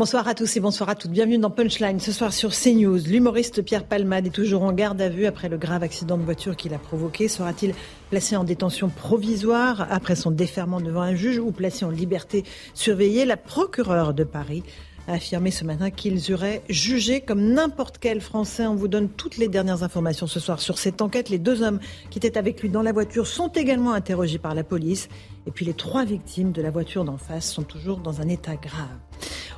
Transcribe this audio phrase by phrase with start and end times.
[0.00, 1.10] Bonsoir à tous et bonsoir à toutes.
[1.10, 2.00] Bienvenue dans Punchline.
[2.00, 5.58] Ce soir sur CNews, l'humoriste Pierre Palmade est toujours en garde à vue après le
[5.58, 7.28] grave accident de voiture qu'il a provoqué.
[7.28, 7.74] Sera-t-il
[8.08, 13.26] placé en détention provisoire après son déferment devant un juge ou placé en liberté surveillée?
[13.26, 14.62] La procureure de Paris
[15.06, 18.66] a affirmé ce matin qu'ils auraient jugé comme n'importe quel Français.
[18.66, 21.28] On vous donne toutes les dernières informations ce soir sur cette enquête.
[21.28, 24.64] Les deux hommes qui étaient avec lui dans la voiture sont également interrogés par la
[24.64, 25.10] police.
[25.46, 28.56] Et puis les trois victimes de la voiture d'en face sont toujours dans un état
[28.56, 29.09] grave.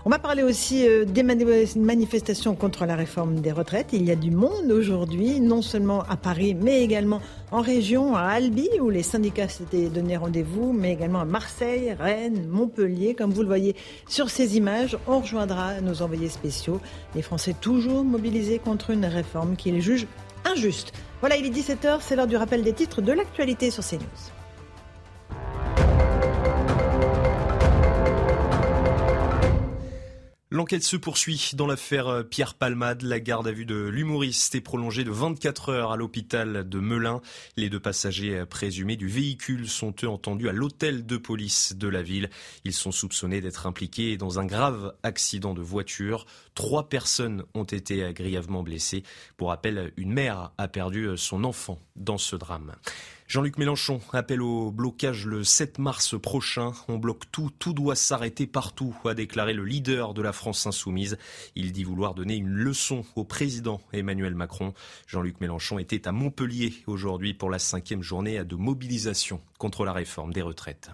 [0.05, 3.91] On va parler aussi euh, des manifestations contre la réforme des retraites.
[3.92, 7.20] Il y a du monde aujourd'hui, non seulement à Paris, mais également
[7.53, 12.48] en région, à Albi, où les syndicats s'étaient donné rendez-vous, mais également à Marseille, Rennes,
[12.48, 13.14] Montpellier.
[13.14, 13.77] Comme vous le voyez
[14.09, 16.81] sur ces images, on rejoindra nos envoyés spéciaux.
[17.14, 20.08] Les Français toujours mobilisés contre une réforme qu'ils jugent
[20.45, 20.92] injuste.
[21.20, 24.31] Voilà, il est 17h, c'est l'heure du rappel des titres de l'actualité sur CNews.
[30.53, 33.00] L'enquête se poursuit dans l'affaire euh, Pierre Palmade.
[33.00, 37.22] La garde à vue de l'humoriste est prolongée de 24 heures à l'hôpital de Melun.
[37.56, 41.89] Les deux passagers euh, présumés du véhicule sont eux entendus à l'hôtel de police de
[41.89, 42.28] la ville.
[42.67, 46.27] Ils sont soupçonnés d'être impliqués dans un grave accident de voiture.
[46.55, 49.05] Trois personnes ont été euh, grièvement blessées.
[49.39, 52.75] Pour rappel, une mère a perdu son enfant dans ce drame.
[53.33, 56.72] Jean-Luc Mélenchon appelle au blocage le 7 mars prochain.
[56.86, 61.16] On bloque tout, tout doit s'arrêter partout, a déclaré le leader de la France insoumise.
[61.56, 64.74] Il dit vouloir donner une leçon au président Emmanuel Macron.
[65.06, 70.34] Jean-Luc Mélenchon était à Montpellier aujourd'hui pour la cinquième journée de mobilisation contre la réforme
[70.34, 70.90] des retraites.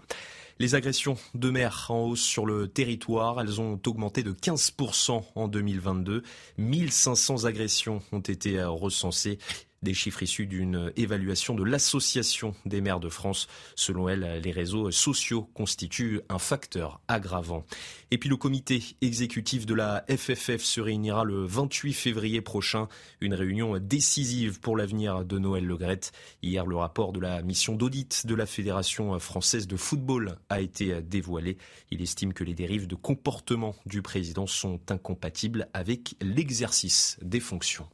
[0.60, 5.48] Les agressions de mer en hausse sur le territoire, elles ont augmenté de 15% en
[5.48, 6.22] 2022.
[6.58, 9.38] 1500 agressions ont été recensées
[9.82, 13.46] des chiffres issus d'une évaluation de l'Association des maires de France.
[13.74, 17.64] Selon elle, les réseaux sociaux constituent un facteur aggravant.
[18.10, 22.88] Et puis le comité exécutif de la FFF se réunira le 28 février prochain.
[23.20, 26.12] Une réunion décisive pour l'avenir de Noël Legrette.
[26.42, 31.00] Hier, le rapport de la mission d'audit de la Fédération française de football a été
[31.02, 31.58] dévoilé.
[31.90, 37.88] Il estime que les dérives de comportement du président sont incompatibles avec l'exercice des fonctions.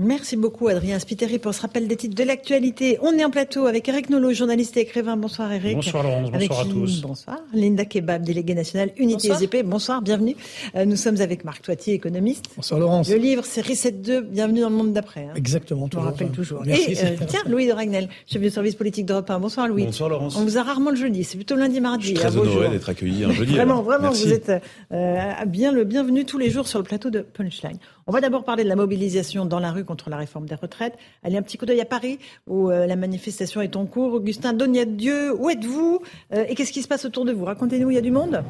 [0.00, 2.98] Merci beaucoup Adrien Spiteri pour ce rappel des titres de l'actualité.
[3.00, 5.16] On est en plateau avec Eric Nolot, journaliste et écrivain.
[5.16, 5.76] Bonsoir Eric.
[5.76, 7.00] Bonsoir Laurence, bonsoir à tous.
[7.02, 7.38] Bonsoir.
[7.52, 9.62] Linda Kebab, déléguée nationale Unité bonsoir.
[9.64, 10.34] Bonsoir, bienvenue.
[10.74, 12.46] Euh, nous sommes avec Marc Toitier, économiste.
[12.56, 13.08] Bonsoir Laurence.
[13.08, 15.26] Le livre c'est Reset 2, bienvenue dans le monde d'après.
[15.26, 15.34] Hein.
[15.36, 16.08] Exactement, toujours.
[16.08, 16.62] On rappelle toujours.
[16.66, 19.38] Merci, et euh, tiens, Louis de Ragnel, chef du service politique d'Europe 1.
[19.38, 19.84] Bonsoir Louis.
[19.84, 20.34] Bonsoir Laurence.
[20.36, 22.02] On vous a rarement le jeudi, c'est plutôt lundi, mardi.
[22.02, 23.52] Je suis très honoré d'être accueilli un jeudi.
[23.54, 24.50] vraiment, vraiment, vous êtes
[24.90, 27.78] euh, bien le bienvenu tous les jours sur le plateau de Punchline.
[28.08, 30.94] On va d'abord parler de la mobilisation dans la rue contre la réforme des retraite.
[31.22, 34.14] Allez, un petit coup d'œil à Paris, où euh, la manifestation est en cours.
[34.14, 34.52] Augustin
[34.96, 36.00] Dieu, où êtes-vous?
[36.32, 37.44] Euh, Et qu'est-ce qui se passe autour de vous?
[37.44, 38.42] Racontez-nous, il y a du monde?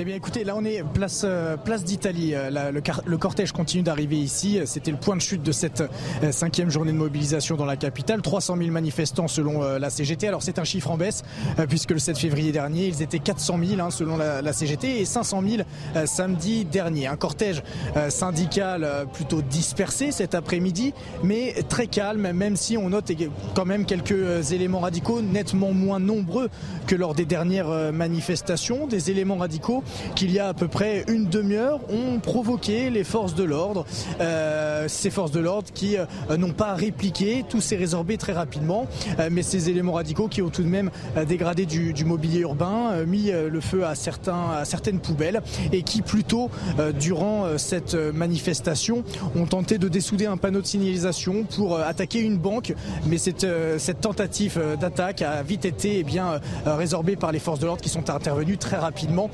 [0.00, 2.34] Eh bien, écoutez, là on est place euh, place d'Italie.
[2.34, 4.58] Euh, le, cortège continue d'arriver ici.
[4.64, 5.82] C'était le point de chute de cette
[6.22, 8.22] euh, cinquième journée de mobilisation dans la capitale.
[8.22, 10.28] 300 000 manifestants selon la CGT.
[10.28, 11.22] Alors c'est un chiffre en baisse
[11.68, 15.42] puisque le 7 février dernier ils étaient 400 000 hein, selon la, CGT et 500
[15.46, 17.06] 000 samedi dernier.
[17.06, 17.62] Un cortège
[18.08, 23.10] syndical plutôt dispersé cet après-midi, mais très calme, même si on note
[23.54, 26.48] quand même quelques éléments radicaux nettement moins nombreux
[26.86, 28.86] que lors des dernières manifestations.
[28.86, 29.81] Des éléments radicaux
[30.14, 33.84] qu'il y a à peu près une demi-heure ont provoqué les forces de l'ordre.
[34.20, 38.86] Euh, ces forces de l'ordre qui euh, n'ont pas répliqué, tout s'est résorbé très rapidement,
[39.18, 40.90] euh, mais ces éléments radicaux qui ont tout de même
[41.26, 45.40] dégradé du, mobilier urbain, mis le feu à, certaines poubelles
[45.72, 46.50] et qui plutôt
[46.98, 49.04] durant cette manifestation
[49.36, 52.74] ont tenté de dessouder un panneau de signalisation pour attaquer une banque,
[53.06, 53.46] mais cette,
[53.78, 57.88] cette tentative d'attaque a vite été eh bien, résorbée par les forces de l'ordre qui
[57.88, 59.30] sont intervenues très rapidement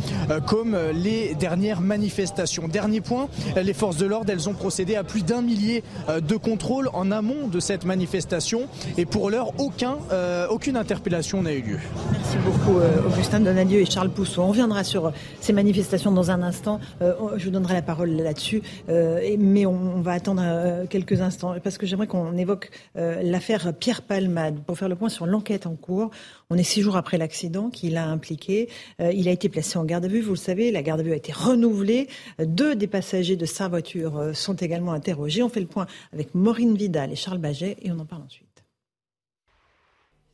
[0.47, 2.69] comme les dernières manifestations.
[2.69, 3.29] Dernier point,
[3.61, 7.11] les forces de l'ordre, elles ont procédé à plus d'un millier euh, de contrôles en
[7.11, 8.63] amont de cette manifestation
[8.97, 11.79] et pour l'heure, aucun, euh, aucune interpellation n'a eu lieu.
[12.13, 14.43] Merci beaucoup euh, Augustin Donadieu et Charles Pousseau.
[14.43, 16.81] On reviendra sur ces manifestations dans un instant.
[17.01, 20.43] je vous donnerai la parole là-dessus, mais on, va attendre
[20.89, 25.27] quelques instants parce que j'aimerais qu'on évoque l'affaire Pierre Palmade pour faire le point sur
[25.27, 26.11] l'enquête en cours.
[26.51, 28.71] On est six jours après l'accident qui l'a impliqué.
[29.01, 30.71] Euh, il a été placé en garde à vue, vous le savez.
[30.73, 32.09] La garde à vue a été renouvelée.
[32.39, 35.43] Deux des passagers de sa voiture sont également interrogés.
[35.43, 38.49] On fait le point avec Maureen Vidal et Charles Baget et on en parle ensuite.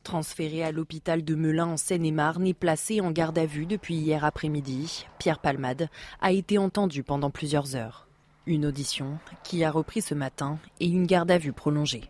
[0.05, 4.23] Transféré à l'hôpital de Melun en Seine-et-Marne et placé en garde à vue depuis hier
[4.23, 5.89] après-midi, Pierre Palmade
[6.21, 8.07] a été entendu pendant plusieurs heures.
[8.45, 12.03] Une audition qui a repris ce matin et une garde à vue prolongée.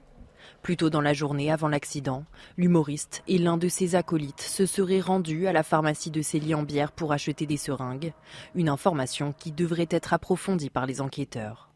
[0.66, 2.26] Plus tôt dans la journée, avant l'accident,
[2.58, 7.12] l'humoriste et l'un de ses acolytes se seraient rendus à la pharmacie de Célie-en-Bière pour
[7.12, 8.14] acheter des seringues,
[8.56, 11.70] une information qui devrait être approfondie par les enquêteurs.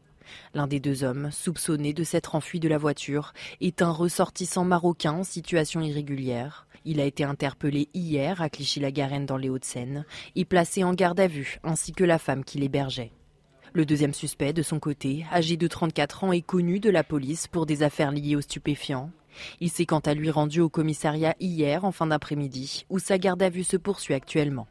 [0.55, 5.13] L'un des deux hommes, soupçonné de s'être enfui de la voiture, est un ressortissant marocain
[5.13, 6.65] en situation irrégulière.
[6.83, 10.03] Il a été interpellé hier à Clichy-la-Garenne dans les Hauts-de-Seine
[10.35, 13.11] et placé en garde à vue, ainsi que la femme qui l'hébergeait.
[13.73, 17.47] Le deuxième suspect, de son côté, âgé de 34 ans, est connu de la police
[17.47, 19.11] pour des affaires liées aux stupéfiants.
[19.59, 23.43] Il s'est quant à lui rendu au commissariat hier en fin d'après-midi, où sa garde
[23.43, 24.67] à vue se poursuit actuellement.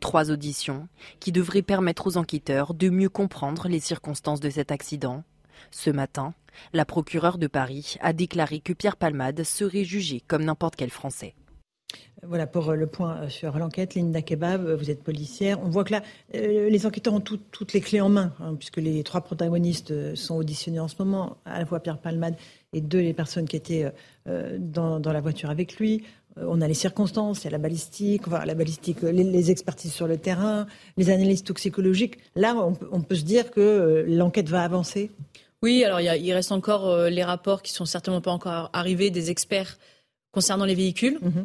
[0.00, 0.88] Trois auditions
[1.20, 5.22] qui devraient permettre aux enquêteurs de mieux comprendre les circonstances de cet accident.
[5.70, 6.34] Ce matin,
[6.72, 11.34] la procureure de Paris a déclaré que Pierre Palmade serait jugé comme n'importe quel Français.
[12.22, 13.94] Voilà pour euh, le point euh, sur l'enquête.
[13.94, 15.58] Linda Kebab, euh, vous êtes policière.
[15.62, 16.02] On voit que là,
[16.32, 20.80] les enquêteurs ont toutes les clés en main, hein, puisque les trois protagonistes sont auditionnés
[20.80, 22.34] en ce moment, à la fois Pierre Palmade
[22.72, 23.90] et deux les personnes qui étaient
[24.26, 26.04] dans, la voiture avec lui.
[26.36, 30.16] On a les circonstances, il y a la balistique, la balistique, les, expertises sur le
[30.16, 30.66] terrain,
[30.96, 32.18] les analyses toxicologiques.
[32.36, 32.54] Là,
[32.92, 35.10] on, peut se dire que l'enquête va avancer.
[35.62, 39.78] Oui, alors il, reste encore les rapports qui sont certainement pas encore arrivés des experts
[40.32, 41.18] concernant les véhicules.
[41.22, 41.44] Euh,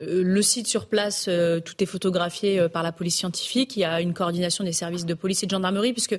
[0.00, 3.76] le site sur place, euh, tout est photographié euh, par la police scientifique.
[3.76, 6.18] Il y a une coordination des services de police et de gendarmerie, puisque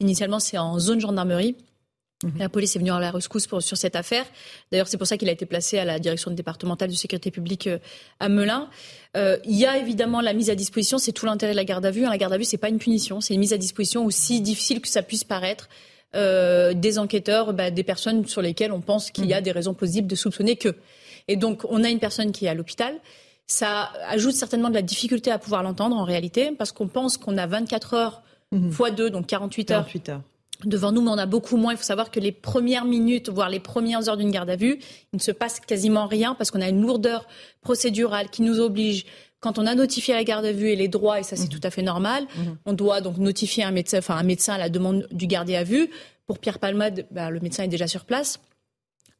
[0.00, 1.54] initialement c'est en zone gendarmerie.
[2.24, 2.32] Mhm.
[2.38, 4.24] La police est venue à la rescousse pour, sur cette affaire.
[4.72, 7.68] D'ailleurs, c'est pour ça qu'il a été placé à la direction départementale de sécurité publique
[8.18, 8.68] à Melun.
[9.14, 11.90] il y a évidemment la mise à disposition, c'est tout l'intérêt de la garde à
[11.90, 12.02] vue.
[12.02, 14.80] La garde à vue, c'est pas une punition, c'est une mise à disposition aussi difficile
[14.80, 15.68] que ça puisse paraître.
[16.14, 19.44] des enquêteurs, bah, des personnes sur lesquelles on pense qu'il y a mhm.
[19.44, 20.74] des raisons plausibles de soupçonner que.
[21.28, 22.94] Et donc, on a une personne qui est à l'hôpital.
[23.46, 27.38] Ça ajoute certainement de la difficulté à pouvoir l'entendre en réalité, parce qu'on pense qu'on
[27.38, 28.22] a 24 heures
[28.52, 28.72] mhm.
[28.72, 29.86] fois 2, donc 48 heures.
[30.64, 31.72] Devant nous, mais on a beaucoup moins.
[31.72, 34.80] Il faut savoir que les premières minutes, voire les premières heures d'une garde à vue,
[35.12, 37.28] il ne se passe quasiment rien parce qu'on a une lourdeur
[37.60, 39.06] procédurale qui nous oblige
[39.40, 41.60] quand on a notifié la garde à vue et les droits, et ça c'est mhm.
[41.60, 42.56] tout à fait normal, mhm.
[42.66, 45.62] on doit donc notifier un médecin, enfin un médecin à la demande du gardé à
[45.62, 45.90] vue.
[46.26, 48.40] Pour Pierre Palmade, bah, le médecin est déjà sur place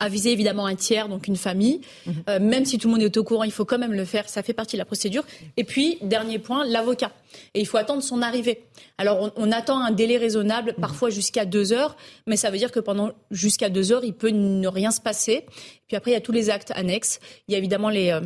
[0.00, 1.80] aviser évidemment un tiers, donc une famille.
[2.06, 2.14] Mhm.
[2.28, 4.28] Euh, même si tout le monde est au courant, il faut quand même le faire.
[4.28, 5.24] Ça fait partie de la procédure.
[5.56, 7.12] Et puis, dernier point, l'avocat.
[7.54, 8.64] Et il faut attendre son arrivée.
[8.96, 10.80] Alors, on, attend un délai raisonnable, mhm.
[10.80, 11.96] parfois jusqu'à deux heures,
[12.26, 15.44] mais ça veut dire que pendant jusqu'à deux heures, il peut ne rien se passer.
[15.88, 17.20] Puis après, il y a tous les actes annexes.
[17.48, 18.20] Il y a évidemment les euh,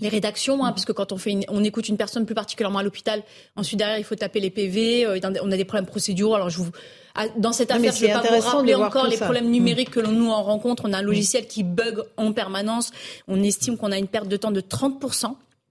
[0.00, 2.82] les rédactions, hein, parce que quand on fait, on écoute une personne plus particulièrement à
[2.82, 3.22] l'hôpital,
[3.56, 5.06] ensuite derrière il faut taper les PV.
[5.06, 6.34] Euh, on a des problèmes procéduraux.
[6.34, 6.70] Alors je vous,
[7.36, 10.12] dans cette affaire, je ne vais pas vous rappeler encore les problèmes numériques que l'on
[10.12, 10.84] nous en rencontre.
[10.86, 12.90] On a un logiciel qui bug en permanence.
[13.28, 15.02] On estime qu'on a une perte de temps de 30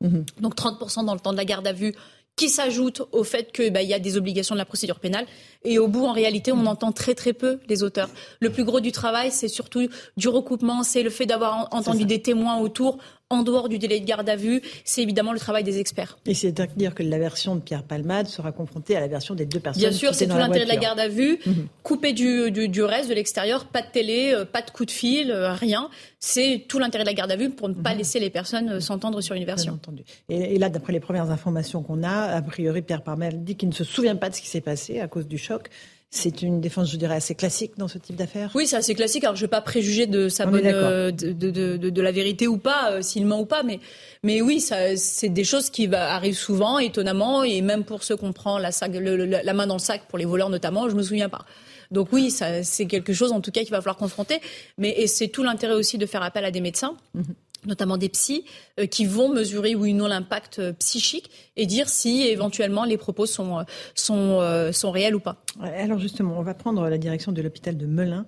[0.02, 0.26] mhm.
[0.40, 1.94] donc 30% dans le temps de la garde à vue,
[2.36, 5.26] qui s'ajoute au fait qu'il bah, y a des obligations de la procédure pénale.
[5.64, 8.10] Et au bout, en réalité, on entend très très peu les auteurs.
[8.40, 9.88] Le plus gros du travail, c'est surtout
[10.18, 12.98] du recoupement, c'est le fait d'avoir entendu des témoins autour
[13.30, 16.18] en dehors du délai de garde à vue, c'est évidemment le travail des experts.
[16.26, 19.36] Et c'est à dire que la version de Pierre Palmade sera confrontée à la version
[19.36, 19.82] des deux personnes.
[19.82, 21.68] Bien sûr, c'est tout l'intérêt de la garde à vue, mhm.
[21.82, 25.32] coupé du, du, reste, de l'extérieur, pas de télé, euh, pas de coup de fil,
[25.32, 25.90] euh, rien.
[26.20, 28.00] C'est tout l'intérêt de la garde à vue pour ne pas mhm.
[28.00, 29.74] laisser les personnes euh, s'entendre sur une version.
[29.74, 30.04] Entendu.
[30.30, 33.74] Et, là, d'après les premières informations qu'on a, a priori, Pierre Palmade dit qu'il ne
[33.74, 35.70] se souvient pas de ce qui s'est passé à cause du choc.
[36.16, 38.52] C'est une défense, je dirais, assez classique dans ce type d'affaires.
[38.54, 39.24] Oui, c'est assez classique.
[39.24, 42.48] Alors, je ne vais pas préjuger de sa bonne, euh, de, de, de, la vérité
[42.48, 43.80] ou pas, euh, s'il ment ou pas, mais,
[44.22, 48.60] mais oui, c'est des choses qui arrivent souvent, étonnamment, et même pour ceux qu'on prend
[48.60, 51.46] la, la main dans le sac, pour les voleurs notamment, je me souviens pas.
[51.90, 54.40] Donc oui, c'est quelque chose en tout cas qu'il va falloir confronter.
[54.78, 56.96] Mais et c'est tout l'intérêt aussi de faire appel à des médecins.
[57.16, 57.24] Mhm
[57.66, 58.46] notamment des psys,
[58.80, 63.26] euh, qui vont mesurer ou non l'impact euh, psychique et dire si éventuellement les propos
[63.26, 63.66] sont,
[64.10, 65.38] euh, réels ou pas.
[65.62, 68.26] Alors justement, on va prendre la direction de l'hôpital de Melun.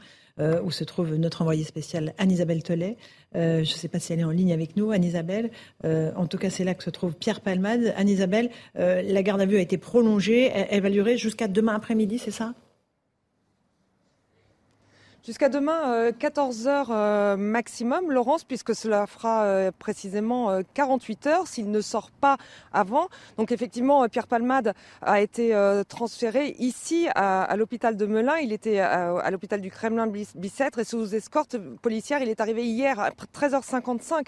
[0.64, 2.98] où se trouve notre envoyée spéciale Anne-Isabelle Tollet.
[3.34, 5.50] je ne sais pas si elle est en ligne avec nous, Anne-Isabelle.
[5.84, 7.94] en tout cas, c'est là que se trouve Pierre Palmade.
[7.96, 10.52] Anne-Isabelle, la garde à vue a été prolongée.
[10.54, 12.54] elle va durer jusqu'à demain après-midi, c'est ça?
[15.26, 21.48] Jusqu'à demain, 14 euh, heures euh, maximum, Laurence, puisque cela fera euh, précisément 48 heures
[21.48, 22.38] s'il ne sort pas
[22.72, 23.08] avant.
[23.38, 25.56] Donc effectivement, Pierre Palmade a été
[25.90, 28.38] transféré ici à, l'hôpital de Melun.
[28.38, 32.22] Il était à, l'hôpital du Kremlin-Bicêtre et sous escorte policière.
[32.22, 34.28] Il est arrivé hier à 13h55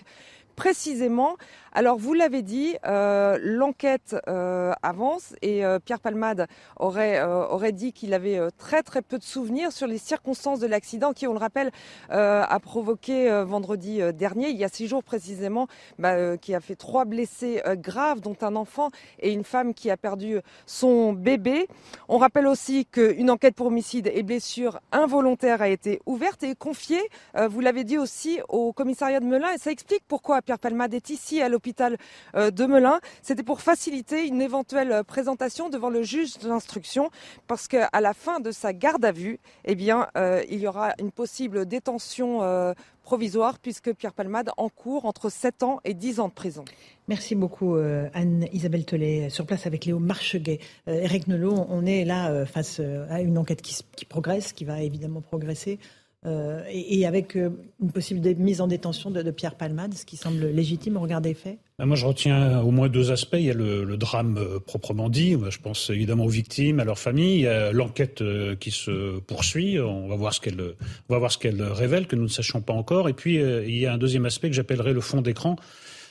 [0.58, 1.38] précisément,
[1.72, 6.48] alors vous l'avez dit, euh, l'enquête euh, avance et euh, Pierre Palmade
[6.78, 11.14] aurait, aurait dit qu'il avait très très peu de souvenirs sur les circonstances de l'accident
[11.14, 11.72] qui, on le rappelle,
[12.10, 15.68] a provoqué vendredi dernier, il y a six jours précisément,
[16.00, 19.98] bah, qui a fait trois blessés graves, dont un enfant et une femme qui a
[19.98, 21.68] perdu son bébé.
[22.08, 27.08] On rappelle aussi qu'une enquête pour homicide et blessure involontaire a été ouverte et confiée,
[27.50, 31.10] vous l'avez dit aussi, au commissariat de Melun et ça explique pourquoi Pierre Palmade est
[31.10, 31.98] ici à l'hôpital
[32.34, 33.02] euh, de Melun.
[33.22, 37.12] C'était pour faciliter une éventuelle présentation devant le juge d'instruction
[37.48, 40.94] parce qu'à la fin de sa garde à vue, eh bien, euh, il y aura
[41.02, 42.74] une possible détention euh,
[43.04, 46.64] provisoire puisque Pierre Palmade encourt entre 7 ans et 10 ans de prison.
[47.10, 50.60] Merci beaucoup Anne-Isabelle Tollet, sur place avec Léo Marcheguet.
[50.88, 55.80] Eric Nelot, on est là face à une enquête qui progresse, qui va évidemment progresser.
[56.26, 60.48] Euh, et, avec euh, une possible mise en détention de, Pierre Palmade, ce qui semble
[60.48, 63.38] légitime au regard des faits ben, Moi, je retiens au moins deux aspects.
[63.38, 65.38] Il y a le, drame euh, proprement dit.
[65.50, 67.36] Je pense évidemment aux victimes, à leurs familles.
[67.36, 68.24] Il y a l'enquête
[68.60, 69.80] qui se poursuit.
[69.80, 70.76] On va voir ce qu'elle,
[71.08, 73.10] va voir ce qu'elle révèle, que nous ne sachions pas encore.
[73.10, 75.56] Et puis, il y a un deuxième aspect que j'appellerais le fond d'écran.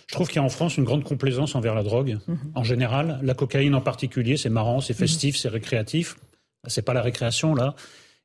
[0.06, 2.38] Je trouve qu'il y a en France une grande complaisance envers la drogue, mhm.
[2.54, 3.18] en général.
[3.22, 6.16] La cocaïne en particulier, c'est marrant, c'est festif, c'est récréatif.
[6.68, 7.74] C'est pas la récréation, là.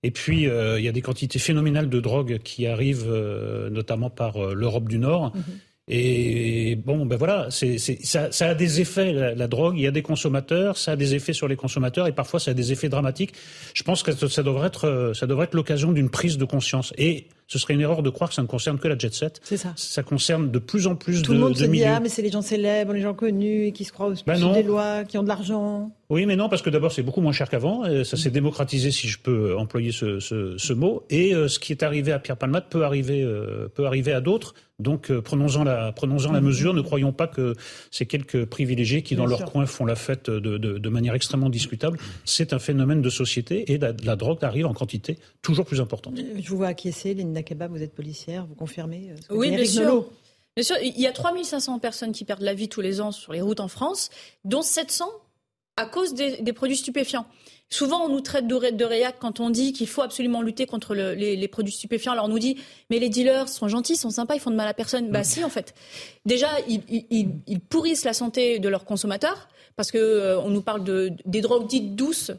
[0.04, 4.10] Et puis, euh, il y a des quantités phénoménales de drogue qui arrivent, euh, notamment
[4.10, 5.36] par euh, l'Europe du Nord.
[5.36, 5.44] Mhm.
[5.88, 9.78] Et bon, ben voilà, c'est, ça, ça, a des effets, la, drogue.
[9.78, 12.52] Il y a des consommateurs, ça a des effets sur les consommateurs et parfois ça
[12.52, 13.34] a des effets dramatiques.
[13.74, 16.94] Je pense que ça devrait être, ça devrait être l'occasion d'une prise de conscience.
[16.98, 19.42] Et ce serait une erreur de croire que ça ne concerne que la jet set.
[19.44, 19.74] C'est ça.
[19.76, 22.08] Ça concerne de plus en plus Tout de Tout le monde se dit, ah, mais
[22.08, 25.18] c'est les gens célèbres, les gens connus, qui se croient au ben des lois, qui
[25.18, 25.92] ont de l'argent.
[26.10, 27.84] Oui, mais non, parce que d'abord, c'est beaucoup moins cher qu'avant.
[28.06, 31.04] Ça s'est démocratisé, si je peux employer ce, ce, ce mot.
[31.10, 34.22] Et euh, ce qui est arrivé à Pierre Palmade peut arriver, euh, peut arriver à
[34.22, 34.54] d'autres.
[34.80, 36.74] Donc, euh, prenons-en la, prenons-en la mesure.
[36.74, 37.56] Ne croyons pas que
[37.92, 41.50] c'est quelques privilégiés qui, dans leur coin, font la fête de, de, de manière extrêmement
[41.50, 41.98] discutable.
[42.26, 46.20] C'est un phénomène de société et la, la, drogue arrive en quantité toujours plus importante.
[46.42, 50.10] Je vous vois acquiescer, Linda Vous êtes policière vous confirmez euh, Oui, bien sûr.
[50.56, 53.32] Bien sûr, il y a 3500 personnes qui perdent la vie tous les ans sur
[53.32, 54.10] les routes en France,
[54.44, 55.06] dont 700
[55.78, 57.26] à cause des, produits stupéfiants.
[57.70, 60.94] Souvent, on nous traite de, de réac quand on dit qu'il faut absolument lutter contre
[60.94, 62.12] les, produits stupéfiants.
[62.12, 62.58] Alors, on nous dit,
[62.90, 65.10] mais les dealers sont gentils, sont sympas, ils font de mal à personne.
[65.10, 65.74] Bah, si, en fait.
[66.26, 71.40] Déjà, ils, pourrissent la santé de leurs consommateurs, parce qu'on euh, nous parle de, des
[71.40, 72.32] drogues dites douces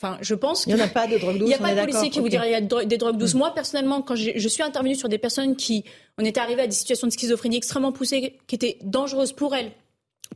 [0.00, 1.42] Enfin, je pense qu'il n'y a pas de drogue douce.
[1.48, 3.34] Il n'y a pas de policier qui vous dirait qu'il y a des drogues douces.
[3.34, 3.38] Hmm.
[3.38, 5.84] Moi, personnellement, quand je suis intervenue sur des personnes qui,
[6.18, 9.72] on était arrivé à des situations de schizophrénie extrêmement poussées, qui étaient dangereuses pour elles,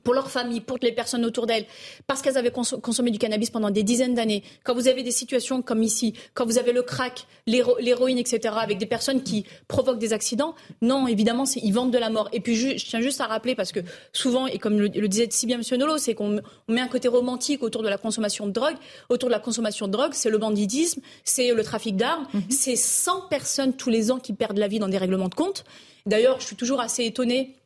[0.02, 1.66] pour leur famille, pour les personnes autour d'elles,
[2.06, 4.42] parce qu'elles avaient consommé du cannabis pendant des dizaines d'années.
[4.64, 8.78] Quand vous avez des situations comme ici, quand vous avez le crack, l'héroïne, etc., avec
[8.78, 12.28] des personnes qui provoquent des accidents, non, évidemment, ils vendent de la mort.
[12.32, 13.80] Et puis, je, tiens juste à rappeler, parce que
[14.12, 15.78] souvent, et comme le, disait si bien M.
[15.78, 18.76] Nolo, c'est qu'on met un côté romantique autour de la consommation de drogue.
[19.08, 22.42] Autour de la consommation de drogue, c'est le banditisme, c'est le trafic d'armes, mhm.
[22.50, 25.64] c'est 100 personnes tous les ans qui perdent la vie dans des règlements de compte.
[26.06, 27.58] D'ailleurs, je suis toujours assez étonnée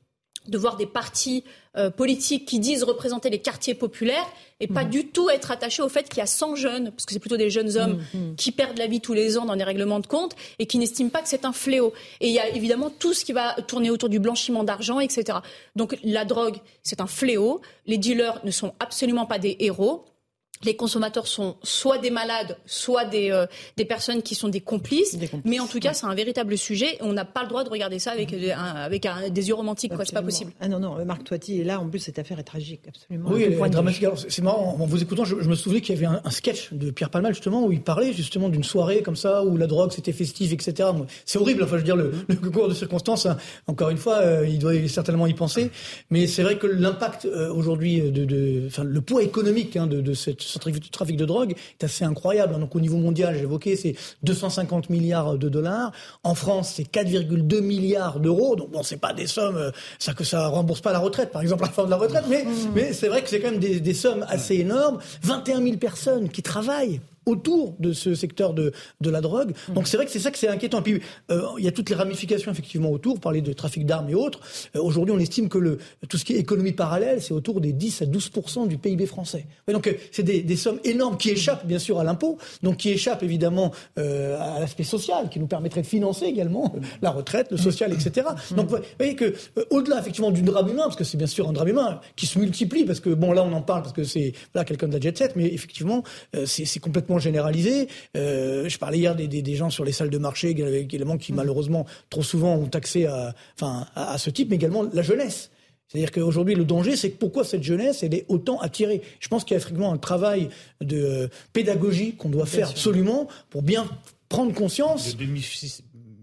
[0.48, 1.44] de voir des partis
[1.76, 4.26] euh, politiques qui disent représenter les quartiers populaires
[4.60, 4.90] et pas mm.
[4.90, 7.36] du tout être attachés au fait qu'il y a 100 jeunes, parce que c'est plutôt
[7.36, 8.36] des jeunes hommes mm, mm.
[8.36, 11.10] qui perdent la vie tous les ans dans des règlements de compte et qui n'estiment
[11.10, 11.92] pas que c'est un fléau.
[12.20, 15.38] Et il y a évidemment tout ce qui va tourner autour du blanchiment d'argent, etc.
[15.76, 17.60] Donc la drogue, c'est un fléau.
[17.86, 20.04] Les dealers ne sont absolument pas des héros
[20.64, 25.16] les consommateurs sont soit des malades, soit des, euh, des personnes qui sont des complices.
[25.44, 26.98] mais en tout cas, c'est un véritable sujet.
[27.00, 28.50] On n'a pas le droit de regarder ça avec, mmh.
[28.56, 29.92] avec des yeux romantiques.
[30.04, 30.52] C'est pas possible.
[30.60, 31.80] Ah non, non, Marc Toiti est là.
[31.80, 33.30] En plus, cette affaire est tragique, absolument.
[33.30, 34.06] Oui, elle est dramatique.
[34.28, 37.10] C'est marrant, en vous écoutant, je, me souvenais qu'il y avait un, sketch de Pierre
[37.10, 40.52] Palmal, justement, où il parlait justement d'une soirée comme ça, où la drogue, c'était festif,
[40.52, 40.90] etc.
[41.24, 43.36] C'est horrible, enfin, je veux dire, le, le cours de circonstances, hein.
[43.66, 45.70] encore une fois, euh, il doit certainement y penser.
[46.10, 50.00] Mais c'est vrai que l'impact euh, aujourd'hui, de, de, enfin, le poids économique hein, de,
[50.00, 52.58] de cette du trafic de drogue est assez incroyable.
[52.58, 55.92] Donc au niveau mondial, j'ai évoqué, c'est 250 milliards de dollars.
[56.24, 58.56] En France, c'est 4,2 milliards d'euros.
[58.56, 61.42] Donc bon, c'est pas des sommes, euh, ça que ça rembourse pas la retraite, par
[61.42, 62.72] exemple, la fin de la retraite, mais, mmh.
[62.74, 64.98] mais c'est vrai que c'est quand même des, des sommes assez énormes.
[65.22, 69.52] 21 000 personnes qui travaillent autour de ce secteur de, de la drogue.
[69.68, 69.74] Mmh.
[69.74, 70.80] Donc c'est vrai que c'est ça que c'est inquiétant.
[70.80, 71.00] Et puis
[71.30, 74.40] euh, il y a toutes les ramifications effectivement autour, parler de trafic d'armes et autres.
[74.76, 77.72] Euh, aujourd'hui, on estime que le, tout ce qui est économie parallèle, c'est autour des
[77.72, 79.46] 10 à 12% du PIB français.
[79.68, 82.90] donc euh, c'est des, des, sommes énormes qui échappent bien sûr à l'impôt, donc qui
[82.90, 87.92] échappent évidemment à l'aspect social, qui nous permettrait de financer également la retraite, le social,
[87.92, 88.28] etc.
[88.50, 88.54] Mmh.
[88.54, 89.34] Donc vous voyez que
[89.70, 92.38] au-delà effectivement du drame humain, parce que c'est bien sûr un drame humain qui se
[92.38, 95.00] multiplie, parce que bon là on en parle parce que c'est là quelqu'un de la
[95.00, 96.02] jet set, mais effectivement
[96.44, 97.88] c'est complètement complètement généralisé.
[98.16, 101.32] Euh, je parlais hier des, des, des, gens sur les salles de marché également qui
[101.32, 105.50] malheureusement trop souvent ont accès à, enfin, à, à ce type, mais également la jeunesse.
[105.88, 109.02] C'est-à-dire qu'aujourd'hui, le danger, c'est que pourquoi cette jeunesse, elle est autant attirée?
[109.20, 110.48] Je pense qu'il y a effectivement un travail
[110.80, 113.86] de pédagogie qu'on doit faire absolument pour bien
[114.30, 115.16] prendre conscience.
[115.16, 115.24] De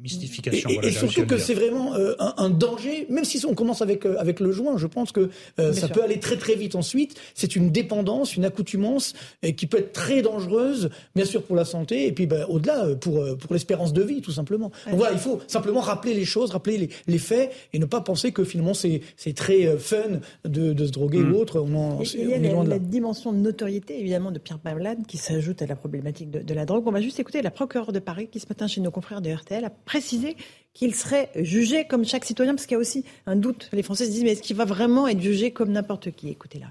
[0.01, 0.69] mystification.
[0.81, 4.39] Et, surtout que c'est vraiment euh, un, danger, même si on commence avec, euh, avec
[4.39, 5.29] le joint, je pense que
[5.59, 7.15] euh, ça peut aller très très vite ensuite.
[7.33, 9.13] C'est une dépendance, une accoutumance
[9.57, 13.23] qui peut être très dangereuse, bien sûr pour la santé, et puis ben, au-delà pour,
[13.37, 14.71] pour l'espérance de vie, tout simplement.
[14.87, 18.01] Donc voilà, il faut simplement rappeler les choses, rappeler les, les faits, et ne pas
[18.01, 19.01] penser que finalement c'est
[19.35, 19.97] très fun
[20.45, 21.33] de, de, se droguer mm.
[21.33, 21.59] ou autre.
[21.59, 25.67] On il y a la, dimension de notoriété, évidemment, de Pierre Pavlade qui s'ajoute à
[25.67, 26.83] la problématique de, de, la drogue.
[26.87, 29.31] On va juste écouter la procureure de Paris qui, ce matin, chez nos confrères de
[29.31, 30.37] RTL, a préciser
[30.73, 33.69] qu'il serait jugé comme chaque citoyen, parce qu'il y a aussi un doute.
[33.73, 36.29] Les Français se disent, mais est-ce qu'il va vraiment être jugé comme n'importe qui?
[36.29, 36.67] Écoutez-la.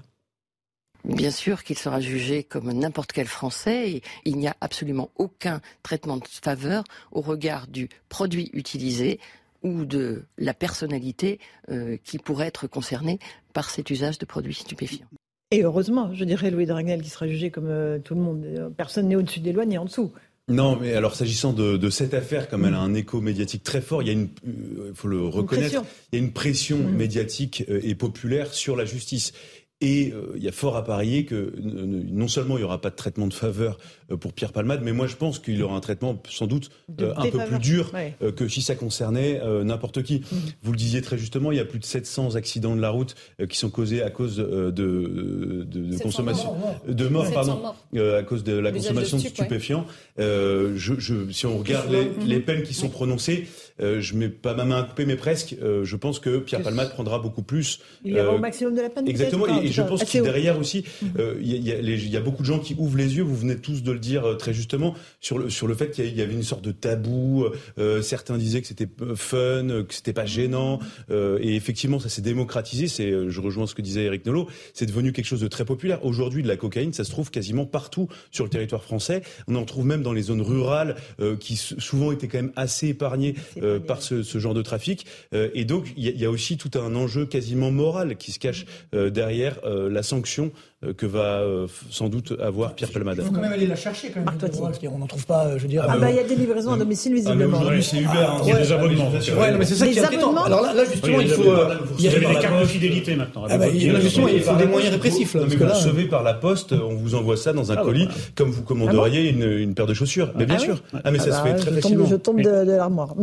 [1.03, 5.59] Bien sûr qu'il sera jugé comme n'importe quel Français et il n'y a absolument aucun
[5.83, 9.19] traitement de faveur au regard du produit utilisé
[9.63, 13.19] ou de la personnalité euh, qui pourrait être concernée
[13.53, 15.07] par cet usage de produits stupéfiants.
[15.51, 18.73] Et heureusement, je dirais Louis Dragnel qui sera jugé comme euh, tout le monde.
[18.77, 20.13] Personne n'est au-dessus des lois ni en dessous.
[20.49, 23.81] Non, mais alors s'agissant de, de, cette affaire, comme elle a un écho médiatique très
[23.81, 26.77] fort, il y a une, il euh, faut le reconnaître, il y a une pression
[26.77, 26.91] mmh.
[26.91, 29.33] médiatique euh, et populaire sur la justice.
[29.81, 32.89] Et euh, il y a fort à parier que non seulement il n'y aura pas
[32.89, 33.77] de traitement de faveur
[34.11, 36.69] euh, pour Pierre Palmade, mais moi je pense qu'il aura un traitement sans doute
[36.99, 37.93] euh, un peu plus dur
[38.35, 40.21] que si ça concernait n'importe qui.
[40.31, 40.39] Mhm.
[40.63, 43.15] Vous le disiez très justement, il y a plus de 700 accidents de la route
[43.47, 47.61] qui sont causés à cause de, de, de consommation, de mort, pardon,
[47.95, 49.85] à cause de la consommation de, stupéfiants.
[50.17, 53.47] je, je, si on regarde les, les, peines qui sont prononcées,
[53.79, 55.55] je mets pas ma main à couper, mais presque.
[55.59, 57.79] je pense que Pierre Palmade prendra beaucoup plus.
[58.03, 59.07] Il y aura au maximum de la peine.
[59.07, 61.09] Exactement et je pense qu'il derrière aussi, mhm.
[61.19, 63.23] euh, il y, y, a beaucoup de gens qui ouvrent les yeux.
[63.23, 66.15] Vous venez tous de le dire euh, très justement sur le sur le fait qu'il
[66.15, 67.45] y, avait une sorte de tabou.
[67.77, 72.87] Euh, certains disaient que c'était fun, que c'était pas gênant, et effectivement, ça s'est démocratisé.
[72.87, 76.03] C'est, je rejoins ce que disait Eric Nolot, c'est devenu quelque chose de très populaire.
[76.05, 79.21] Aujourd'hui, de la cocaïne, ça se trouve quasiment partout sur le territoire français.
[79.47, 80.95] On en trouve même dans les zones rurales
[81.39, 83.35] qui souvent étaient quand même assez épargnées
[83.77, 85.05] par ce, genre de trafic.
[85.33, 89.59] et donc, il y, a aussi tout un enjeu quasiment moral qui se cache derrière
[89.65, 90.51] euh, la sanction euh,
[90.97, 93.17] que va euh, sans doute avoir Pierre Palmade.
[93.19, 94.91] Il faut quand même aller la chercher quand même.
[94.93, 95.85] on n'en trouve pas, je veux dire.
[95.85, 97.57] Ah, bah il y a des livraisons à domicile visiblement.
[97.57, 99.09] Ah, Aujourd'hui c'est Uber, hein, il y a des abonnements.
[99.09, 100.33] Ouais, mais c'est ça qui est inquiétant.
[100.41, 101.53] Alors là, justement, il faut.
[101.97, 103.43] Il y a des cartes de fidélité maintenant.
[103.49, 105.35] Ah bah, justement, il faut des moyens répressifs.
[105.35, 108.49] Mais vous recevez par la poste, on vous envoie ça dans un ah, colis, comme
[108.49, 110.31] vous commanderiez une paire de chaussures.
[110.37, 110.81] Mais bien sûr.
[111.03, 112.05] Ah mais ça se fait très facilement.
[112.05, 113.15] Je tombe de l'armoire.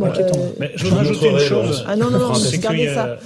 [0.75, 1.85] Je veux rajouter une chose.
[1.87, 3.17] Ah non non non, gardez ça.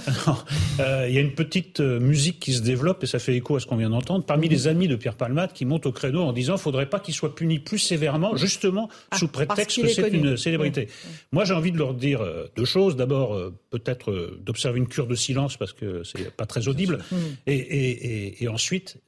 [1.06, 3.66] Il y a une petite musique qui se développe et ça fait écho à ce
[3.66, 6.54] qu'on vient d'entendre parmi les amis de Pierre Palmade qui monte au créneau en disant
[6.54, 10.08] qu'il ne faudrait pas qu'il soit puni plus sévèrement, justement ah, sous prétexte que c'est
[10.08, 10.88] une célébrité.
[11.32, 12.96] Moi, j'ai envie de leur dire euh, deux choses.
[12.96, 16.98] D'abord, euh, peut-être euh, d'observer une cure de silence parce que c'est pas très audible.
[17.46, 18.98] Et, et, et, et, ensuite,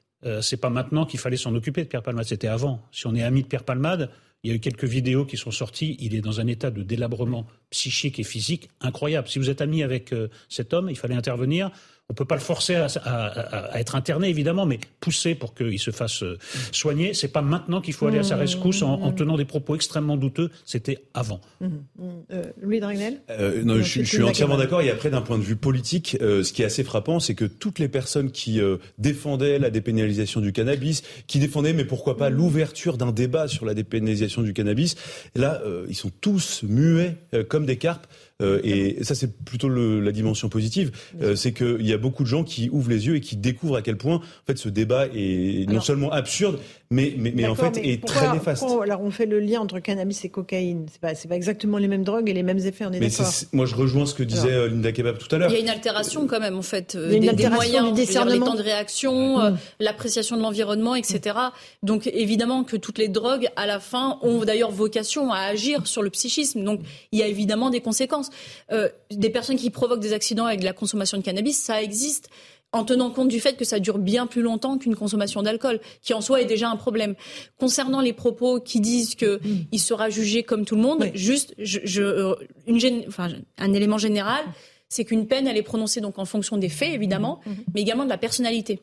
[0.40, 2.83] c'est pas maintenant qu'il fallait s'en occuper de Pierre Palmade, c'était avant.
[2.92, 4.11] Si on est ami de Pierre Palmade,
[4.42, 5.96] il y a eu quelques vidéos qui sont sorties.
[6.00, 9.29] Il est dans un état de délabrement psychique et physique incroyable.
[9.29, 10.14] Si vous êtes ami avec
[10.48, 11.70] cet homme, il fallait intervenir
[12.11, 16.23] on peut pas le forcer à, être interné évidemment, mais pousser pour qu'il se fasse
[16.23, 16.38] euh,
[16.71, 17.14] soigner.
[17.14, 20.51] C'est pas maintenant qu'il faut aller à sa rescousse en, tenant des propos extrêmement douteux.
[20.67, 21.40] C'était avant.
[21.61, 22.03] Mmh, mmh.
[22.33, 24.83] Euh, Louis Dragnel euh, Non, je, suis entièrement d'accord.
[24.83, 27.79] Et après, d'un point de vue politique, ce qui est assez frappant, c'est que toutes
[27.79, 28.61] les personnes qui
[28.99, 33.73] défendaient la dépénalisation du cannabis, qui défendaient, mais pourquoi pas, l'ouverture d'un débat sur la
[33.73, 34.97] dépénalisation du cannabis,
[35.35, 37.17] là, ils sont tous muets
[37.49, 38.07] comme des carpes.
[38.42, 40.90] Euh, et ça, c'est plutôt le, la dimension positive.
[41.23, 43.77] Euh, c'est qu'il y a beaucoup de gens qui ouvrent les yeux et qui découvrent
[43.77, 46.59] à quel point, en fait, ce débat est non seulement absurde,
[46.90, 48.64] mais, mais, mais en fait est très néfaste.
[48.83, 50.87] alors, on fait le lien entre cannabis et cocaïne?
[50.90, 53.33] C'est pas, pas exactement les mêmes drogues et les mêmes effets, on est d'accord?
[53.53, 55.51] Moi, je rejoins ce que disait euh, Linda Kebab tout à l'heure.
[55.51, 58.55] Il y a une altération quand même, en fait, des, des, moyens, du les temps
[58.55, 59.59] de réaction, mmh.
[59.79, 61.38] l'appréciation de l'environnement, etc.
[61.85, 66.03] Donc, évidemment que toutes les drogues, à la fin, ont d'ailleurs vocation à agir sur
[66.03, 66.64] le psychisme.
[66.64, 66.81] Donc,
[67.12, 68.23] il y a évidemment des conséquences.
[68.72, 72.28] Euh, des personnes qui provoquent des accidents avec la consommation de cannabis, ça existe
[72.72, 76.12] en tenant compte du fait que ça dure bien plus longtemps qu'une consommation d'alcool, qui
[76.12, 77.14] en soi est déjà un problème.
[77.58, 79.38] Concernant les propos qui disent qu'il
[79.72, 79.78] mm.
[79.78, 82.34] sera jugé comme tout le monde, juste je, euh,
[82.66, 84.44] une, enfin, un élément général,
[84.88, 87.54] c'est qu'une peine, elle est prononcée donc en fonction des faits, évidemment, mm-hmm.
[87.74, 88.80] mais également de la personnalité.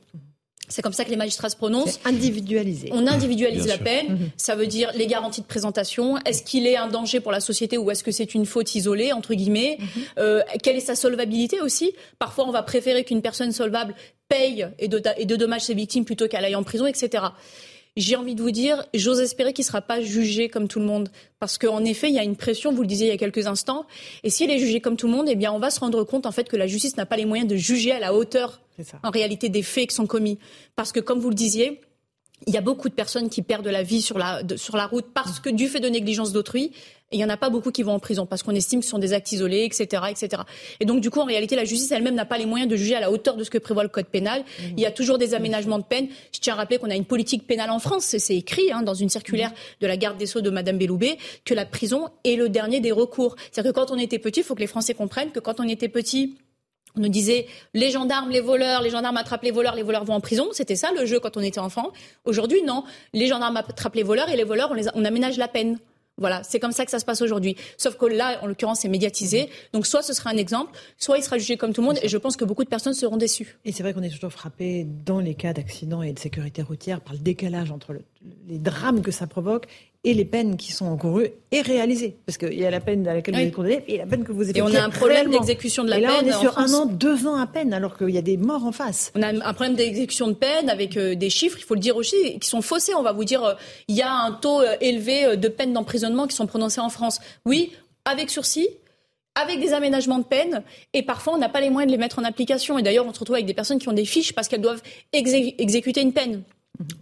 [0.68, 2.00] C'est comme ça que les magistrats se prononcent.
[2.06, 2.90] Individualisé.
[2.94, 4.08] On individualise la peine.
[4.10, 4.30] Mhm.
[4.38, 6.18] Ça veut dire les garanties de présentation.
[6.20, 9.12] Est-ce qu'il est un danger pour la société ou est-ce que c'est une faute isolée,
[9.12, 9.88] entre guillemets mhm.
[10.20, 11.92] euh, Quelle est sa solvabilité aussi?
[12.20, 13.96] Parfois, on va préférer qu'une personne solvable
[14.30, 17.26] paye et de, et de dommages ses victimes plutôt qu'elle aille en prison, etc.
[17.98, 20.86] j'ai envie de vous dire, j'ose espérer qu'il ne sera pas jugé comme tout le
[20.86, 21.10] monde.
[21.40, 23.48] Parce qu'en effet, il y a une pression, vous le disiez il y a quelques
[23.48, 23.86] instants.
[24.24, 26.26] Et s'il est jugé comme tout le monde, eh bien, on va se rendre compte,
[26.26, 28.62] en fait, que la justice n'a pas les moyens de juger à la hauteur,
[29.04, 30.40] en réalité, des faits qui sont commis.
[30.76, 31.82] Parce que, comme vous le disiez,
[32.48, 35.06] il y a beaucoup de personnes qui perdent la vie sur la, sur la route
[35.14, 36.72] parce que du fait de négligence d'autrui,
[37.12, 38.86] et il n'y en a pas beaucoup qui vont en prison parce qu'on estime que
[38.86, 40.44] ce sont des actes isolés, etc., etc.
[40.80, 42.96] Et donc, du coup, en réalité, la justice elle-même n'a pas les moyens de juger
[42.96, 44.42] à la hauteur de ce que prévoit le code pénal.
[44.42, 44.64] Mmh.
[44.78, 46.08] Il y a toujours des aménagements de peine.
[46.34, 48.16] Je tiens à rappeler qu'on a une politique pénale en France.
[48.18, 49.52] C'est écrit hein, dans une circulaire
[49.82, 52.94] de la garde des Sceaux de Madame Belloubet que la prison est le dernier des
[52.94, 53.36] recours.
[53.52, 55.68] C'est-à-dire que quand on était petit, il faut que les Français comprennent que quand on
[55.68, 56.38] était petit,
[56.96, 60.14] on nous disait les gendarmes, les voleurs, les gendarmes attrapent les voleurs, les voleurs vont
[60.14, 60.50] en prison.
[60.52, 61.92] C'était ça le jeu quand on était enfant.
[62.26, 62.84] Aujourd'hui, non.
[63.14, 65.78] Les gendarmes attrapent les voleurs et les voleurs, on, les, on aménage la peine.
[66.18, 67.56] Voilà, c'est comme ça que ça se passe aujourd'hui.
[67.78, 69.50] Sauf que là, en l'occurrence, c'est médiatisé.
[69.74, 72.00] Donc soit ce sera un exemple, soit il sera jugé comme tout le monde.
[72.04, 73.58] Et je pense que beaucoup de personnes seront déçues.
[73.66, 77.02] Et c'est vrai qu'on est toujours frappé dans les cas d'accidents et de sécurité routière
[77.02, 77.94] par le décalage entre
[78.48, 79.68] les drames que ça provoque
[80.04, 82.18] et les peines qui sont encourues et réalisées.
[82.26, 84.32] Parce qu'il y a la peine à laquelle vous êtes condamné et la peine que
[84.32, 84.60] vous effectuez.
[84.60, 86.86] Et on a un problème d'exécution de la et là, on est sur un an,
[86.88, 89.12] deux ans à peine, alors qu'il y a des morts en face.
[89.16, 91.98] On a un problème d'exécution de peine avec euh, des chiffres, il faut le dire
[91.98, 92.96] aussi, qui sont faussés.
[92.96, 93.54] On va vous dire, euh,
[93.88, 97.20] il y a un taux euh, élevé de peines d'emprisonnement qui sont prononcées en France.
[97.46, 97.72] Oui,
[98.06, 98.70] avec sursis,
[99.36, 102.18] avec des aménagements de peine, et parfois on n'a pas les moyens de les mettre
[102.18, 102.80] en application.
[102.80, 104.82] Et d'ailleurs, on se retrouve avec des personnes qui ont des fiches parce qu'elles doivent
[105.14, 106.42] exécuter une peine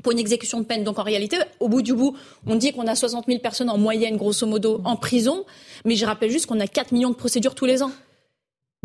[0.03, 0.83] pour une exécution de peine.
[0.83, 2.15] Donc en réalité, au bout du bout,
[2.47, 5.45] on dit qu'on a 60 000 personnes en moyenne, grosso modo, en prison,
[5.85, 7.91] mais je rappelle juste qu'on a 4 millions de procédures tous les ans.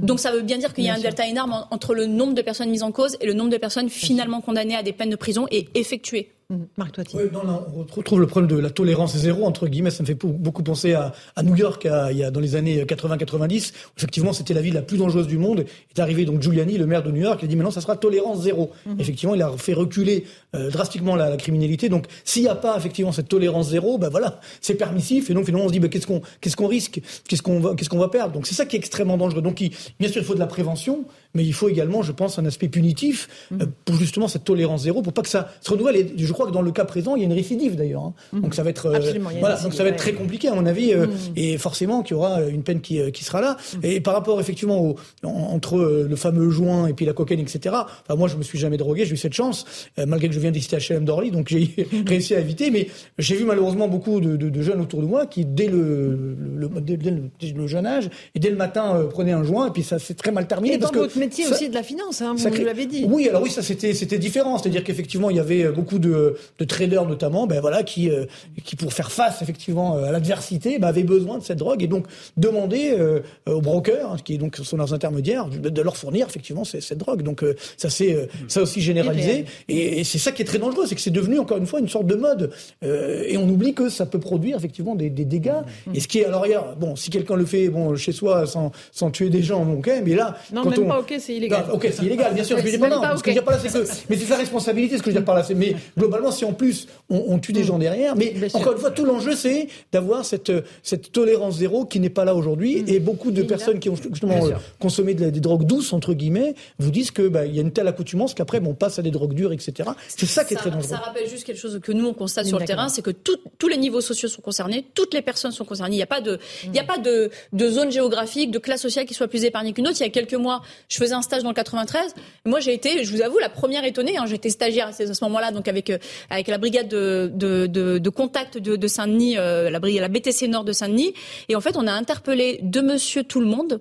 [0.02, 2.42] Donc ça veut bien dire qu'il y a un delta énorme entre le nombre de
[2.42, 5.16] personnes mises en cause et le nombre de personnes finalement condamnées à des peines de
[5.16, 6.32] prison et effectuées.
[6.50, 6.66] Mhm.
[6.76, 9.90] Marc oui, on retrouve le problème de la tolérance zéro, entre guillemets.
[9.90, 13.72] Ça me fait beaucoup penser à, New York il y a, dans les années 80-90.
[13.96, 15.64] Effectivement, c'était la ville la plus dangereuse du monde.
[15.90, 17.96] Est arrivé donc Giuliani, le maire de New York, il a dit maintenant ça sera
[17.96, 18.70] tolérance zéro.
[18.86, 19.00] Mhm.
[19.00, 21.88] Effectivement, il a fait reculer euh, drastiquement la, criminalité.
[21.88, 25.30] Donc s'il n'y a pas effectivement cette tolérance zéro, ben voilà, c'est permissif.
[25.30, 27.74] Et donc finalement on se dit ben, qu'est-ce qu'on qu'est-ce qu'on risque, qu'est-ce qu'on va
[27.74, 28.32] qu'est-ce qu'on va perdre?
[28.32, 29.42] Donc c'est ça qui est extrêmement dangereux.
[29.42, 29.62] Donc
[29.98, 31.04] bien sûr il faut de la prévention,
[31.34, 33.62] mais il faut également, je pense, un aspect punitif mhm.
[33.62, 35.96] euh, pour justement cette tolérance zéro, pour pas que ça se renouvelle.
[35.96, 38.02] Et je crois que dans le cas présent, il y a une récidive d'ailleurs.
[38.02, 38.14] Hein.
[38.32, 38.42] Mhm.
[38.42, 38.98] Donc ça va être, euh,
[39.40, 41.12] voilà, donc ça va être très compliqué à mon avis, euh, mhm.
[41.36, 43.56] et forcément qu'il y aura une peine qui, qui sera là.
[43.82, 47.74] Et par rapport effectivement au, entre le fameux joint et puis la cocaïne, etc.
[47.74, 49.64] Enfin moi, je me suis jamais drogué, j'ai eu cette chance,
[49.96, 51.74] malgré que je viens d'ici HLM d'Orly, donc j'ai
[52.06, 52.70] réussi à éviter.
[52.70, 56.68] Mais j'ai vu malheureusement beaucoup de, de, jeunes autour de moi qui dès le, le,
[56.80, 60.14] dès le, jeune âge et dès le matin prenaient un joint et puis ça s'est
[60.14, 60.74] très mal terminé.
[60.74, 63.04] Et parce que métier aussi de la finance, hein, vous, l'avez dit.
[63.08, 66.23] Oui, alors oui, ça c'était c'était différent, c'est-à-dire qu'effectivement il y avait beaucoup de,
[66.58, 68.24] de traders notamment, ben voilà, qui euh,
[68.64, 72.06] qui pour faire face effectivement à l'adversité, ben, avaient besoin de cette drogue et donc
[72.36, 76.98] demander euh, aux brokers, hein, qui donc sont leurs intermédiaires, de leur fournir effectivement cette,
[76.98, 77.22] drogue.
[77.22, 80.94] Donc euh, ça c'est ça aussi généralisé et, c'est ça qui est très dangereux, c'est
[80.94, 82.50] que c'est devenu encore une fois une sorte de mode
[82.82, 85.62] et on oublie que ça peut produire effectivement des, des dégâts.
[85.92, 86.44] Et ce qui est alors
[86.78, 90.14] bon, si quelqu'un le fait bon chez soi sans, sans tuer des gens, ok, mais
[90.14, 91.64] là non, quand même pas ok, c'est illégal.
[91.72, 92.58] Ok, c'est illégal, bien sûr.
[92.58, 94.26] je veux dire, non, ce que je veux dire par là, c'est que, mais c'est
[94.26, 95.42] sa responsabilité, ce que je veux dire par là.
[95.56, 97.64] Mais globalement, si en plus on, tue des mm.
[97.64, 102.00] gens derrière, mais encore une fois, tout l'enjeu, c'est d'avoir cette cette tolérance zéro qui
[102.00, 102.82] n'est pas là aujourd'hui.
[102.82, 102.88] Mm.
[102.88, 104.40] Et beaucoup de personnes qui ont justement
[104.78, 107.88] consommé des drogues douces entre guillemets vous disent que bah, il y a une telle
[107.88, 109.90] accoutumance qu'après, on passe à des drogues dures, etc.
[110.08, 110.88] C'est ça qui est très dangereux.
[110.88, 113.68] Ça rappelle juste quelque chose que nous on constate sur le terrain, c'est que tous
[113.68, 115.94] les niveaux sociaux sont concernés, toutes les personnes sont concernées.
[115.94, 118.82] Il n'y a pas de, il n'y a pas de, de zone géographique, de classe
[118.82, 119.96] sociale qui soit plus épargnée qu'une autre.
[120.00, 122.14] Il y a quelques mois, je faisais un stage dans le 93.
[122.44, 124.16] Moi, j'ai été, je vous avoue, la première étonnée.
[124.16, 125.98] Hein, J'étais stagiaire à ce moment-là, donc avec euh,
[126.30, 130.64] avec la brigade de de, de, de contact de, de Saint-Denis, euh, la BTC Nord
[130.64, 131.14] de Saint-Denis.
[131.48, 133.80] Et en fait, on a interpellé deux Monsieur Tout le Monde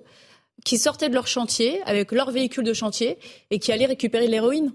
[0.64, 3.18] qui sortaient de leur chantier avec leur véhicule de chantier
[3.50, 4.72] et qui allaient récupérer de l'héroïne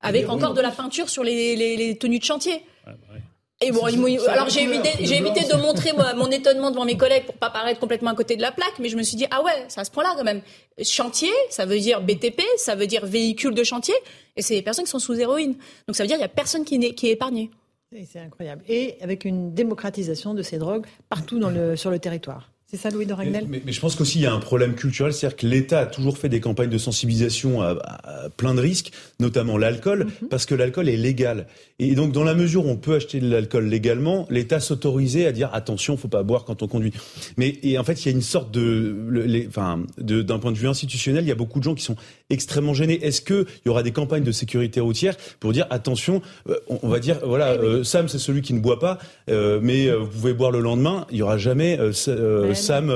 [0.00, 2.62] avec encore de la peinture sur les, les, les tenues de chantier.
[3.70, 7.24] Ouais, et bon, alors j'ai évité, j'ai évité de montrer mon étonnement devant mes collègues
[7.24, 9.42] pour pas paraître complètement à côté de la plaque, mais je me suis dit ah
[9.42, 10.42] ouais, c'est à ce point-là quand même.
[10.82, 13.94] Chantier, ça veut dire BTP, ça veut dire véhicule de chantier,
[14.36, 15.54] et c'est des personnes qui sont sous héroïne.
[15.86, 17.50] Donc ça veut dire il y a personne qui est, qui est épargné.
[18.10, 18.64] C'est incroyable.
[18.68, 22.50] Et avec une démocratisation de ces drogues partout dans le, sur le territoire.
[22.74, 24.74] C'est ça, Louis de Ragnel mais, mais, je pense qu'aussi, il y a un problème
[24.74, 27.76] culturel, c'est-à-dire que l'État a toujours fait des campagnes de sensibilisation à,
[28.36, 30.28] plein de risques, notamment l'alcool, mhm.
[30.28, 31.46] parce que l'alcool est légal.
[31.78, 35.30] Et donc, dans la mesure où on peut acheter de l'alcool légalement, l'État s'autorisait à
[35.30, 36.92] dire attention, faut pas boire quand on conduit.
[37.36, 40.66] Mais et en fait, il y a une sorte de, enfin, d'un point de vue
[40.66, 41.96] institutionnel, il y a beaucoup de gens qui sont
[42.28, 43.04] extrêmement gênés.
[43.04, 46.22] Est-ce qu'il y aura des campagnes de sécurité routière pour dire attention,
[46.68, 50.32] on, va dire voilà, eh Sam c'est celui qui ne boit pas, mais vous pouvez
[50.32, 51.06] boire le lendemain.
[51.12, 51.78] Il y aura jamais
[52.64, 52.92] Sam,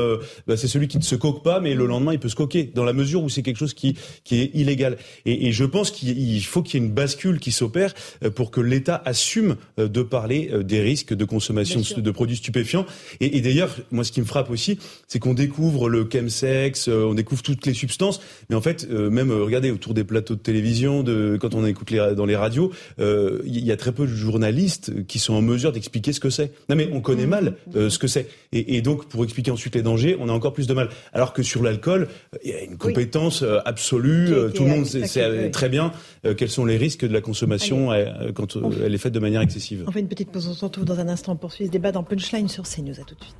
[0.47, 2.71] bah, c'est celui qui ne se coque pas, mais le lendemain il peut se coquer
[2.75, 4.97] dans la mesure où c'est quelque chose qui qui est illégal.
[5.27, 7.95] Et, et je pense qu'il faut qu'il y ait une bascule qui s'opère
[8.35, 12.87] pour que l'État assume de parler des risques de consommation de produits stupéfiants.
[13.21, 17.15] Et, et d'ailleurs, moi, ce qui me frappe aussi, c'est qu'on découvre le chemsex, on
[17.15, 21.39] découvre toutes les substances, mais en fait, même regardez autour des plateaux de télévision, de
[21.41, 25.19] quand on écoute les, dans les radios, il y a très peu de journalistes qui
[25.19, 26.53] sont en mesure d'expliquer ce que c'est.
[26.69, 28.29] Non, mais on connaît mal ce que c'est.
[28.53, 30.89] Et, et, donc, pour expliquer ensuite les dangers, on a encore plus de mal.
[31.13, 32.09] Alors que sur l'alcool,
[32.45, 34.31] il y a une compétence absolue.
[34.55, 35.93] Tout le monde sait très bien
[36.37, 37.91] quels sont les risques de la consommation
[38.35, 39.85] quand elle est faite de manière excessive?
[39.87, 41.33] On fait une petite pause, on se retrouve dans un instant.
[41.33, 43.01] On poursuit ce débat dans Punchline sur CNews.
[43.01, 43.37] À tout de suite.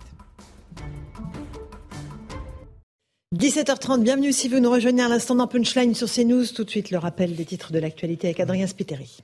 [3.37, 6.47] 17h30, bienvenue si vous nous rejoignez à l'instant dans Punchline sur CNews.
[6.47, 9.19] Tout de suite, le rappel des titres de l'actualité avec Adrien Spiteri.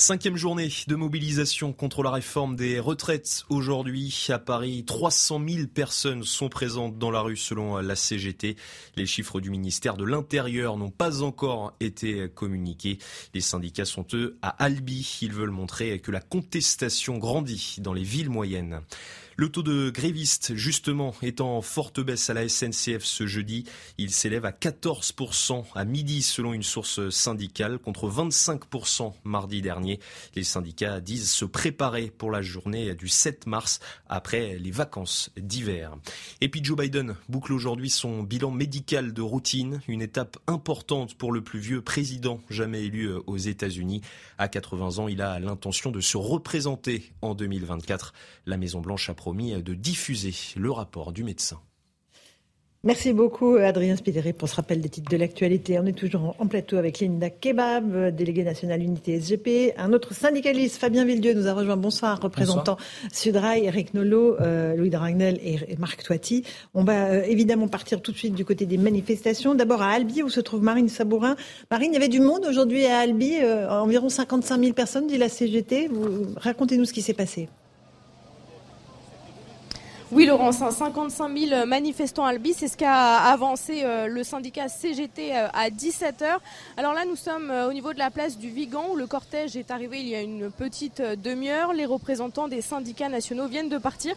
[0.00, 3.44] Cinquième journée de mobilisation contre la réforme des retraites.
[3.50, 8.56] Aujourd'hui, à Paris, 300 000 personnes sont présentes dans la rue selon la CGT.
[8.96, 12.96] Les chiffres du ministère de l'Intérieur n'ont pas encore été communiqués.
[13.34, 15.18] Les syndicats sont eux à Albi.
[15.20, 18.80] Ils veulent montrer que la contestation grandit dans les villes moyennes.
[19.40, 23.64] Le taux de grévistes, justement, est en forte baisse à la SNCF ce jeudi.
[23.96, 29.98] Il s'élève à 14% à midi selon une source syndicale contre 25% mardi dernier.
[30.34, 35.96] Les syndicats disent se préparer pour la journée du 7 mars après les vacances d'hiver.
[36.42, 41.32] Et puis Joe Biden boucle aujourd'hui son bilan médical de routine, une étape importante pour
[41.32, 44.02] le plus vieux président jamais élu aux États-Unis.
[44.36, 48.12] À 80 ans, il a l'intention de se représenter en 2024.
[48.44, 51.60] La Maison-Blanche a de diffuser le rapport du médecin.
[52.82, 55.78] Merci beaucoup Adrien Spideri pour ce rappel des titres de l'actualité.
[55.78, 59.74] On est toujours en plateau avec Linda Kebab, déléguée nationale unité SGP.
[59.76, 61.76] Un autre syndicaliste, Fabien Villedieu, nous a rejoint.
[61.76, 62.78] Bonsoir, représentant
[63.12, 66.42] Sudrail, Eric Nolot, euh, Louis Dragnel et, Marc Toiti.
[66.72, 69.54] On va euh, évidemment partir tout de suite du côté des manifestations.
[69.54, 71.36] D'abord à Albi où se trouve Marine Sabourin.
[71.70, 75.18] Marine, il y avait du monde aujourd'hui à Albi, euh, environ 55 000 personnes, dit
[75.18, 75.90] la CGT.
[76.36, 77.50] Racontez-nous ce qui s'est passé.
[80.12, 85.46] Oui, Laurence, 55 000 manifestants Albi, c'est ce qu'a avancé euh, le syndicat CGT euh,
[85.54, 86.38] à 17h.
[86.76, 89.56] Alors là, nous sommes euh, au niveau de la place du Vigan où le cortège
[89.56, 91.72] est arrivé il y a une petite demi-heure.
[91.74, 94.16] Les représentants des syndicats nationaux viennent de partir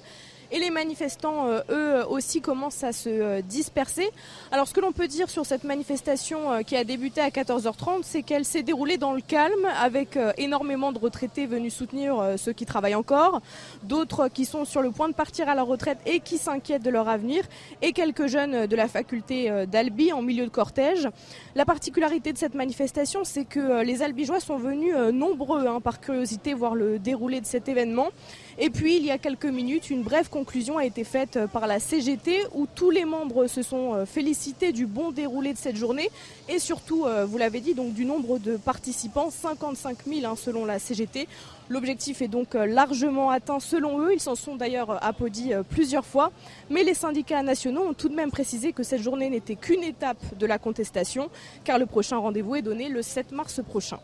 [0.53, 4.07] et les manifestants, euh, eux aussi, commencent à se euh, disperser.
[4.51, 8.01] Alors ce que l'on peut dire sur cette manifestation euh, qui a débuté à 14h30,
[8.03, 12.67] c'est qu'elle s'est déroulée dans le calme, avec énormément de retraités venus soutenir ceux qui
[12.67, 13.41] travaillent encore,
[13.81, 16.91] d'autres qui sont sur le point de partir à la retraite et qui s'inquiètent de
[16.91, 17.43] leur avenir,
[17.81, 21.09] et quelques jeunes de la faculté d'Albi en milieu de cortège.
[21.55, 26.53] La particularité de cette manifestation, c'est que les Albigeois sont venus nombreux hein, par curiosité
[26.53, 28.09] voir le déroulé de cet événement.
[28.59, 31.65] Et puis, il y a quelques minutes, une brève conclusion a été faite euh, par
[31.65, 35.75] la CGT où tous les membres se sont euh, félicités du bon déroulé de cette
[35.75, 36.09] journée
[36.47, 40.77] et surtout, euh, vous l'avez dit, du nombre de participants, 55 000 hein, selon la
[40.77, 41.27] CGT.
[41.69, 44.13] L'objectif est donc largement atteint selon eux.
[44.13, 46.31] Ils s'en sont d'ailleurs applaudis plusieurs fois.
[46.69, 50.17] Mais les syndicats nationaux ont tout de même précisé que cette journée n'était qu'une étape
[50.37, 51.29] de la contestation,
[51.63, 53.99] car le prochain rendez-vous est donné le 7 mars prochain.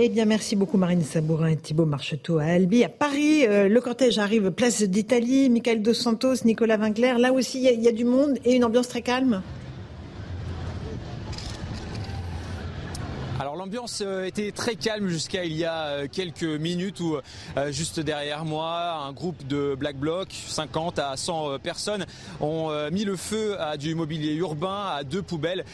[0.00, 2.84] Eh bien, merci beaucoup Marine Sabourin et Thibault Marcheteau à Albi.
[2.84, 7.18] À Paris, euh, le cortège arrive place d'Italie, Michael Dos Santos, Nicolas Vinclair.
[7.18, 9.42] Là aussi, il y, a du monde et une ambiance très calme.
[13.58, 17.16] L'ambiance euh, était très calme jusqu'à il y a euh, quelques minutes où
[17.56, 22.06] euh, juste derrière moi un groupe de Black Bloc, 50 à 100 personnes,
[22.40, 25.64] ont mis le feu à du mobilier urbain, à deux poubelles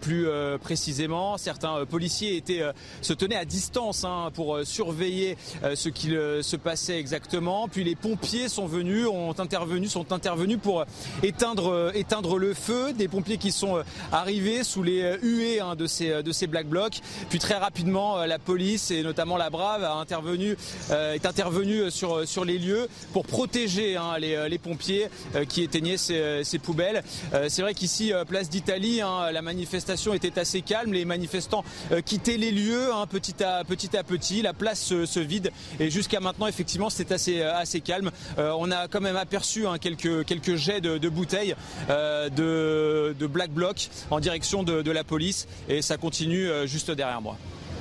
[0.00, 0.26] plus
[0.62, 1.36] précisément.
[1.36, 2.62] Certains policiers étaient,
[3.02, 5.36] se tenaient à distance hein, pour surveiller
[5.74, 7.68] ce qu'il se passait exactement.
[7.68, 10.84] Puis les pompiers sont venus, ont intervenu, sont intervenus pour
[11.22, 12.92] éteindre, éteindre le feu.
[12.92, 17.00] Des pompiers qui sont arrivés sous les huées hein, de ces, de ces Black Blocs.
[17.34, 20.56] Puis très rapidement, euh, la police et notamment la Brave a intervenu,
[20.92, 25.64] euh, est intervenue sur, sur les lieux pour protéger hein, les, les, pompiers euh, qui
[25.64, 27.02] éteignaient ces, ces poubelles.
[27.48, 30.92] C'est vrai qu'ici, place d'Italie, hein, la manifestation était assez calme.
[30.92, 31.64] Les manifestants
[32.04, 34.40] quittaient les lieux hein, petit, à, petit à petit.
[34.40, 38.12] La place se, vide et jusqu'à maintenant, effectivement, c'est assez, assez calme.
[38.38, 41.56] on a quand même aperçu quelques, quelques jets de, de bouteilles
[41.88, 47.23] de, de Black Bloc en direction de, de la police et ça continue juste derrière.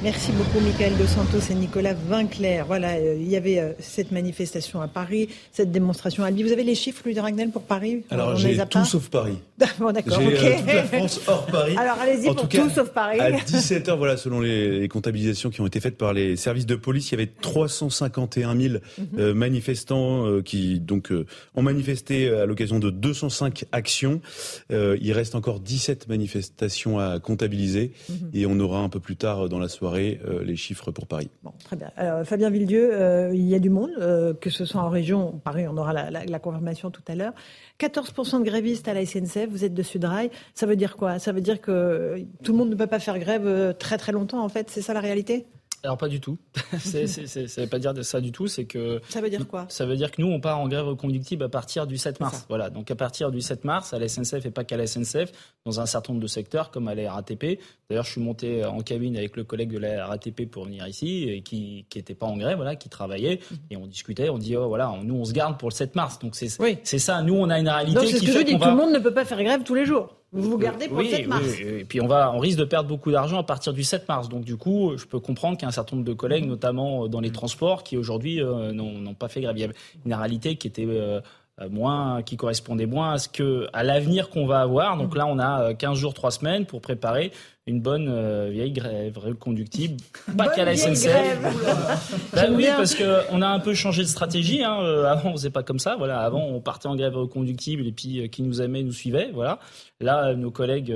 [0.02, 2.66] Merci beaucoup, Michael Dos Santos et Nicolas Vinclair.
[2.66, 6.44] Voilà, euh, il y avait euh, cette manifestation à Paris, cette démonstration à Albi.
[6.44, 8.04] Vous avez les chiffres, Louis de Ragnel, pour Paris?
[8.10, 9.38] Alors, j'ai tout sauf Paris.
[9.80, 11.76] Bon, d'accord, J'ai euh, toute la France hors Paris.
[11.78, 13.20] Alors, allez-y pour tout sauf Paris.
[13.20, 17.12] À 17h, voilà, selon les, comptabilisations qui ont été faites par les services de police,
[17.12, 19.34] il y avait 351 000 mhm.
[19.34, 21.12] manifestants qui donc
[21.56, 24.22] ont manifesté à l'occasion de 205 actions.
[24.70, 28.30] il reste encore 17 manifestations à comptabiliser mhm.
[28.34, 31.30] et on aura un peu plus tard dans la soirée euh, les chiffres pour Paris.
[31.44, 31.92] Bon, très bien.
[31.96, 35.40] Alors, Fabien Villedieu, euh, il y a du monde, euh, que ce soit en région,
[35.44, 37.34] Paris, on aura la, confirmation tout à l'heure.
[37.84, 40.30] 14% de grévistes à la SNCF, vous êtes de Sudrail.
[40.54, 41.20] Ça veut dire quoi?
[41.20, 44.44] Ça veut dire que tout le monde ne peut pas faire grève très très longtemps,
[44.44, 44.70] en fait.
[44.70, 45.46] C'est ça la réalité?
[45.84, 46.38] Alors pas du tout.
[46.80, 48.48] c'est, c'est, c'est, ça veut pas dire ça du tout.
[48.48, 49.66] C'est que ça veut dire quoi?
[49.68, 52.46] Ça veut dire que nous on part en grève reconductible à partir du 7 mars.
[52.48, 52.70] Voilà.
[52.70, 55.32] Donc à partir du 7 mars à la SNCF et pas qu'à la SNCF,
[55.66, 57.60] dans un certain nombre de secteurs comme à la RATP.
[57.90, 61.30] D'ailleurs je suis monté en cabine avec le collègue de la RATP pour venir ici
[61.30, 63.58] et qui qui était pas en grève, voilà, qui travaillait mhm.
[63.72, 64.30] et on discutait.
[64.30, 66.18] On dit oh voilà, nous on se garde pour le 7 mars.
[66.20, 66.48] Donc c'est
[66.84, 67.22] c'est ça.
[67.22, 68.60] Nous on a une réalité Donc, c'est qui ce que fait je dis.
[68.60, 70.23] Tout le monde ne peut pas faire grève tous les jours.
[70.34, 71.44] Vous vous gardez pour le 7 mars.
[71.44, 74.08] Oui, et puis on va, on risque de perdre beaucoup d'argent à partir du 7
[74.08, 74.30] mars.
[74.30, 77.08] Donc du coup, je peux comprendre qu'il y a un certain nombre de collègues, notamment
[77.08, 79.56] dans les transports, qui aujourd'hui euh, n'ont pas fait grève.
[79.58, 79.70] Il y a
[80.06, 81.22] une réalité qui était euh,
[81.70, 84.98] moins, qui correspondait moins à ce que, à l'avenir qu'on va avoir.
[84.98, 87.32] Donc là, on a 15 euh, jours, 3 semaines pour préparer
[87.66, 89.96] une bonne euh, vieille grève reconductible,
[90.38, 91.40] pas qu'à la SNCF.
[92.34, 94.64] bah oui, parce que on a un peu changé de stratégie.
[94.64, 94.82] Hein.
[94.82, 95.96] Euh, avant, on faisait pas comme ça.
[95.96, 99.32] Voilà, avant, on partait en grève reconductible et puis euh, qui nous aimait nous suivait.
[99.34, 99.60] Voilà.
[100.02, 100.94] Là, nos collègues,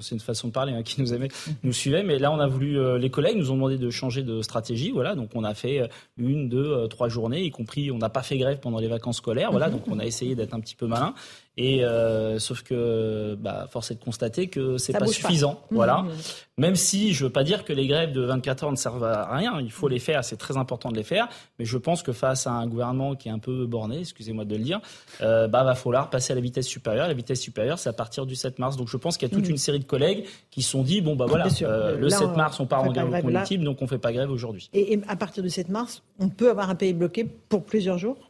[0.00, 1.28] c'est une façon de parler, hein, qui nous aimait
[1.62, 2.02] nous suivaient.
[2.02, 4.90] Mais là, on a voulu, les collègues nous ont demandé de changer de stratégie.
[4.90, 8.36] Voilà, donc on a fait une, deux, trois journées, y compris, on n'a pas fait
[8.38, 9.52] grève pendant les vacances scolaires.
[9.52, 11.14] Voilà, donc on a essayé d'être un petit peu malin.
[11.56, 15.60] Et euh, sauf que, bah, force est de constater que c'est pas suffisant.
[15.70, 16.02] Mmh, voilà.
[16.02, 16.12] Mmh, mmh.
[16.58, 19.34] Même si je veux pas dire que les grèves de 24 heures ne servent à
[19.34, 21.28] rien, il faut les faire, c'est très important de les faire.
[21.58, 24.56] Mais je pense que face à un gouvernement qui est un peu borné, excusez-moi de
[24.56, 24.80] le dire,
[25.22, 27.08] euh, bah va falloir passer à la vitesse supérieure.
[27.08, 28.76] La vitesse supérieure, c'est à partir du 7 mars.
[28.76, 31.00] Donc je pense qu'il y a toute une série de collègues qui se sont dit
[31.00, 33.98] bon bah voilà, euh, le 7 mars on part en grève collective, donc on fait
[33.98, 34.70] pas grève aujourd'hui.
[34.72, 37.98] Et, et à partir du 7 mars, on peut avoir un pays bloqué pour plusieurs
[37.98, 38.29] jours?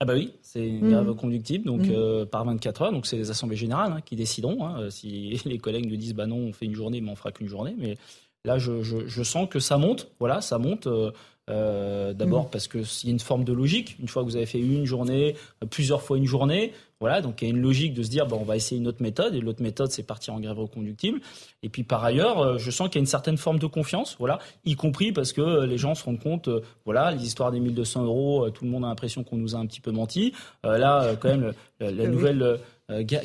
[0.00, 1.16] Ah bah oui, c'est une grève mmh.
[1.16, 1.92] conductible, donc mmh.
[1.92, 2.92] euh, par 24 heures.
[2.92, 4.66] Donc c'est les assemblées générales hein, qui décideront.
[4.66, 7.32] Hein, si les collègues nous disent bah non, on fait une journée, mais on fera
[7.32, 7.74] qu'une journée.
[7.78, 7.96] Mais
[8.44, 10.08] là, je, je, sens que ça monte.
[10.18, 10.86] Voilà, ça monte.
[10.86, 11.10] Euh,
[11.50, 12.50] euh, d'abord mmh.
[12.50, 13.96] parce qu'il y a une forme de logique.
[14.00, 15.36] Une fois que vous avez fait une journée,
[15.70, 16.72] plusieurs fois une journée,
[17.04, 18.88] voilà, donc il y a une logique de se dire bon, on va essayer une
[18.88, 21.20] autre méthode et l'autre méthode c'est partir en grève reconductible.
[21.62, 24.16] Et puis par ailleurs, euh, je sens qu'il y a une certaine forme de confiance,
[24.18, 26.48] voilà, y compris parce que euh, les gens se rendent compte,
[26.86, 29.66] voilà, les histoires des 1200 euros, tout le monde a l'impression qu'on nous a un
[29.66, 30.32] petit peu menti.
[30.62, 32.58] là, quand même, la, nouvelle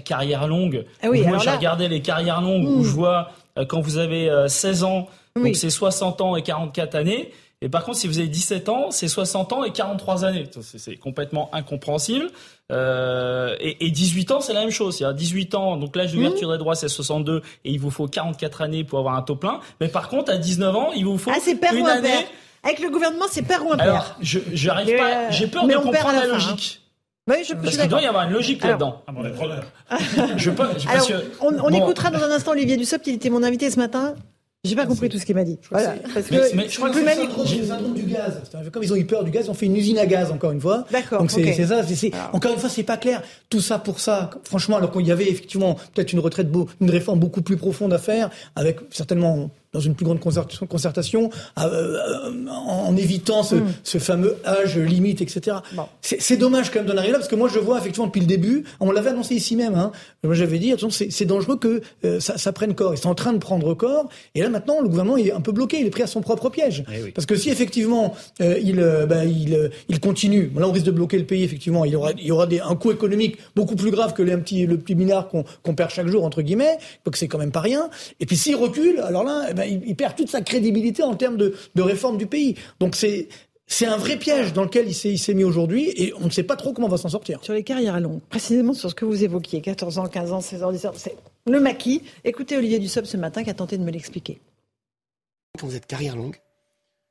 [0.04, 0.84] carrière longue.
[1.02, 3.32] Ah oui, moi, j'ai regardé les carrières longues où je vois
[3.70, 7.32] quand vous avez 16 ans, donc c'est 60 ans et 44 années.
[7.62, 10.50] Et par contre, si vous avez 17 ans, c'est 60 ans et 43 années.
[10.62, 12.28] C'est complètement incompréhensible.
[12.72, 15.00] Euh, et, et, 18 ans, c'est la même chose.
[15.00, 16.54] Il y a 18 ans, donc l'âge d'ouverture mmh.
[16.54, 19.60] des droits, c'est 62, et il vous faut 44 années pour avoir un taux plein.
[19.82, 22.08] Mais par contre, à 19 ans, il vous faut ah, père une ou année.
[22.08, 22.24] Père?
[22.64, 23.88] Avec le gouvernement, c'est père ou un père?
[23.88, 25.30] Alors, je j'arrive pas.
[25.32, 26.82] J'ai peur de comprendre la, logique.
[27.28, 29.04] Oui, je, parce qu'il doit y avoir une logique là-dedans.
[29.06, 29.24] Ah bon,
[30.38, 33.44] je peux, Alors, que, on, on écoutera dans un instant Olivier Dussopt, il était mon
[33.44, 34.16] invité ce matin.
[34.66, 35.58] J'ai pas compris tout ce qu'il m'a dit.
[35.72, 35.96] Voilà.
[36.14, 38.42] Parce que mais, je crois que c'est le syndrome du gaz.
[38.74, 40.52] Comme ils ont eu peur du gaz, ils ont fait une usine à gaz encore
[40.52, 40.86] une fois.
[40.92, 41.20] D'accord.
[41.20, 41.82] Donc c'est ça.
[42.34, 43.24] encore une fois, c'est pas clair.
[43.50, 44.30] Tout ça pour ça.
[44.44, 46.50] Franchement, alors qu'il y avait effectivement peut-être une retraite,
[46.82, 51.30] une réforme beaucoup plus profonde à faire, avec certainement dans une plus grande concertation,
[51.60, 51.98] euh,
[52.50, 53.74] en, évitant ce, mm.
[53.84, 55.58] ce, fameux âge limite, etc.
[56.02, 58.26] C'est dommage quand même d'en arriver là, parce que moi je vois effectivement depuis le
[58.26, 59.92] début, on l'avait annoncé ici même, hein,
[60.24, 62.96] moi j'avais dit, c'est dangereux que euh, ça, ça, prenne corps.
[62.96, 65.52] Ils sont en train de prendre corps, et là maintenant le gouvernement est un peu
[65.52, 66.84] bloqué, il est pris à son propre piège.
[66.92, 68.78] Eh parce que si effectivement euh, il,
[69.08, 72.12] bah, il, il continue, là on risque de bloquer le pays, effectivement, il y aura,
[72.14, 74.80] il y aura des, un coût économique beaucoup plus grave que les, un petit, le
[74.80, 77.90] petit minard qu'on perd chaque jour, entre guillemets, donc c'est quand même pas rien.
[78.20, 81.36] Et puis s'il recule, alors là, eh ben, il, perd toute sa crédibilité en termes
[81.36, 82.56] de, réforme du pays.
[82.80, 83.28] Donc c'est
[83.68, 86.56] c'est un vrai piège dans lequel il s'est mis aujourd'hui et on ne sait pas
[86.56, 87.44] trop comment on va s'en sortir.
[87.44, 90.64] Sur les carrières longues, précisément sur ce que vous évoquiez, 14 ans, 15 ans, 16
[90.64, 92.02] ans, 17 ans, c'est le maquis.
[92.24, 94.40] Écoutez Olivier Dussopt ce matin qui a tenté de me l'expliquer.
[95.60, 96.38] Quand vous êtes carrière longue,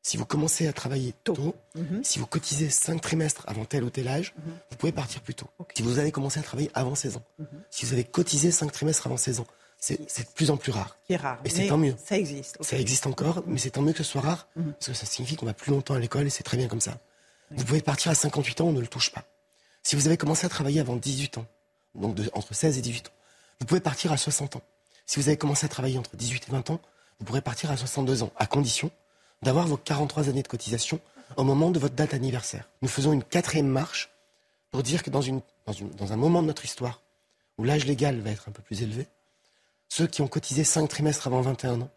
[0.03, 2.03] si vous commencez à travailler tôt, mhm.
[2.03, 4.53] si vous cotisez 5 trimestres avant tel ou tel âge, mhm.
[4.71, 5.47] vous pouvez partir plus tôt.
[5.77, 7.47] Si vous avez commencé à travailler avant 16 ans, mhm.
[7.71, 9.47] si vous avez cotisé 5 trimestres avant 16 ans,
[9.79, 10.97] c'est de plus en plus rare.
[11.09, 11.39] C'est rare.
[11.45, 11.95] Et c'est tant mieux.
[12.05, 12.59] Ça existe.
[12.63, 14.73] Ça existe encore, mais c'est tant mieux que ce soit rare, mhm.
[14.73, 16.81] parce que ça signifie qu'on va plus longtemps à l'école et c'est très bien comme
[16.81, 16.99] ça.
[17.51, 19.25] Vous pouvez partir à 58 ans, on ne le touche pas.
[19.83, 21.47] Si vous avez commencé à travailler avant 18 ans,
[21.95, 23.13] donc entre 16 et 18 ans,
[23.61, 24.63] vous pouvez partir à 60 ans.
[25.07, 26.81] Si vous avez commencé à travailler entre 18 et 20 ans,
[27.19, 28.91] vous pourrez partir à 62 ans, à condition
[29.43, 31.01] d'avoir vos 43 années de cotisation
[31.37, 32.69] au moment de votre date anniversaire.
[32.83, 34.11] Nous faisons une quatrième marche
[34.71, 35.41] pour dire que dans, une,
[35.97, 37.03] dans, un moment de notre histoire
[37.57, 39.07] où l'âge légal va être un peu plus élevé,
[39.89, 41.91] ceux qui ont cotisé 5 trimestres avant 21 ans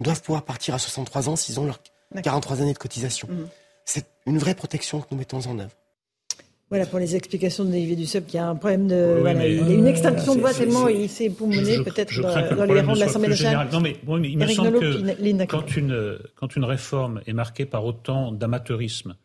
[0.00, 1.80] doivent pouvoir partir à 63 ans s'ils ont leurs
[2.22, 3.28] 43 années de cotisation.
[3.28, 3.48] Mmh.
[3.84, 5.72] C'est une vraie protection que nous mettons en œuvre.
[6.70, 9.16] Voilà pour les explications de David Dussopt qui a un problème de.
[9.20, 12.80] voilà, il y a une extinction de voix tellement il s'est époumoné peut-être dans, les
[12.82, 13.68] rangs de l'Assemblée nationale.
[13.72, 13.96] Non, mais,
[14.28, 19.16] il me semble que quand une, quand une réforme est marquée par autant d'amateurisme,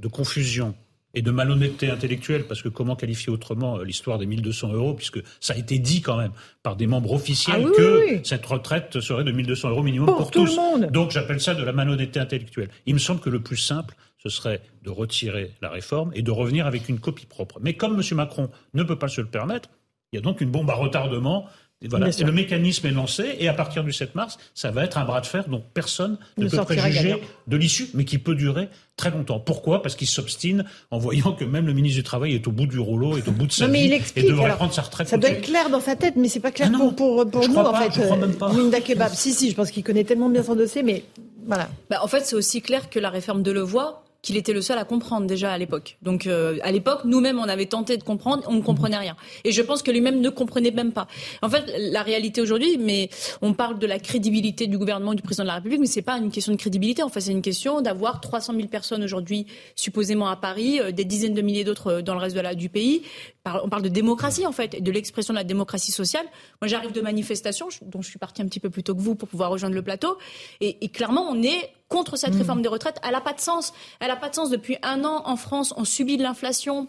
[0.00, 0.74] de confusion,
[1.14, 5.20] et de malhonnêteté intellectuelle, parce que comment qualifier autrement euh, l'histoire des 1200 euros, puisque
[5.40, 6.32] ça a été dit quand même
[6.62, 10.58] par des membres officiels ah que cette retraite serait de 1200 euros minimum pour, tous.
[10.90, 12.68] Donc j'appelle ça de la malhonnêteté intellectuelle.
[12.86, 16.30] Il me semble que le plus simple, ce serait de retirer la réforme et de
[16.30, 17.58] revenir avec une copie propre.
[17.62, 18.16] Mais comme M.
[18.16, 19.70] Macron ne peut pas se le permettre,
[20.12, 21.46] il y a donc une bombe à retardement
[21.86, 22.08] voilà.
[22.08, 25.20] le mécanisme est lancé et à partir du 7 mars, ça va être un bras
[25.20, 29.38] de fer dont personne ne, peut préjuger de l'issue, mais qui peut durer très longtemps.
[29.38, 29.80] Pourquoi?
[29.80, 32.80] Parce qu'il s'obstine en voyant que même le ministre du Travail est au bout du
[32.80, 35.08] rouleau, est au bout de sa vie et devrait prendre sa retraite.
[35.08, 36.94] Ça doit être clair dans sa tête, mais c'est pas clair ah pour,
[37.30, 37.92] pour, nous en fait.
[37.94, 38.52] Je crois même pas.
[38.52, 41.04] Linda Kebab, si si, je pense qu'il connaît tellement bien son dossier, mais
[41.46, 41.68] voilà.
[41.88, 44.78] Bah, en fait, c'est aussi clair que la réforme de Levoix qu'il était le seul
[44.78, 45.96] à comprendre déjà à l'époque.
[46.02, 49.16] Donc euh, à l'époque, nous-mêmes, on avait tenté de comprendre, on ne comprenait rien.
[49.44, 51.06] Et je pense que lui-même ne comprenait même pas.
[51.40, 53.10] En fait, la réalité aujourd'hui, mais
[53.42, 56.18] on parle de la crédibilité du gouvernement du président de la République, mais c'est pas
[56.18, 57.02] une question de crédibilité.
[57.02, 59.46] En fait, c'est une question d'avoir 300 000 personnes aujourd'hui,
[59.76, 63.02] supposément à Paris, euh, des dizaines de milliers d'autres euh, dans le reste du pays.
[63.46, 66.26] On parle de démocratie en fait, de l'expression de la démocratie sociale.
[66.60, 69.14] Moi, j'arrive de manifestations, dont je suis partie un petit peu plus tôt que vous
[69.14, 70.18] pour pouvoir rejoindre le plateau,
[70.60, 72.38] et, et clairement, on est contre cette mmh.
[72.38, 73.00] réforme des retraites.
[73.02, 73.72] Elle n'a pas de sens.
[74.00, 74.50] Elle n'a pas de sens.
[74.50, 76.86] Depuis un an, en France, on subit de l'inflation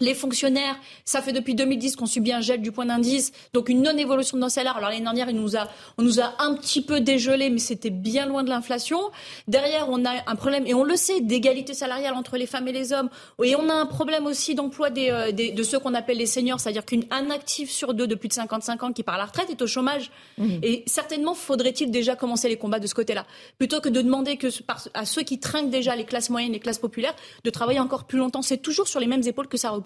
[0.00, 3.82] les fonctionnaires, ça fait depuis 2010 qu'on subit un gel du point d'indice, donc une
[3.82, 4.76] non-évolution de nos salaires.
[4.76, 5.68] Alors l'année dernière, il nous a,
[5.98, 9.00] on nous a un petit peu dégelé, mais c'était bien loin de l'inflation.
[9.48, 12.72] Derrière, on a un problème, et on le sait, d'égalité salariale entre les femmes et
[12.72, 13.08] les hommes.
[13.42, 16.26] Et on a un problème aussi d'emploi des, euh, des, de ceux qu'on appelle les
[16.26, 19.26] seniors, c'est-à-dire qu'un actif sur deux de plus de 55 ans qui part à la
[19.26, 20.10] retraite est au chômage.
[20.38, 20.50] Mmh.
[20.62, 23.26] Et certainement, faudrait-il déjà commencer les combats de ce côté-là,
[23.58, 24.48] plutôt que de demander que
[24.94, 27.14] à ceux qui trinquent déjà les classes moyennes, les classes populaires,
[27.44, 28.42] de travailler encore plus longtemps.
[28.42, 29.83] C'est toujours sur les mêmes épaules que ça repose.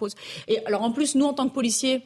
[0.49, 2.03] Et alors en plus, nous en tant que policiers,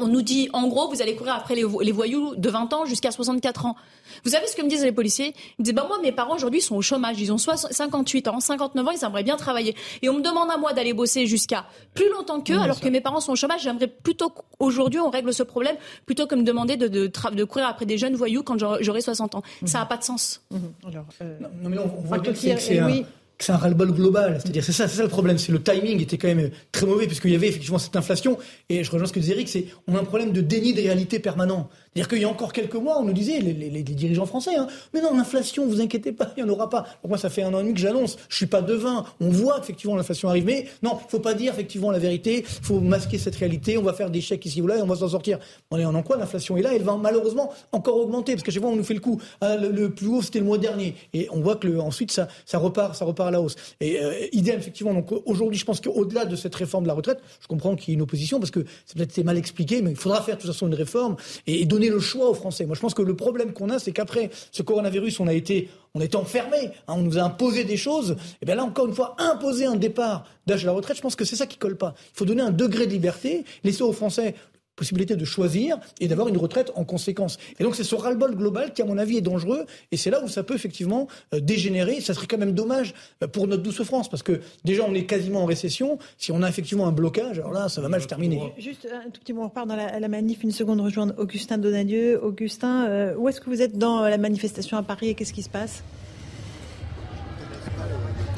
[0.00, 3.10] on nous dit, en gros, vous allez courir après les, voyous de 20 ans jusqu'à
[3.10, 3.76] 64 ans.
[4.24, 5.34] Vous savez ce que me disent les policiers?
[5.58, 7.20] Ils me disent, bah moi, mes parents aujourd'hui sont au chômage.
[7.20, 9.76] Ils ont 58 ans, 59 ans, ils aimeraient bien travailler.
[10.02, 13.00] Et on me demande à moi d'aller bosser jusqu'à plus longtemps qu'eux, alors que mes
[13.00, 13.62] parents sont au chômage.
[13.62, 17.86] J'aimerais plutôt qu'aujourd'hui, on règle ce problème, plutôt que me demander de, de, courir après
[17.86, 19.42] des jeunes voyous quand j'aurai 60 ans.
[19.66, 20.42] Ça n'a pas de sens.
[20.86, 23.04] Alors, euh, non, mais on, voit que c'est oui
[23.44, 24.38] c'est un ras-le-bol global.
[24.40, 25.38] C'est-à-dire, c'est ça, c'est ça le problème.
[25.38, 28.38] C'est le timing était quand même très mauvais puisqu'il y avait effectivement cette inflation.
[28.68, 30.80] Et je rejoins ce que disait Eric, c'est on a un problème de déni de
[30.80, 31.70] réalité permanent.
[31.94, 35.00] C'est-à-dire qu'il y a encore quelques mois, on nous disait, les, dirigeants français, hein, mais
[35.00, 36.82] non, l'inflation, vous inquiétez pas, il n'y en aura pas.
[37.02, 39.04] Donc moi, ça fait un an et demi que j'annonce, je suis pas devin.
[39.20, 42.64] On voit effectivement l'inflation arrive, mais non, il faut pas dire effectivement la vérité, il
[42.64, 44.94] faut masquer cette réalité, on va faire des chèques ici ou là et on va
[44.94, 45.38] s'en sortir.
[45.72, 48.62] On est en quoi L'inflation est là, elle va malheureusement encore augmenter, parce que chaque
[48.62, 49.20] fois, on nous fait le coup.
[49.40, 50.94] Ah, le, plus haut, c'était le mois dernier.
[51.12, 53.56] Et on voit que ensuite, ça, repart, ça repart à la hausse.
[53.80, 54.94] Et euh, effectivement.
[54.94, 57.92] Donc aujourd'hui, je pense qu'au-delà de cette réforme de la retraite, je comprends qu'il y
[57.92, 60.52] ait une opposition, parce que c'est peut-être mal expliqué, mais il faudra faire de toute
[60.52, 61.16] façon une réforme
[61.46, 64.30] et le choix aux Français moi, je pense que le problème qu'on a, c'est qu'après
[64.52, 68.16] ce coronavirus, on a été, on est enfermé, hein, on nous a imposé des choses.
[68.42, 71.16] Et bien là, encore une fois, imposer un départ d'âge de la retraite, je pense
[71.16, 71.94] que c'est ça qui colle pas.
[72.14, 74.34] Il faut donner un degré de liberté, laisser aux Français
[74.80, 77.36] possibilité de choisir et d'avoir une retraite en conséquence.
[77.58, 79.66] Et donc c'est ce ras-le-bol global qui, à mon avis, est dangereux.
[79.92, 82.00] Et c'est là où ça peut effectivement euh, dégénérer.
[82.00, 85.04] Ça serait quand même dommage euh, pour notre douce France, parce que déjà on est
[85.04, 85.98] quasiment en récession.
[86.16, 88.40] Si on a effectivement un blocage, alors là, ça va mal se terminer.
[88.56, 90.42] Juste un tout petit mot, on repart dans la, manif.
[90.42, 92.18] Une seconde, rejoindre Augustin Donadieu.
[92.24, 95.42] Augustin, euh, où est-ce que vous êtes dans la manifestation à Paris et qu'est-ce qui
[95.42, 95.82] se passe?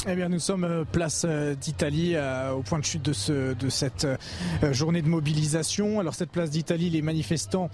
[0.08, 3.54] Eh bien, nous sommes euh, place euh, d'Italie, euh, au point de chute de, ce,
[3.54, 4.06] de cette
[4.72, 6.00] journée de mobilisation.
[6.00, 7.70] Alors, cette place d'Italie, les manifestants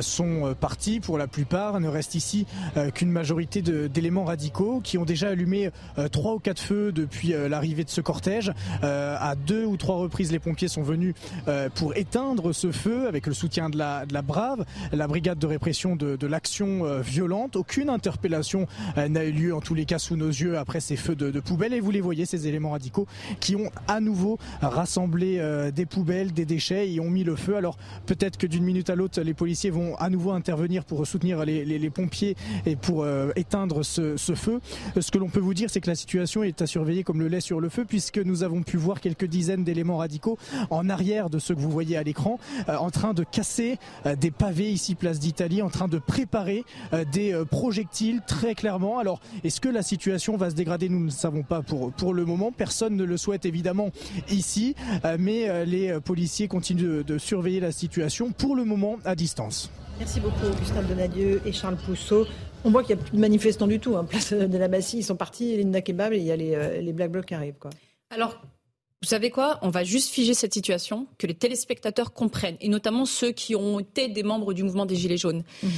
[0.00, 1.80] sont partis pour la plupart.
[1.80, 2.46] Ne reste ici
[2.94, 5.70] qu'une majorité d'éléments radicaux qui ont déjà allumé
[6.12, 8.52] trois ou quatre feux depuis l'arrivée de ce cortège.
[8.82, 11.14] À deux ou trois reprises, les pompiers sont venus
[11.74, 15.46] pour éteindre ce feu avec le soutien de la, de la Brave, la brigade de
[15.46, 17.56] répression de, de l'action violente.
[17.56, 18.66] Aucune interpellation
[18.96, 21.40] n'a eu lieu, en tous les cas, sous nos yeux après ces feux de, de
[21.40, 23.06] poubelle Et vous les voyez, ces éléments radicaux
[23.40, 27.56] qui ont à nouveau rassemblé euh, des poubelles, des déchets et ont mis le feu.
[27.56, 31.44] Alors peut-être que d'une minute à l'autre, les policiers vont à nouveau intervenir pour soutenir
[31.44, 32.36] les, pompiers
[32.66, 34.60] et pour euh, éteindre ce, feu.
[34.98, 37.28] Ce que l'on peut vous dire, c'est que la situation est à surveiller comme le
[37.28, 40.38] lait sur le feu, puisque nous avons pu voir quelques dizaines d'éléments radicaux
[40.70, 42.38] en arrière de ceux que vous voyez à l'écran,
[42.68, 43.78] euh, en train de casser
[44.18, 46.64] des pavés ici place d'Italie, en train de préparer
[47.12, 48.98] des projectiles très clairement.
[48.98, 50.88] Alors, est-ce que la situation va se dégrader?
[50.88, 52.52] Nous ne savons pas pour, pour le moment.
[52.52, 53.90] Personne ne le souhaite évidemment
[54.30, 54.74] ici,
[55.04, 59.70] euh, mais euh, les policiers continuent de, surveiller la situation pour le moment à distance.
[59.98, 62.26] Merci beaucoup, Augustin Donadieu et Charles Pousseau.
[62.64, 63.96] On voit qu'il n'y a plus de manifestants du tout.
[63.96, 64.04] Hein.
[64.04, 66.80] Place de la Bassie, ils sont partis, Linda Kebab, et il y a les, euh,
[66.80, 67.58] les Black Blocs qui arrivent.
[67.58, 67.70] Quoi.
[68.10, 68.40] Alors,
[69.02, 69.58] vous savez quoi?
[69.62, 73.78] On va juste figer cette situation, que les téléspectateurs comprennent, et notamment ceux qui ont
[73.78, 75.44] été des membres du mouvement des Gilets jaunes.
[75.62, 75.68] Mmh.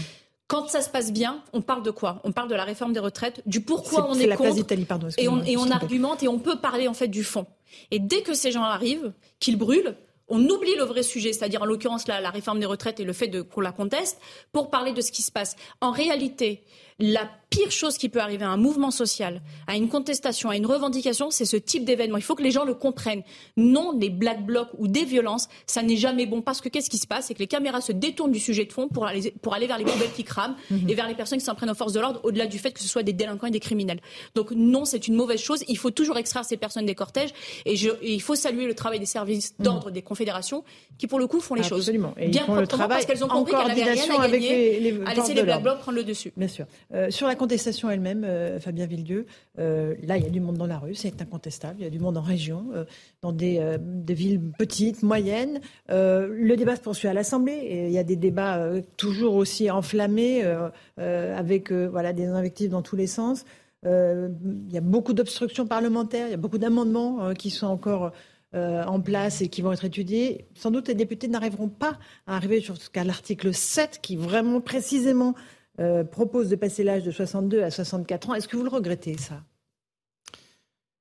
[0.48, 2.20] Quand ça se passe bien, on parle de quoi?
[2.22, 5.28] On parle de la réforme des retraites, du pourquoi on est, la contre, pardon, et
[5.28, 7.46] on, et on argumente et on peut parler en fait du fond.
[7.90, 9.96] Et dès que ces gens arrivent, qu'ils brûlent,
[10.28, 13.30] on oublie le vrai sujet, c'est-à-dire en l'occurrence la réforme des retraites et le fait
[13.48, 14.20] qu'on la conteste,
[14.52, 15.56] pour parler de ce qui se passe.
[15.80, 16.64] En réalité,
[16.98, 20.66] la pire chose qui peut arriver à un mouvement social, à une contestation, à une
[20.66, 22.16] revendication, c'est ce type d'événement.
[22.16, 23.22] Il faut que les gens le comprennent.
[23.56, 26.42] Non, des black blocs ou des violences, ça n'est jamais bon.
[26.42, 27.26] Parce que qu'est-ce qui se passe?
[27.26, 29.78] C'est que les caméras se détournent du sujet de fond pour aller, pour aller vers
[29.78, 30.88] les poubelles qui crament mhm.
[30.88, 32.80] et vers les personnes qui s'en prennent aux forces de l'ordre, au-delà du fait que
[32.80, 34.00] ce soit des délinquants et des criminels.
[34.34, 35.64] Donc non, c'est une mauvaise chose.
[35.68, 37.32] Il faut toujours extraire ces personnes des cortèges.
[37.64, 39.64] Et, il faut saluer le travail des services mhm.
[39.64, 40.64] d'ordre des confédérations
[40.98, 43.68] qui, pour le coup, font les choses et bien proprement parce qu'elles ont compris qu'elles
[43.68, 46.32] n'avaient rien à gagner à laisser les black blocs prendre le dessus.
[46.36, 46.66] Bien sûr.
[46.94, 49.26] Euh, sur la contestation elle-même, euh, Fabien Villedieu,
[49.58, 51.80] euh, là, il y a du monde dans la rue, c'est incontestable.
[51.80, 52.66] Il y a du monde en région,
[53.22, 53.60] dans des,
[54.08, 55.60] villes petites, moyennes.
[55.88, 57.86] le débat se poursuit à l'Assemblée.
[57.88, 60.44] Il y a des débats toujours aussi enflammés,
[60.96, 63.44] avec voilà, des invectives dans tous les sens.
[63.84, 68.12] il y a beaucoup d'obstructions parlementaires, il y a beaucoup d'amendements qui sont encore
[68.54, 70.46] en place et qui vont être étudiés.
[70.54, 75.34] Sans doute, les députés n'arriveront pas à arriver jusqu'à l'article 7 qui vraiment précisément
[75.78, 78.34] euh, propose de passer l'âge de 62 à 64 ans.
[78.34, 79.42] Est-ce que vous le regrettez, ça?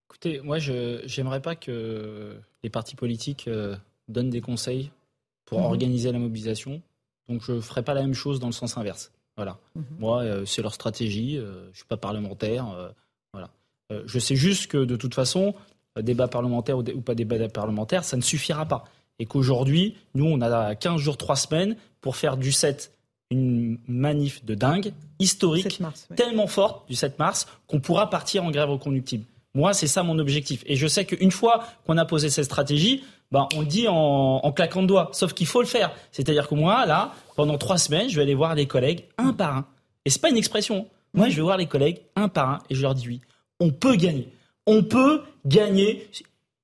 [0.09, 3.75] Écoutez, moi, je n'aimerais pas que les partis politiques euh,
[4.09, 4.91] donnent des conseils
[5.45, 5.65] pour mhm.
[5.65, 6.81] organiser la mobilisation.
[7.29, 9.11] Donc, je ne ferai pas la même chose dans le sens inverse.
[9.37, 9.57] Voilà.
[9.75, 9.83] Mhm.
[9.99, 11.37] Moi, euh, c'est leur stratégie.
[11.37, 12.93] je ne suis pas parlementaire.
[13.31, 13.49] voilà.
[14.05, 15.55] je sais juste que, de toute façon,
[16.01, 18.85] débat parlementaire ou, ou pas débat parlementaire, ça ne suffira pas.
[19.19, 22.94] Et qu'aujourd'hui, nous, on a 15 jours, 3 semaines pour faire du 7
[23.31, 25.81] une manif de dingue, historique,
[26.15, 29.25] tellement forte du 7 mars qu'on pourra partir en grève reconductible.
[29.55, 30.63] Moi, c'est ça mon objectif.
[30.67, 34.51] Et je sais qu'une fois qu'on a posé cette stratégie, ben, on le dit en,
[34.51, 35.09] claquant de doigts.
[35.13, 35.93] Sauf qu'il faut le faire.
[36.11, 39.55] C'est-à-dire que moi, là, pendant trois semaines, je vais aller voir les collègues un par
[39.55, 39.65] un.
[40.03, 40.87] Et c'est pas une expression.
[41.13, 43.21] Moi, je vais voir les collègues un par un et je leur dis oui.
[43.61, 44.29] On peut gagner.
[44.67, 46.09] On peut gagner.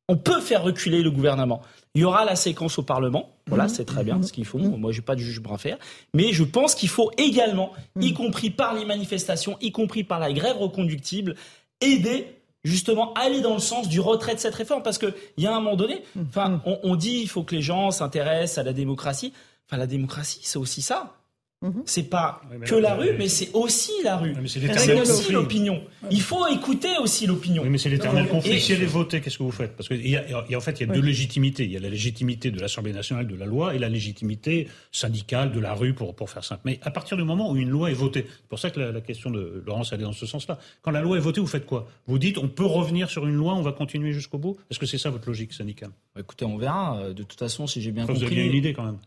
[0.09, 1.61] On peut faire reculer le gouvernement.
[1.93, 3.29] Il y aura la séquence au Parlement.
[3.47, 3.69] Voilà, mhm.
[3.69, 4.59] c'est très bien ce qu'ils font.
[4.59, 4.77] Mhm.
[4.77, 5.77] Moi, j'ai pas de jugement à faire.
[6.13, 8.13] Mais je pense qu'il faut également, y mhm.
[8.13, 11.35] compris par les manifestations, y compris par la grève reconductible,
[11.81, 12.27] aider
[12.63, 14.83] justement aller dans le sens du retrait de cette réforme.
[14.83, 17.61] Parce qu'il y a un moment donné, enfin, on, on dit il faut que les
[17.61, 19.33] gens s'intéressent à la démocratie.
[19.67, 21.17] Enfin, la démocratie, c'est aussi ça.
[21.61, 21.83] Mhm.
[21.85, 24.33] C'est pas que la rue, mais c'est aussi la rue.
[24.47, 25.83] C'est aussi l'opinion.
[26.09, 27.61] Il faut écouter aussi l'opinion.
[27.61, 28.59] Oui, mais c'est l'éternel conflit.
[28.59, 29.75] Si elle est votée, qu'est-ce que vous faites?
[29.75, 31.65] Parce qu'en en fait, il y a deux légitimités.
[31.65, 35.51] Il y a la légitimité de l'Assemblée nationale de la loi et la légitimité syndicale
[35.51, 36.61] de la rue, pour, pour faire simple.
[36.65, 39.01] Mais à partir du moment où une loi est votée, c'est pour ça que la,
[39.01, 40.57] question de Laurence allait dans ce sens-là.
[40.81, 41.87] Quand la loi est votée, vous faites quoi?
[42.07, 44.57] Vous dites on peut revenir sur une loi, on va continuer jusqu'au bout?
[44.69, 45.91] Est-ce que c'est ça votre logique syndicale?
[46.17, 47.09] Écoutez, on verra.
[47.13, 48.19] De toute façon, si j'ai bien compris.
[48.19, 48.97] Vous avez bien une idée quand même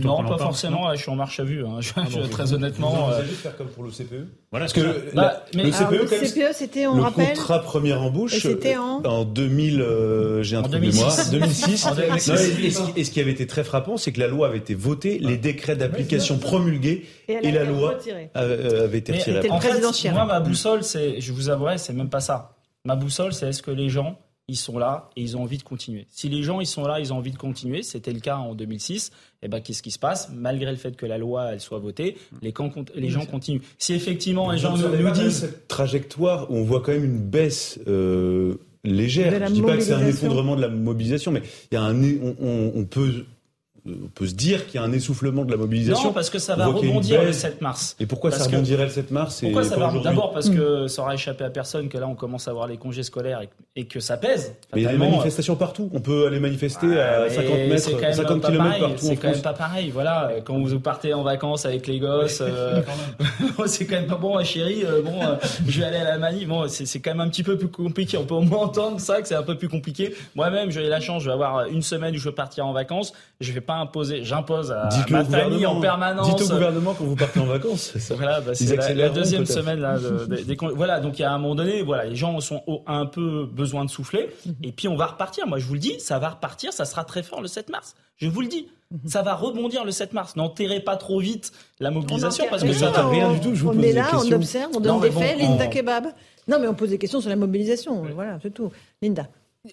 [0.00, 0.94] non, pas forcément.
[0.94, 1.64] je suis en marche à vue.
[1.64, 1.80] Hein.
[1.96, 3.06] Ah très honnêtement.
[3.06, 4.26] Vous, allez euh, faire comme pour le CPE.
[4.50, 7.28] Voilà, parce que bah, le CPE, CPE c'était on le rappelle.
[7.28, 8.38] contrat première embauche.
[8.38, 9.80] C'était en en 2000.
[9.80, 11.30] Euh, j'ai un truc 2006.
[11.30, 11.86] 2006.
[12.96, 15.36] et, ce qui avait été très frappant, c'est que la loi avait été votée, les
[15.36, 17.98] décrets d'application promulgués, et, la loi
[18.36, 19.50] euh, avait été retirée.
[19.50, 22.52] En fait, moi, ma boussole, c'est, je vous avouerai, c'est même pas ça.
[22.84, 24.16] Ma boussole, c'est est-ce que les gens
[24.48, 26.06] ils sont là et ils ont envie de continuer.
[26.10, 28.54] Si les gens ils sont là, ils ont envie de continuer, c'était le cas en
[28.54, 30.30] 2006, et eh ben qu'est-ce qui se passe?
[30.32, 32.54] Malgré le fait que la loi elle soit votée, les,
[32.94, 33.60] les gens continuent.
[33.78, 37.80] Si effectivement les gens nous disent cette trajectoire où on voit quand même une baisse
[37.88, 41.78] euh, légère, je dis pas que c'est un effondrement de la mobilisation, mais il y
[41.78, 43.24] a un on, on peut
[43.86, 46.08] on peut se dire qu'il y a un essoufflement de la mobilisation.
[46.08, 47.96] Non, parce que ça va rebondir le 7 mars.
[48.00, 51.14] Et pourquoi ça rebondirait le 7 mars Pourquoi ça va D'abord parce que ça aura
[51.14, 53.40] échappé à personne que là on commence à voir les congés scolaires
[53.76, 54.54] et, que ça pèse.
[54.74, 55.90] Mais il y a des manifestations partout.
[55.92, 58.94] On peut aller manifester à 50 mètres, 50 km partout.
[58.98, 59.90] C'est quand même pas pareil.
[59.90, 62.82] Voilà, quand vous partez en vacances avec les gosses, euh,
[63.66, 64.84] c'est quand même pas bon, chérie.
[64.84, 66.48] Euh, bon, euh, je vais aller à la manif.
[66.48, 68.16] Bon, c'est quand même un petit peu plus compliqué.
[68.16, 70.14] On peut au moins entendre ça que c'est un peu plus compliqué.
[70.34, 73.12] Moi-même, j'ai la chance, je vais avoir une semaine où je peux partir en vacances.
[73.40, 76.36] Je vais pas imposer, j'impose à ma famille en permanence.
[76.36, 77.92] Dites au gouvernement quand vous partez en vacances.
[78.10, 79.96] Voilà, bah, c'est la, deuxième semaine là.
[80.74, 83.84] voilà, donc il y a un moment donné, voilà, les gens sont un peu besoin
[83.84, 84.28] de souffler.
[84.46, 84.54] Mhm.
[84.62, 85.46] Et puis on va repartir.
[85.46, 86.72] Moi, je vous le dis, ça va repartir.
[86.72, 87.94] Ça sera très fort le 7 mars.
[88.16, 88.68] Je vous le dis.
[88.90, 89.08] Mhm.
[89.08, 90.36] Ça va rebondir le 7 mars.
[90.36, 93.54] N'enterrez pas trop vite la mobilisation parce que ça va rien du tout.
[93.54, 95.38] Je vous on est là, on observe, on donne des faits.
[95.38, 96.06] Linda Kebab.
[96.48, 98.04] Non, mais on pose des questions sur la mobilisation.
[98.14, 98.70] Voilà, c'est tout.
[99.02, 99.26] Linda.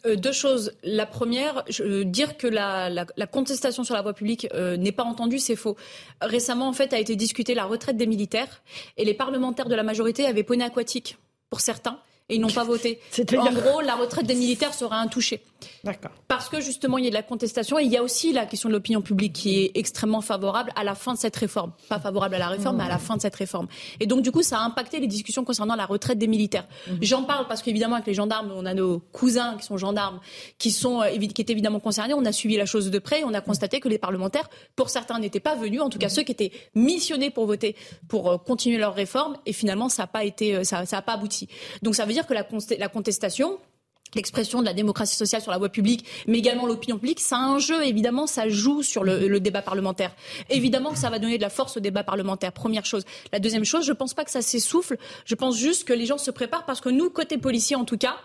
[0.05, 0.73] Euh, deux choses.
[0.83, 5.39] La première, je, dire que la, contestation sur la voie publique euh, n'est pas entendue,
[5.39, 5.75] c'est faux.
[6.21, 8.61] Récemment, en fait, a été discutée la retraite des militaires
[8.97, 11.17] et les parlementaires de la majorité avaient poney aquatique
[11.49, 12.99] pour certains et ils n'ont pas voté.
[13.37, 15.41] En gros, la retraite des militaires sera intouchée.
[15.83, 16.11] D'accord.
[16.27, 18.45] Parce que justement, il y a de la contestation et il y a aussi la
[18.45, 21.73] question de l'opinion publique qui est extrêmement favorable à la fin de cette réforme.
[21.89, 23.67] Pas favorable à la réforme, mais à la fin de cette réforme.
[23.99, 26.67] Et donc, du coup, ça a impacté les discussions concernant la retraite des militaires.
[26.87, 26.97] Mhm.
[27.01, 30.19] J'en parle parce qu'évidemment, avec les gendarmes, on a nos cousins qui sont gendarmes,
[30.57, 32.13] qui sont euh, qui étaient évidemment concernés.
[32.13, 34.89] On a suivi la chose de près et on a constaté que les parlementaires, pour
[34.89, 35.81] certains, n'étaient pas venus.
[35.81, 36.13] En tout cas, mhm.
[36.13, 37.75] ceux qui étaient missionnés pour voter
[38.07, 39.37] pour euh, continuer leur réforme.
[39.45, 41.47] Et finalement, ça n'a pas été, euh, ça, ça pas abouti.
[41.81, 43.59] Donc, ça veut dire que la contestation,
[44.15, 47.41] l'expression de la démocratie sociale sur la voie publique, mais également l'opinion publique, ça a
[47.41, 50.15] un jeu, évidemment, ça joue sur le, débat parlementaire.
[50.49, 53.03] Évidemment que ça va donner de la force au débat parlementaire, première chose.
[53.31, 56.05] La deuxième chose, je ne pense pas que ça s'essouffle, je pense juste que les
[56.05, 58.15] gens se préparent parce que nous, côté policier en tout cas,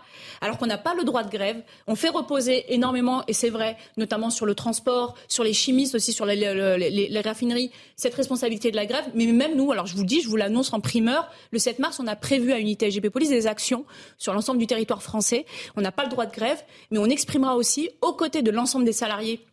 [0.41, 3.77] alors qu'on n'a pas le droit de grève, on fait reposer énormément, et c'est vrai,
[3.97, 8.85] notamment sur le transport, sur les chimistes aussi, sur les, raffineries, cette responsabilité de la
[8.85, 11.79] grève, mais même nous, alors je vous dis, je vous l'annonce en primeur, le 7
[11.79, 13.85] mars, on a prévu à Unité SGP Police des actions
[14.17, 15.45] sur l'ensemble du territoire français.
[15.79, 16.61] On n'a pas le droit de grève,
[16.91, 19.45] mais on exprimera aussi, aux côtés de l'ensemble des salariés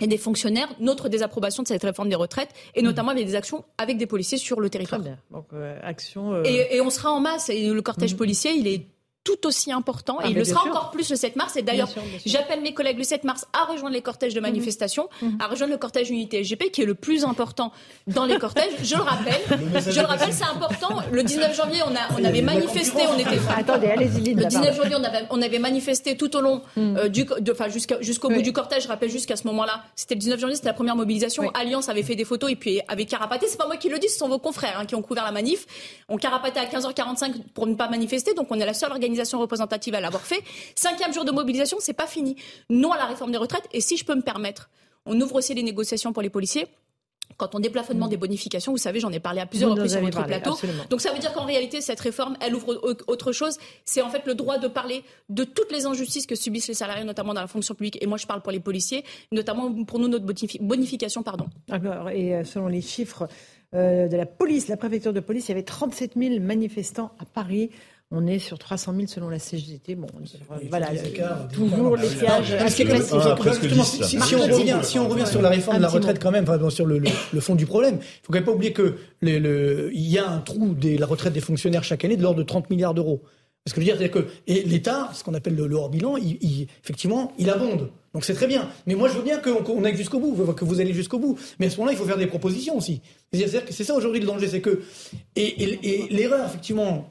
[0.00, 3.64] et des fonctionnaires notre désapprobation de cette réforme des retraites et notamment avec des actions
[3.78, 5.00] avec des policiers sur le territoire.
[5.30, 8.16] Donc, euh, action, euh, et, on sera en masse et le cortège mmh.
[8.16, 8.86] policier il est
[9.28, 11.56] tout aussi important et ah, il le sera encore plus le 7 mars.
[11.56, 11.90] Et d'ailleurs,
[12.24, 14.46] j'appelle mes collègues le 7 mars à rejoindre les cortèges de mhm.
[14.46, 15.36] manifestation, mhm.
[15.38, 17.70] à rejoindre le cortège Unité SGP qui est le plus important
[18.06, 18.72] dans les cortèges.
[18.82, 19.40] Je le rappelle,
[19.90, 21.00] je le rappelle, c'est important.
[21.12, 23.38] Le 19 janvier, on, a, on avait manifesté, on était.
[23.54, 26.96] Attendez, allez-y, Le 19 janvier, on avait, on avait manifesté tout au long mhm.
[26.96, 27.66] euh, du, enfin
[28.00, 28.84] jusqu'au bout du cortège.
[28.84, 31.50] Je rappelle jusqu'à ce moment-là, c'était le 19 janvier, c'était la première mobilisation.
[31.52, 33.46] Alliance avait fait des photos et puis avait carapaté.
[33.46, 35.32] C'est pas moi qui le dis, ce sont vos confrères hein, qui ont couvert la
[35.32, 35.66] manif.
[36.08, 39.94] On carapatait à 15h45 pour ne pas manifester, donc on est la seule organisation représentative
[39.94, 40.42] à l'avoir fait.
[40.74, 42.36] Cinquième jour de mobilisation, c'est pas fini.
[42.70, 43.68] Non à la réforme des retraites.
[43.72, 44.70] Et si je peux me permettre,
[45.06, 46.66] on ouvre aussi les négociations pour les policiers.
[47.36, 48.10] Quand on déplafonnement mm.
[48.10, 50.56] des bonifications, vous savez, j'en ai parlé à plusieurs reprises sur votre plateau.
[50.90, 53.58] Donc ça veut dire qu'en réalité, cette réforme, elle ouvre autre chose.
[53.84, 57.04] C'est en fait le droit de parler de toutes les injustices que subissent les salariés,
[57.04, 57.98] notamment dans la fonction publique.
[58.02, 60.24] Et moi, je parle pour les policiers, notamment pour nous, notre
[60.60, 61.22] bonification.
[61.22, 61.46] Pardon.
[62.12, 63.28] et euh, selon les chiffres
[63.74, 67.24] euh, de la police, la préfecture de police, il y avait 37 000 manifestants à
[67.26, 67.70] Paris
[68.10, 69.94] on est sur 300 000 selon la CGT.
[69.94, 70.06] Bon,
[70.70, 70.88] voilà,
[71.52, 72.56] toujours les pièges.
[72.68, 76.86] Si on revient, si on revient sur la réforme de la retraite quand même, sur
[76.86, 77.00] le,
[77.40, 80.74] fond du problème, il faut quand même pas oublier que il y a un trou
[80.74, 83.22] de la retraite des fonctionnaires chaque année de l'ordre de 30 milliards d'euros.
[83.66, 86.68] Ce que je veux dire, c'est que l'État, ce qu'on appelle le, hors bilan, il,
[86.82, 87.90] effectivement, il abonde.
[88.14, 88.70] Donc c'est très bien.
[88.86, 91.38] Mais moi, je veux bien qu'on aille jusqu'au bout, que vous allez jusqu'au bout.
[91.58, 93.02] Mais à ce moment-là, il faut faire des propositions aussi.
[93.34, 94.80] C'est ça aujourd'hui le danger, c'est que
[95.36, 97.10] et l'erreur, effectivement,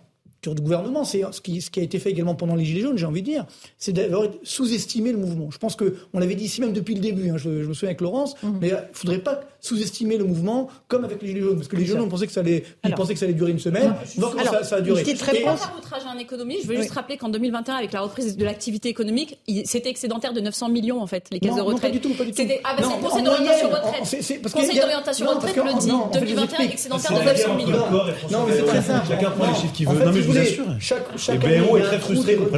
[0.56, 2.98] du gouvernement, c'est ce qui, ce qui a été fait également pendant les Gilets jaunes,
[2.98, 3.46] j'ai envie de dire,
[3.78, 5.50] c'est d'avoir sous-estimé le mouvement.
[5.52, 8.02] Je pense qu'on l'avait dit ici même depuis le début, hein, je, me souviens avec
[8.02, 8.58] Laurence, mhm.
[8.62, 11.76] mais il ne faudrait pas sous-estimer le mouvement comme avec les Gilets jaunes, parce que
[11.76, 13.60] les Gilets jaunes, on pensait que ça allait, ils pensaient que ça allait durer une
[13.60, 15.04] semaine, donc ça, ça, a duré.
[15.04, 15.52] Très bon.
[15.78, 19.40] outrage en économie, je veux juste rappeler qu'en 2021, avec la reprise de l'activité économique,
[19.66, 21.84] c'était excédentaire de 900 millions en fait, les caisses de retraite.
[21.84, 22.42] Non, pas du tout, pas du tout.
[22.64, 24.44] Ah bah c'est le Conseil d'orientation retraite.
[24.44, 27.92] Le Conseil d'orientation retraite le dit, 2021 excédentaire de 900 millions.
[28.32, 29.08] Non, mais c'est très simple.
[29.08, 30.37] Chacun prend les chiffres qu'il veut.
[30.38, 31.18] Mais vous assure.
[31.18, 32.54] Chaque BRO est très frustré contre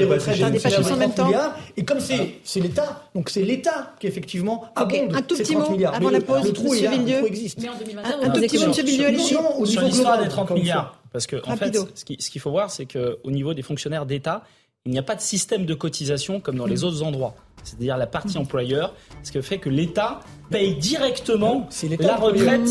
[0.92, 1.32] en même temps.
[1.78, 6.10] Et comme c'est l'État, donc c'est l'État qui effectivement abonde un tout petit mot avant
[6.10, 7.60] la pause, le trou existe.
[8.24, 10.96] Un tout petit mot, Monsieur Villieu, sur l'histoire des 30 milliards.
[11.12, 14.44] Parce que en fait, ce qu'il faut voir, c'est qu'au niveau des fonctionnaires d'État,
[14.86, 17.36] il n'y a pas de système de cotisation comme dans les autres endroits.
[17.64, 21.68] C'est-à-dire la partie employeur, ce qui fait que l'État paye directement
[22.00, 22.70] la retraite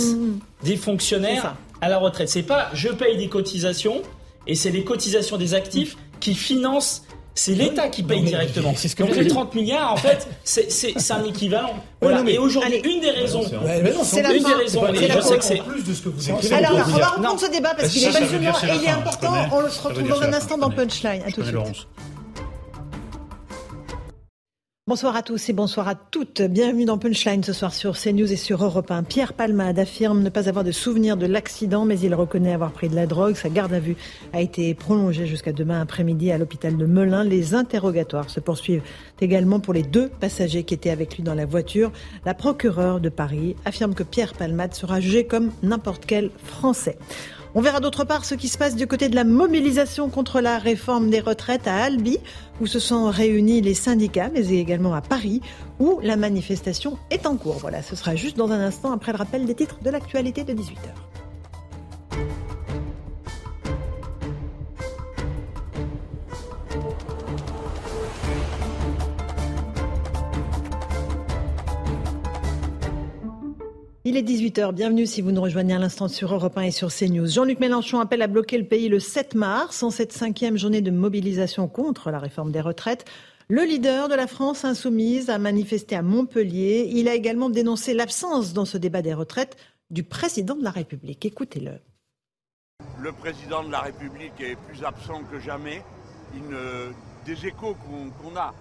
[0.65, 2.29] des fonctionnaires à la retraite.
[2.29, 4.03] C'est pas je paye des cotisations
[4.47, 7.03] et c'est les cotisations des actifs qui financent
[7.39, 8.73] c'est l'État qui paye directement.
[8.75, 11.75] C'est ce que Donc les 30 milliards, en fait, c'est un équivalent.
[12.01, 12.25] Voilà.
[12.29, 13.43] Et aujourd'hui, une des raisons,
[14.03, 16.53] c'est la une des raisons, et je sais que c'est plus de ce que vous
[16.53, 19.35] Alors, on va reprendre ce débat parce qu'il est passionnant et il est important.
[19.53, 21.23] On se retrouve dans un instant dans Punchline.
[21.27, 21.87] À tout de suite.
[24.89, 26.41] Bonsoir à tous et bonsoir à toutes.
[26.41, 29.03] Bienvenue dans Punchline ce soir sur CNews et sur Europe 1.
[29.03, 32.89] Pierre Palmade affirme ne pas avoir de souvenir de l'accident, mais il reconnaît avoir pris
[32.89, 33.35] de la drogue.
[33.35, 33.97] Sa garde à vue
[34.33, 37.23] a été prolongée jusqu'à demain après-midi à l'hôpital de Melun.
[37.23, 38.81] Les interrogatoires se poursuivent
[39.21, 41.93] également pour les deux passagers qui étaient avec lui dans la voiture.
[42.25, 46.97] La procureure de Paris affirme que Pierre Palmade sera jugé comme n'importe quel Français.
[47.59, 50.59] On verra d'autre part ce qui se passe du côté de la mobilisation contre la
[50.59, 52.19] réforme des retraites à Albi,
[52.61, 55.41] où se sont réunis les syndicats, mais également à Paris,
[55.81, 57.57] où la manifestation est en cours.
[57.57, 60.53] Voilà, ce sera juste dans un instant après le rappel des titres de l'actualité de
[60.53, 61.18] 18h.
[74.09, 76.89] Il est 18h, bienvenue si vous nous rejoignez à l'instant sur Europe 1 et sur
[76.89, 77.27] CNews.
[77.27, 80.91] Jean-Luc Mélenchon appelle à bloquer le pays le 7 mars, en cette cinquième journée de
[80.91, 83.05] mobilisation contre la réforme des retraites.
[83.49, 86.89] Le leader de la France insoumise a manifesté à Montpellier.
[86.91, 89.59] Il a également dénoncé l'absence dans ce débat des retraites
[89.91, 91.27] du président de la République.
[91.27, 91.73] Écoutez-le.
[93.03, 95.83] Le président de la République est plus absent que jamais.
[97.27, 97.77] des échos
[98.23, 98.55] qu'on a,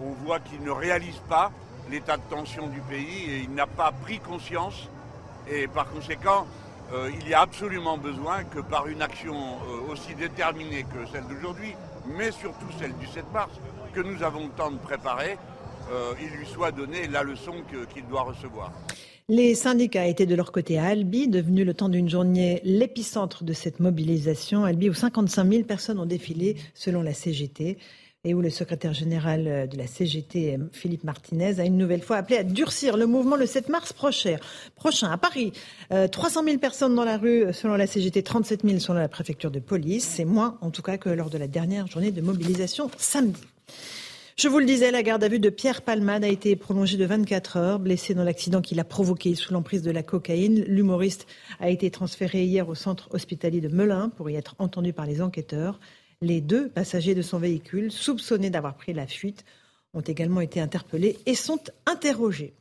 [0.00, 1.50] on voit qu'il ne réalise pas
[1.92, 4.88] l'état de tension du pays et il n'a pas pris conscience.
[5.50, 6.46] Et par conséquent,
[6.92, 11.24] euh, il y a absolument besoin que par une action euh, aussi déterminée que celle
[11.24, 11.74] d'aujourd'hui,
[12.16, 13.52] mais surtout celle du 7 mars,
[13.92, 15.36] que nous avons le temps de préparer,
[15.90, 17.52] euh, il lui soit donné la leçon
[17.92, 18.72] qu'il doit recevoir.
[19.28, 23.52] Les syndicats étaient de leur côté à Albi, devenu le temps d'une journée l'épicentre de
[23.52, 24.64] cette mobilisation.
[24.64, 27.78] Albi, où 55 000 personnes ont défilé selon la CGT
[28.24, 32.18] et où le secrétaire général euh, de la CGT, Philippe Martinez, a une nouvelle fois
[32.18, 34.38] appelé à durcir le mouvement le 7 mars prochain.
[35.10, 35.52] à Paris,
[35.90, 39.08] 300 euh, 000 personnes dans la rue euh, selon la CGT, 37 000 selon la
[39.08, 40.04] préfecture de police.
[40.04, 43.42] C'est moins, en tout cas, que lors de la dernière journée de mobilisation samedi.
[44.36, 47.04] Je vous le disais, la garde à vue de Pierre Palmade a été prolongée de
[47.04, 47.78] 24 heures.
[47.80, 51.26] Blessé dans l'accident qu'il a provoqué sous l'emprise de la cocaïne, l'humoriste
[51.58, 55.22] a été transféré hier au centre hospitalier de Melun pour y être entendu par les
[55.22, 55.80] enquêteurs.
[56.22, 59.44] Les deux passagers de son véhicule, soupçonnés d'avoir pris la fuite,
[59.92, 62.54] ont également été interpellés et sont interrogés.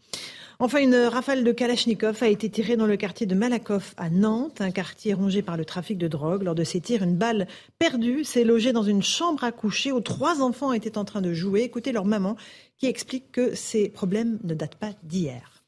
[0.58, 4.62] Enfin, une rafale de Kalachnikov a été tirée dans le quartier de Malakoff à Nantes,
[4.62, 6.42] un quartier rongé par le trafic de drogue.
[6.42, 7.46] Lors de ces tirs, une balle
[7.78, 11.34] perdue s'est logée dans une chambre à coucher où trois enfants étaient en train de
[11.34, 11.62] jouer.
[11.62, 12.38] Écoutez leur maman
[12.80, 15.64] qui explique que ces problèmes ne datent pas d'hier.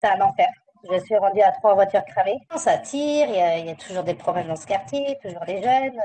[0.00, 0.46] C'est un enfer.
[0.88, 2.38] Je suis rendue à trois voitures cramées.
[2.56, 6.00] Ça tire, il y, y a toujours des problèmes dans ce quartier, toujours des jeunes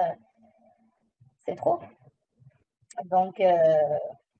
[1.46, 1.80] c'est trop.
[3.06, 3.54] Donc, euh,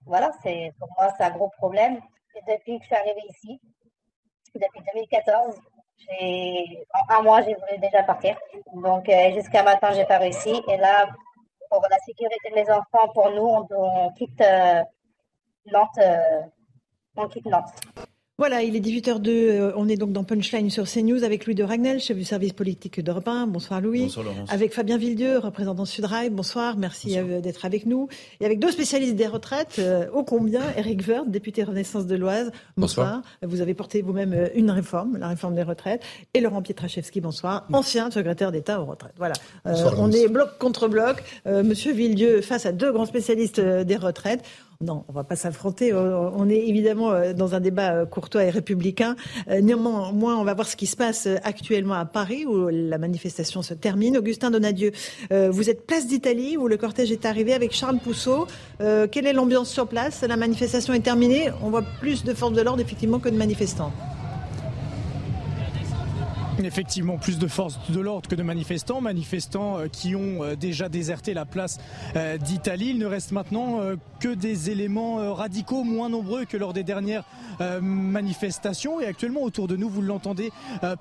[0.06, 2.00] voilà, c'est pour moi, c'est un gros problème.
[2.48, 3.60] depuis que je suis arrivée ici,
[4.56, 5.56] depuis 2014,
[6.10, 8.38] en un mois, j'ai voulu déjà partir.
[8.74, 10.62] Donc, euh, jusqu'à maintenant, j'ai pas réussi.
[10.68, 11.08] Et là,
[11.70, 14.84] pour la sécurité de mes enfants, pour nous, on, quitte euh,
[15.72, 16.00] Nantes.
[17.18, 17.74] on quitte Nantes.
[18.38, 19.30] Voilà, il est 18h02.
[19.30, 22.52] Euh, on est donc dans Punchline sur CNews avec Louis de Ragnel, chef du service
[22.52, 23.48] politique d'Europe 1.
[23.48, 24.02] Bonsoir Louis.
[24.02, 24.52] Bonsoir Laurence.
[24.52, 26.32] Avec Fabien Villedieu, représentant Sudrail.
[26.32, 28.10] Bonsoir, merci euh, d'être avec nous.
[28.42, 32.52] Et avec deux spécialistes des retraites, euh, ô combien, Eric Vert, député Renaissance de l'Oise.
[32.76, 33.22] Bonsoir.
[33.42, 36.04] Vous avez porté vous-même une réforme, la réforme des retraites.
[36.34, 39.14] Et Laurent Pietraszewski, bonsoir, ancien secrétaire d'État aux retraites.
[39.18, 39.36] Voilà.
[39.64, 41.24] on est bloc contre bloc.
[41.46, 44.44] Monsieur Villedieu face à deux grands spécialistes des retraites.
[44.82, 45.94] Non, on ne va pas s'affronter.
[45.94, 49.16] Euh, on est évidemment euh, dans un débat euh, courtois et républicain.
[49.48, 53.74] Néanmoins, on va voir ce qui se passe actuellement à Paris, où la manifestation se
[53.74, 54.18] termine.
[54.18, 54.92] Augustin Donadieu,
[55.32, 58.48] vous êtes place d'Italie, où le cortège est arrivé avec Charles Pousseau.
[58.80, 60.24] Quelle est l'ambiance sur place?
[60.24, 61.50] La manifestation est terminée.
[61.62, 63.92] On voit plus de forces de l'ordre, effectivement, que de manifestants.
[66.64, 70.88] Effectivement, plus de forces de l'ordre que de manifestants, manifestants euh, qui ont euh, déjà
[70.88, 71.80] déserté la place
[72.16, 72.92] euh, d'Italie.
[72.92, 73.80] Il ne reste maintenant
[74.20, 77.24] que des éléments radicaux moins nombreux que lors des dernières
[77.82, 79.00] manifestations.
[79.00, 80.52] Et actuellement, autour de nous, vous l'entendez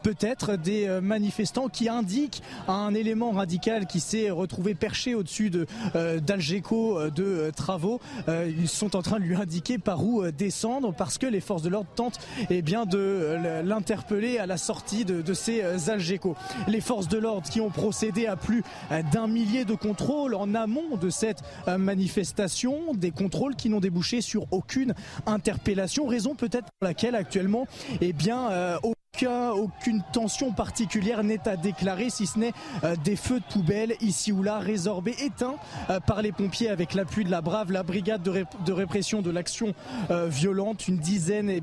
[0.03, 5.51] peut-être, des manifestants qui indiquent un élément radical qui s'est retrouvé perché au-dessus
[5.95, 8.01] d'Algeco de travaux.
[8.29, 11.69] Ils sont en train de lui indiquer par où descendre parce que les forces de
[11.69, 16.37] l'ordre tentent eh bien, de l'interpeller à la sortie de, de ces euh, Algeco.
[16.69, 20.55] Les forces de l'ordre qui ont procédé à plus euh, d'un millier de contrôles en
[20.55, 24.95] amont de cette euh, manifestation, des contrôles qui n'ont débouché sur aucune
[25.27, 27.67] interpellation, raison peut-être pour laquelle actuellement,
[28.01, 28.79] eh bien,
[29.23, 32.53] aucune tension particulière n'est à déclarer, si ce n'est
[32.83, 35.57] euh, des feux de poubelle ici ou là, résorbés, éteints
[35.91, 39.75] euh, par les pompiers avec l'appui de la Brave, la brigade de, répression de l'action
[40.11, 40.89] euh, violente.
[40.89, 41.61] Une dizaine eh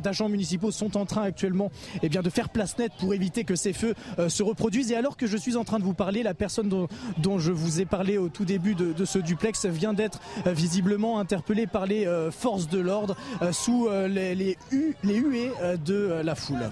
[0.00, 1.70] d'agents municipaux sont en train actuellement
[2.02, 3.94] eh bien, de faire place nette pour éviter que ces feux
[4.28, 4.92] se reproduisent.
[4.92, 7.80] Et alors que je suis en train de vous parler, la personne dont, je vous
[7.80, 12.68] ai parlé au tout début de, ce duplex vient d'être visiblement interpellée par les forces
[12.68, 13.16] de l'ordre
[13.52, 14.56] sous les
[15.02, 15.50] huées
[15.84, 16.70] de la foule.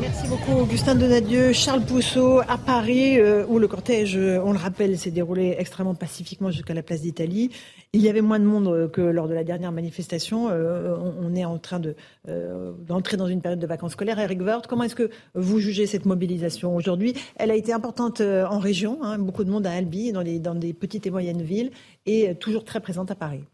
[0.00, 4.98] Merci beaucoup Augustin Donadieu, Charles Pousseau à Paris euh, où le cortège, on le rappelle,
[4.98, 7.50] s'est déroulé extrêmement pacifiquement jusqu'à la place d'Italie.
[7.92, 10.48] Il y avait moins de monde que lors de la dernière manifestation.
[10.50, 11.80] Euh, on, est en train
[12.28, 14.18] euh, d'entrer dans une période de vacances scolaires.
[14.18, 17.14] Eric Woerth, comment est-ce que vous jugez cette mobilisation aujourd'hui?
[17.36, 21.06] Elle a été importante en région, hein, beaucoup de monde à Albi, dans des petites
[21.06, 21.70] et moyennes villes,
[22.04, 23.44] et toujours très présente à Paris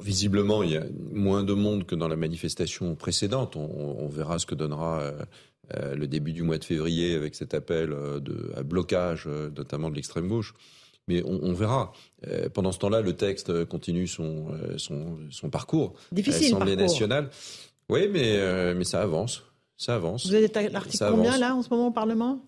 [0.00, 3.56] visiblement, il y a moins de monde que dans la manifestation précédente.
[3.56, 5.12] On, verra ce que donnera euh,
[5.74, 9.90] euh, le début du mois de février avec cet appel euh, de, à blocage, notamment
[9.90, 10.54] de l'extrême gauche.
[11.08, 11.92] Mais on, verra.
[12.54, 15.94] pendant ce temps-là, le texte continue son, son, parcours.
[16.12, 16.52] Difficile.
[16.52, 17.30] L'Assemblée nationale.
[17.88, 19.42] Oui, mais, mais ça avance.
[19.76, 20.26] Ça avance.
[20.26, 22.38] Vous êtes à l'article combien là en ce moment au Parlement?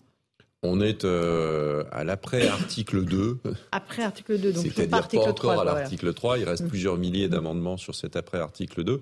[0.63, 3.37] On est euh, à l'après-article 2.
[3.71, 6.39] Après article 2, donc C'est-à-dire pas, pas encore à l'article 3.
[6.39, 6.69] Il reste mm.
[6.69, 9.01] plusieurs milliers d'amendements sur cet après-article 2.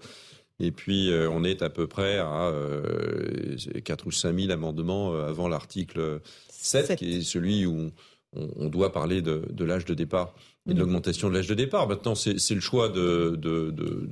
[0.62, 5.14] Et puis, euh, on est à peu près à euh, 4 ou 5 000 amendements
[5.14, 7.92] euh, avant l'article 7, qui est celui où
[8.34, 10.34] on, doit parler de, de l'âge de départ
[10.70, 11.88] et de l'augmentation de l'âge de départ.
[11.88, 14.08] Maintenant, c'est le choix de, de, de,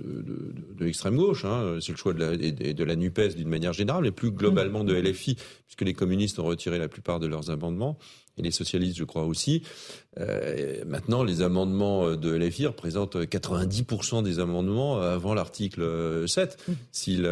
[0.79, 1.77] de l'extrême gauche, hein.
[1.79, 4.95] c'est le choix de la, de la NUPES d'une manière générale, mais plus globalement de
[4.95, 5.35] LFI,
[5.65, 7.99] puisque les communistes ont retiré la plupart de leurs amendements,
[8.37, 9.61] et les socialistes, je crois aussi.
[10.19, 16.57] Euh, maintenant, les amendements de LFI représentent 90% des amendements avant l'article 7.
[16.67, 16.71] Mm.
[16.91, 17.27] S'ils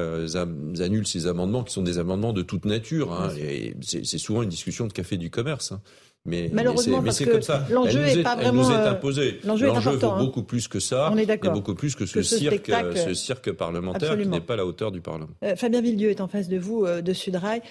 [0.81, 4.49] annulent ces amendements, qui sont des amendements de toute nature, hein, et c'est souvent une
[4.49, 5.71] discussion de café du commerce.
[5.71, 5.81] Hein.
[6.27, 7.65] Mais, Malheureusement, mais c'est comme ça.
[7.71, 8.63] L'enjeu est, pas vraiment.
[8.63, 9.39] Elle nous est euh, imposée.
[9.45, 10.17] L'enjeu vaut hein.
[10.19, 11.09] beaucoup plus que ça.
[11.11, 11.51] On est d'accord.
[11.51, 14.91] Et beaucoup plus que ce, cirque, ce cirque parlementaire qui n'est pas à la hauteur
[14.91, 15.29] du Parlement.
[15.43, 17.61] Euh, Fabien Villedieu est en face de vous, euh, de Sudrail.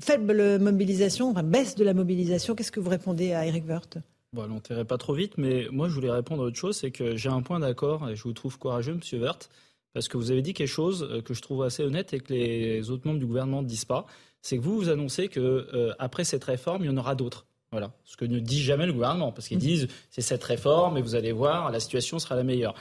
[0.00, 2.54] faible mobilisation, enfin, baisse de la mobilisation.
[2.54, 3.98] Qu'est-ce que vous répondez à Eric Woerth?
[4.32, 7.16] Bon, n'enterrez pas trop vite, mais moi je voulais répondre à autre chose, c'est que
[7.16, 9.50] j'ai un point d'accord et je vous trouve courageux, Monsieur Woerth,
[9.92, 12.90] parce que vous avez dit quelque chose que je trouve assez honnête et que les
[12.90, 14.06] autres membres du gouvernement ne disent pas.
[14.40, 17.44] C'est que vous vous annoncez que après cette réforme, il y en aura d'autres.
[17.72, 19.60] Voilà, ce que ne dit jamais le gouvernement, parce qu'ils mmh.
[19.60, 22.74] disent c'est cette réforme et vous allez voir, la situation sera la meilleure.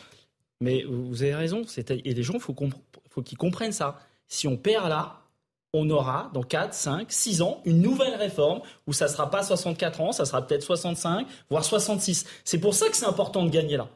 [0.59, 2.55] Mais vous avez raison, et les gens, il faut,
[3.09, 3.97] faut qu'ils comprennent ça.
[4.27, 5.21] Si on perd là,
[5.73, 9.43] on aura dans 4, 5, 6 ans une nouvelle réforme où ça ne sera pas
[9.43, 12.25] 64 ans, ça sera peut-être 65, voire 66.
[12.43, 13.87] C'est pour ça que c'est important de gagner là.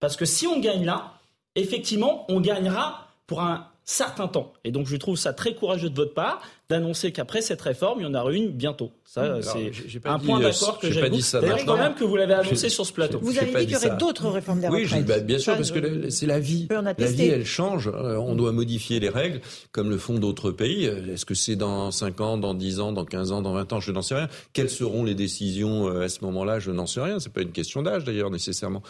[0.00, 1.14] Parce que si on gagne là,
[1.54, 4.52] effectivement, on gagnera pour un certain temps.
[4.64, 8.04] Et donc je trouve ça très courageux de votre part d'annoncer qu'après cette réforme, il
[8.04, 8.92] y en aura une bientôt.
[9.04, 9.70] Ça, c'est
[10.06, 12.92] un point euh, d'accord que j'ai D'ailleurs, quand même que vous l'avez annoncé sur ce
[12.92, 13.18] plateau.
[13.20, 16.08] Vous avez dit qu'il y aurait d'autres réformes des Oui, bah, bien sûr, parce que
[16.10, 16.66] c'est la vie.
[16.70, 17.88] La vie, elle change.
[17.88, 19.40] Euh, on doit modifier les règles,
[19.72, 20.86] comme le font d'autres pays.
[20.86, 23.80] Est-ce que c'est dans 5 ans, dans 10 ans, dans 15 ans, dans 20 ans?
[23.80, 24.28] Je n'en sais rien.
[24.54, 26.58] Quelles seront les décisions euh, à ce moment-là?
[26.58, 27.20] Je n'en sais rien.
[27.20, 28.82] C'est pas une question d'âge, d'ailleurs, nécessairement.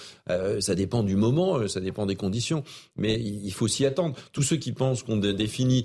[0.60, 2.62] ça dépend du moment, ça dépend des conditions.
[2.96, 4.14] Mais il faut s'y attendre.
[4.32, 5.84] Tous ceux qui pensent qu'on définit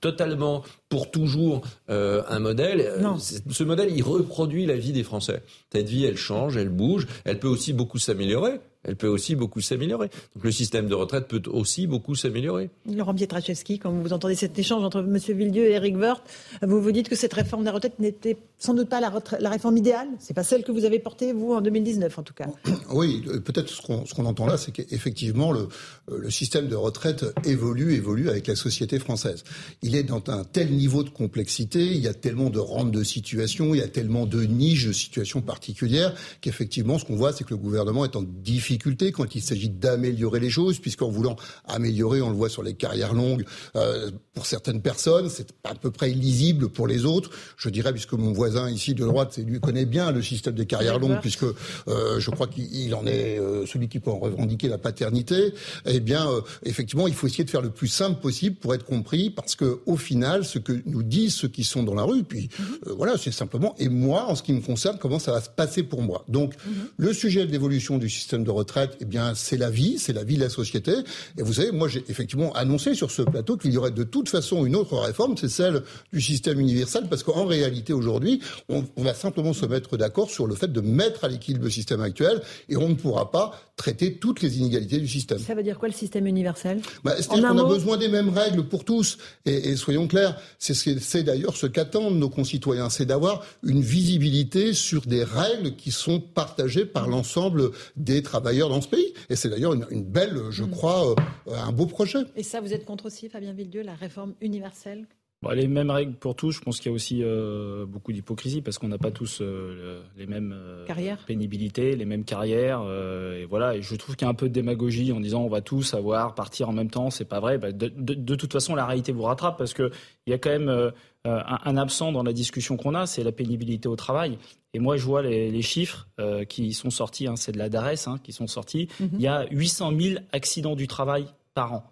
[0.00, 2.80] totalement pour toujours euh, un modèle.
[2.80, 5.42] Euh, ce modèle, il reproduit la vie des Français.
[5.72, 9.60] Cette vie, elle change, elle bouge, elle peut aussi beaucoup s'améliorer elle peut aussi beaucoup
[9.60, 10.08] s'améliorer.
[10.34, 12.70] Donc le système de retraite peut aussi beaucoup s'améliorer.
[12.86, 15.18] Laurent Pietraszewski, quand vous entendez cet échange entre M.
[15.36, 16.22] Villedieu et Eric Woerth,
[16.62, 19.76] vous vous dites que cette réforme des retraites n'était sans doute pas la, la réforme
[19.76, 22.46] idéale C'est pas celle que vous avez portée, vous, en 2019, en tout cas.
[22.90, 23.82] Oui, peut-être ce
[24.14, 25.68] qu'on entend là, c'est qu'effectivement, le,
[26.10, 29.44] le système de retraite évolue, évolue avec la société française.
[29.82, 33.02] Il est dans un tel niveau de complexité, il y a tellement de rentes de
[33.02, 37.44] situation, il y a tellement de niches de situations particulières, qu'effectivement, ce qu'on voit, c'est
[37.44, 41.36] que le gouvernement est en difficulté difficulté quand il s'agit d'améliorer les choses, puisqu'en voulant
[41.66, 43.44] améliorer, on le voit sur les carrières longues,
[43.76, 47.30] euh, pour certaines personnes, c'est à peu près illisible pour les autres.
[47.56, 50.98] Je dirais, puisque mon voisin ici de droite, lui connaît bien le système des carrières
[50.98, 54.78] longues, puisque euh, je crois qu'il en est euh, celui qui peut en revendiquer la
[54.78, 55.54] paternité.
[55.86, 56.28] Eh bien,
[56.64, 59.80] effectivement, il faut essayer de faire le plus simple possible pour être compris, parce que
[59.86, 62.92] au final, ce que nous disent ceux qui sont dans la rue, puis mhm.
[62.96, 65.82] voilà, c'est simplement, et moi, en ce qui me concerne, comment ça va se passer
[65.82, 66.24] pour moi.
[66.28, 66.72] Donc, mhm.
[66.98, 70.24] le sujet de l'évolution du système de retraite, eh bien, c'est la vie, c'est la
[70.24, 70.92] vie de la société.
[71.36, 74.28] Et vous savez, moi, j'ai effectivement annoncé sur ce plateau qu'il y aurait de toute
[74.28, 75.82] façon une autre réforme, c'est celle
[76.12, 80.46] du système universel, parce qu'en réalité, aujourd'hui, on, on, va simplement se mettre d'accord sur
[80.46, 84.16] le fait de mettre à l'équilibre le système actuel, et on ne pourra pas traiter
[84.16, 85.38] toutes les inégalités du système.
[85.38, 86.80] Ça veut dire quoi le système universel?
[87.04, 89.18] Bah, C'est-à-dire qu'on a besoin des mêmes règles pour tous.
[89.46, 95.02] Et, et soyons clairs, c'est d'ailleurs ce qu'attendent nos concitoyens, c'est d'avoir une visibilité sur
[95.02, 99.14] des règles qui sont partagées par l'ensemble des travailleurs dans ce pays.
[99.28, 100.70] Et c'est d'ailleurs une, une, belle, je mm.
[100.70, 102.20] crois, euh, un beau projet.
[102.36, 105.06] Et ça, vous êtes contre aussi, Fabien Villedieu, la réforme universelle
[105.40, 108.60] Bon, les mêmes règles pour tous, je pense qu'il y a aussi euh, beaucoup d'hypocrisie
[108.60, 110.84] parce qu'on n'a pas tous euh, les mêmes euh,
[111.28, 112.82] pénibilités, les mêmes carrières.
[112.84, 115.42] Euh, et voilà, et je trouve qu'il y a un peu de démagogie en disant
[115.42, 117.10] on va tous avoir partir en même temps.
[117.10, 117.56] C'est pas vrai.
[117.56, 119.92] Bah, de, de, de, toute façon, la réalité vous rattrape parce que
[120.26, 120.90] il y a quand même
[121.24, 124.38] un, un, absent dans la discussion qu'on a, c'est la pénibilité au travail.
[124.74, 126.08] Et moi, je vois les, les chiffres
[126.48, 128.88] qui sont sortis, hein, c'est de la DARES hein, qui sont sortis.
[128.98, 129.10] Mm -hmm.
[129.14, 131.82] Il y a 800 000 accidents du travail par an,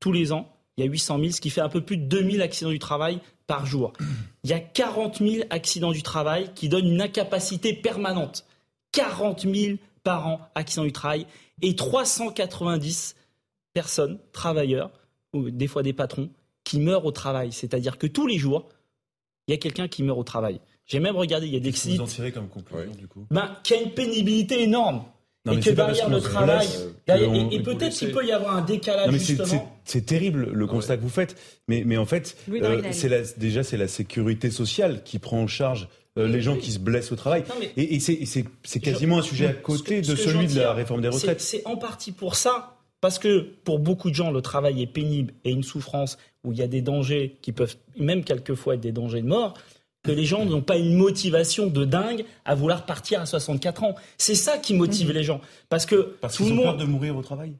[0.00, 0.46] tous les ans
[0.80, 2.78] il y a 800 000, ce qui fait un peu plus de 2000 accidents du
[2.78, 3.92] travail par jour.
[4.44, 8.46] Il y a 40 000 accidents du travail qui donnent une incapacité permanente.
[8.92, 11.26] 40 000 par an accidents du travail
[11.62, 13.16] et 390
[13.74, 14.90] personnes, travailleurs,
[15.32, 16.30] ou des fois des patrons,
[16.64, 17.52] qui meurent au travail.
[17.52, 18.68] C'est-à-dire que tous les jours,
[19.46, 20.60] il y a quelqu'un qui meurt au travail.
[20.86, 21.96] J'ai même regardé, il y a des sites.
[21.96, 25.04] Vous en tirez comme conclusion, du coup ben, Qu'il y a une pénibilité énorme.
[25.46, 26.68] Non, et que derrière le travail,
[27.06, 29.80] derrière, et, et peut-être qu'il peut y avoir un décalage non, mais justement.
[29.84, 31.34] C'est terrible le constat que vous faites,
[31.66, 35.88] mais, mais en fait, euh, c'est déjà c'est la sécurité sociale qui prend en charge
[36.18, 37.44] euh, les gens qui se blessent au travail.
[37.48, 40.60] Non, mais, et, et c'est quasiment je, un sujet à côté que, de celui de
[40.60, 41.40] la réforme des retraites.
[41.40, 45.32] C'est en partie pour ça, parce que pour beaucoup de gens, le travail est pénible
[45.44, 48.92] et une souffrance où il y a des dangers qui peuvent même quelquefois être des
[48.92, 49.54] dangers de mort
[50.02, 53.94] que les gens n'ont pas une motivation de dingue à vouloir partir à 64 ans.
[54.18, 55.12] C'est ça qui motive mmh.
[55.12, 55.40] les gens.
[55.68, 56.64] Parce que parce tout le monde...
[56.64, 57.52] peur de mourir au travail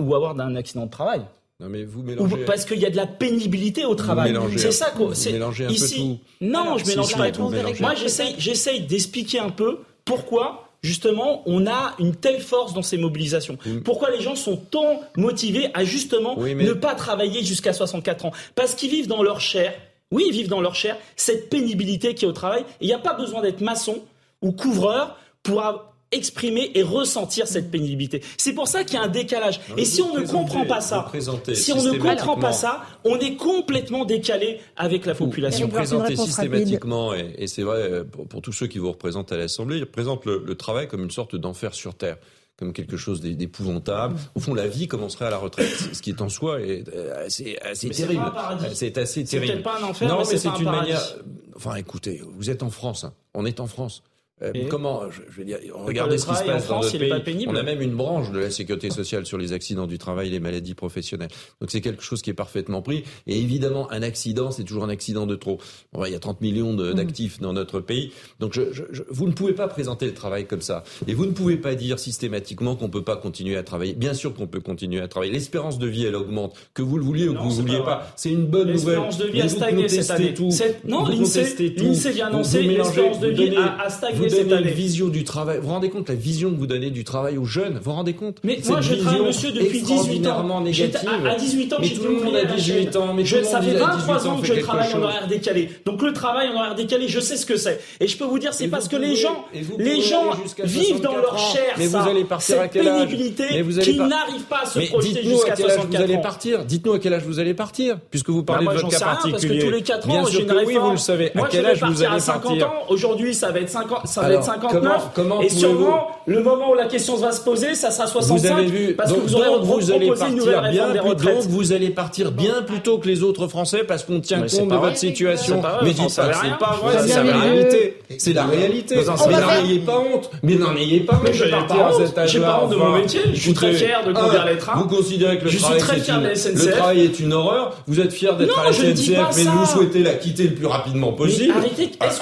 [0.00, 1.22] Ou avoir un accident de travail.
[1.60, 2.34] Non mais vous mélangez.
[2.34, 4.36] Ou parce qu'il y a de la pénibilité au travail.
[4.56, 5.08] C'est ça quoi.
[5.08, 5.94] Vous mélangez un ici.
[5.94, 6.18] peu tout.
[6.52, 7.50] Non, Alors, je mélange si, pas si, tout.
[7.80, 7.94] Moi,
[8.38, 13.58] j'essaye, d'expliquer un peu pourquoi justement, on a une telle force dans ces mobilisations.
[13.84, 16.64] Pourquoi les gens sont tant motivés à justement oui, mais...
[16.64, 19.74] ne pas travailler jusqu'à 64 ans Parce qu'ils vivent dans leur chair
[20.10, 22.62] oui, ils vivent dans leur chair cette pénibilité qui est au travail.
[22.80, 24.02] Et il n'y a pas besoin d'être maçon
[24.42, 25.62] ou couvreur pour
[26.10, 28.22] exprimer et ressentir cette pénibilité.
[28.38, 29.60] C'est pour ça qu'il y a un décalage.
[29.68, 31.10] Non, et si on ne comprend pas ça,
[31.52, 35.66] si on ne comprend pas ça, on est complètement décalé avec la population.
[35.66, 39.36] Vous présentez systématiquement, et, et c'est vrai pour, pour, tous ceux qui vous représentent à
[39.36, 42.16] l'Assemblée, ils représentent le, le travail comme une sorte d'enfer sur Terre
[42.58, 44.16] comme quelque chose d'épouvantable.
[44.34, 46.84] Au fond, la vie commencerait à la retraite, ce qui est en soi est
[47.24, 48.32] assez, assez terrible.
[48.74, 49.54] C'est assez terrible.
[49.56, 50.64] C'est pas un enfer, non, mais, mais c'est une paradis.
[50.64, 51.16] manière.
[51.54, 53.04] Enfin, écoutez, vous êtes en France.
[53.04, 53.14] Hein.
[53.34, 54.02] On est en France.
[54.42, 57.06] Euh, Et comment je, je veux dire, regardez ce qui se passe en France, dans
[57.08, 57.46] notre pays.
[57.48, 60.40] On a même une branche de la sécurité sociale sur les accidents du travail, les
[60.40, 61.30] maladies professionnelles.
[61.60, 63.04] Donc c'est quelque chose qui est parfaitement pris.
[63.26, 65.58] Et évidemment, un accident, c'est toujours un accident de trop.
[65.92, 67.42] Bon, il y a 30 millions d'actifs mmh.
[67.42, 68.12] dans notre pays.
[68.38, 70.84] Donc je, je, vous ne pouvez pas présenter le travail comme ça.
[71.06, 73.94] Et vous ne pouvez pas dire systématiquement qu'on peut pas continuer à travailler.
[73.94, 75.32] Bien sûr qu'on peut continuer à travailler.
[75.32, 76.56] L'espérance de vie, elle augmente.
[76.74, 78.12] Que vous le vouliez ou que vous ne vouliez pas.
[78.16, 78.96] C'est une bonne nouvelle.
[78.96, 80.34] L'espérance de vie a stagné cette année.
[80.34, 80.50] Tout.
[80.84, 85.58] Non, l'INSEE vient annoncer l'espérance de vie a stagné cette année vision du travail.
[85.58, 87.92] Vous vous rendez compte la vision que vous donnez du travail aux jeunes Vous vous
[87.92, 90.60] rendez compte Mais moi, je travaille, monsieur, depuis 18 ans.
[90.60, 91.08] Négative.
[91.26, 93.14] À, à 18 ans, mais tout le monde a 18 ans.
[93.14, 95.70] Mais je, ça fait 23 ans que je travaille en horaire décalé.
[95.84, 97.80] Donc le travail en horaire décalé, je sais ce que c'est.
[98.00, 99.44] Et je peux vous dire, c'est parce que les gens,
[99.78, 100.30] les gens
[100.64, 103.44] vivent dans leur chair mais ça, vous allez partir cette pénibilité
[103.82, 105.88] qu'ils n'arrivent pas à se projeter jusqu'à 64 ans.
[105.90, 106.64] Vous allez partir.
[106.64, 109.32] Dites-nous à quel âge vous allez partir, puisque vous parlez bah, de votre cas particulier.
[109.32, 111.32] Parce que tous les 4 ans, Bien sûr que oui, vous le savez.
[111.36, 115.10] À quel âge vous allez partir Aujourd'hui, ça va être 50, ça va être 59.
[115.42, 118.38] Et sûrement, le moment où la question va se poser, ça sera 65.
[118.38, 121.26] Vous avez vu, parce donc, que vous aurez donc vous allez partir bien des plus,
[121.26, 124.48] donc vous allez partir bien plus tôt que les autres Français parce qu'on tient Mais
[124.48, 125.62] compte de votre situation.
[125.82, 127.96] Mais dites pas, c'est pas vrai, c'est la réalité.
[128.18, 128.96] C'est la réalité.
[128.96, 130.30] Mais n'en ayez pas honte.
[130.42, 131.22] Mais n'en ayez pas honte.
[131.24, 132.26] Mais je n'ai pas honte.
[132.26, 133.20] J'ai pas honte de mon métier.
[133.32, 134.76] Je suis très fier de conduire les trains.
[134.76, 137.76] Vous considérez que le travail est une horreur.
[137.86, 141.12] Vous êtes fier d'être à la SNCF, mais vous souhaitez la quitter le plus rapidement
[141.12, 141.54] possible.
[141.56, 141.90] Arrêtez.
[142.00, 142.20] Est-ce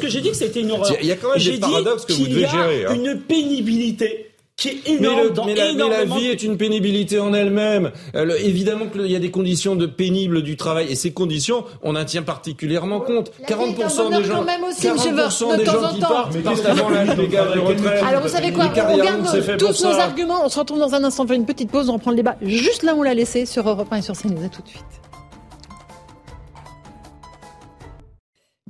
[0.00, 0.96] que j'ai dit que c'était, une horreur?
[1.00, 2.86] Il y a quand même des paradoxes que vous devez gérer.
[2.94, 6.56] Une pénibilité qui est énorme mais, le, dans mais, la, mais la vie est une
[6.56, 7.90] pénibilité en elle-même.
[8.14, 11.96] Euh, évidemment qu'il y a des conditions de pénibles du travail et ces conditions, on
[11.96, 13.32] en tient particulièrement compte.
[13.40, 17.58] La 40% des gens, aussi, 40% des gens qui partent partent avant l'âge légal de
[17.58, 18.02] retraite.
[18.06, 20.44] Alors vous savez quoi On regarde tous nos arguments.
[20.44, 22.36] On se retrouve dans un instant, on fait une petite pause, on reprend le débat
[22.42, 24.44] juste là où on l'a laissé sur Europe 1 et sur CNews.
[24.44, 24.84] À tout de suite.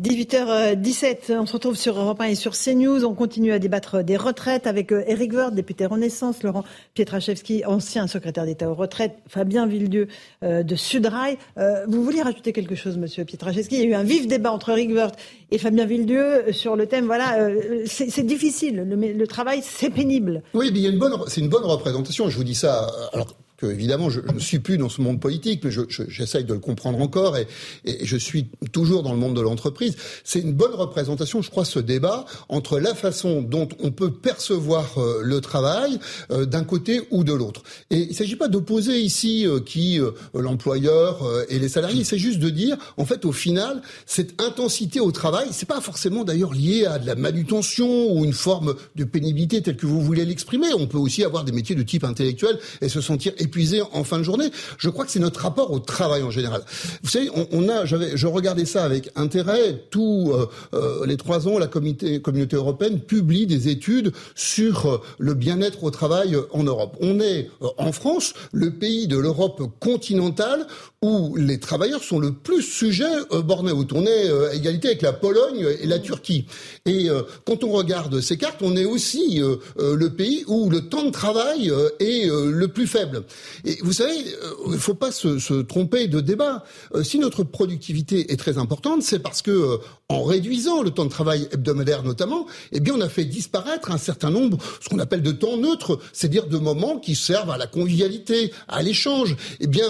[0.02, 3.04] 18h17, on se retrouve sur Europe 1 et sur CNews.
[3.04, 6.64] On continue à débattre des retraites avec Eric euh, Woerth, député Renaissance, Laurent
[6.94, 10.08] Pietraszewski, ancien secrétaire d'État aux retraites, Fabien Villedieu
[10.42, 11.38] euh, de Sudrail.
[11.58, 13.76] Euh, vous vouliez rajouter quelque chose, monsieur Pietraszewski?
[13.76, 15.14] Il y a eu un vif débat entre Eric Woerth
[15.52, 17.48] et Fabien Villedieu sur le thème, voilà,
[17.86, 20.42] c'est difficile, le, travail, c'est pénible.
[20.54, 20.80] Oui, mais
[21.28, 22.28] c'est une bonne représentation.
[22.28, 22.90] Je vous dis ça.
[23.12, 26.54] Alors, que évidemment je, ne suis plus dans ce monde politique, mais j'essaye je, de
[26.54, 27.46] le comprendre encore et,
[27.84, 29.96] et, je suis toujours dans le monde de l'entreprise.
[30.24, 34.98] C'est une bonne représentation, je crois, ce débat entre la façon dont on peut percevoir
[34.98, 35.98] euh, le travail
[36.30, 37.62] euh, d'un côté ou de l'autre.
[37.90, 40.00] Et il ne s'agit pas d'opposer ici euh, qui
[40.34, 45.12] l'employeur et les salariés, c'est juste de dire, en fait, au final, cette intensité au
[45.12, 49.62] travail, c'est pas forcément d'ailleurs lié à de la manutention ou une forme de pénibilité
[49.62, 50.68] telle que vous voulez l'exprimer.
[50.76, 54.18] On peut aussi avoir des métiers de type intellectuel et se sentir épuisé en fin
[54.18, 54.50] de journée.
[54.78, 56.62] Je crois que c'est notre rapport au travail en général.
[57.02, 59.84] Vous savez, on, a, j'avais, je regardais ça avec intérêt.
[59.90, 65.00] Tous euh, euh, les trois ans, la communauté, communauté européenne publie des études sur euh,
[65.18, 66.96] le bien-être au travail en Europe.
[67.00, 70.66] On est en France le pays de l'Europe continentale
[71.02, 73.92] où les travailleurs sont le plus sujets euh, burn-out.
[73.92, 76.46] On est à égalité avec la Pologne et la Turquie.
[76.86, 77.08] Et
[77.46, 79.40] quand on regarde ces cartes, on est aussi
[79.78, 83.24] le pays où le temps de travail est le plus faible.
[83.64, 86.64] Et vous savez, euh, il ne faut pas se, tromper de débat.
[86.94, 89.76] Euh, si notre productivité est très importante, c'est parce que euh,
[90.08, 93.98] en réduisant le temps de travail hebdomadaire notamment, eh bien on a fait disparaître un
[93.98, 97.66] certain nombre, ce qu'on appelle de temps neutre, c'est-à-dire de moments qui servent à la
[97.66, 99.36] convivialité, à l'échange.
[99.60, 99.86] Eh bien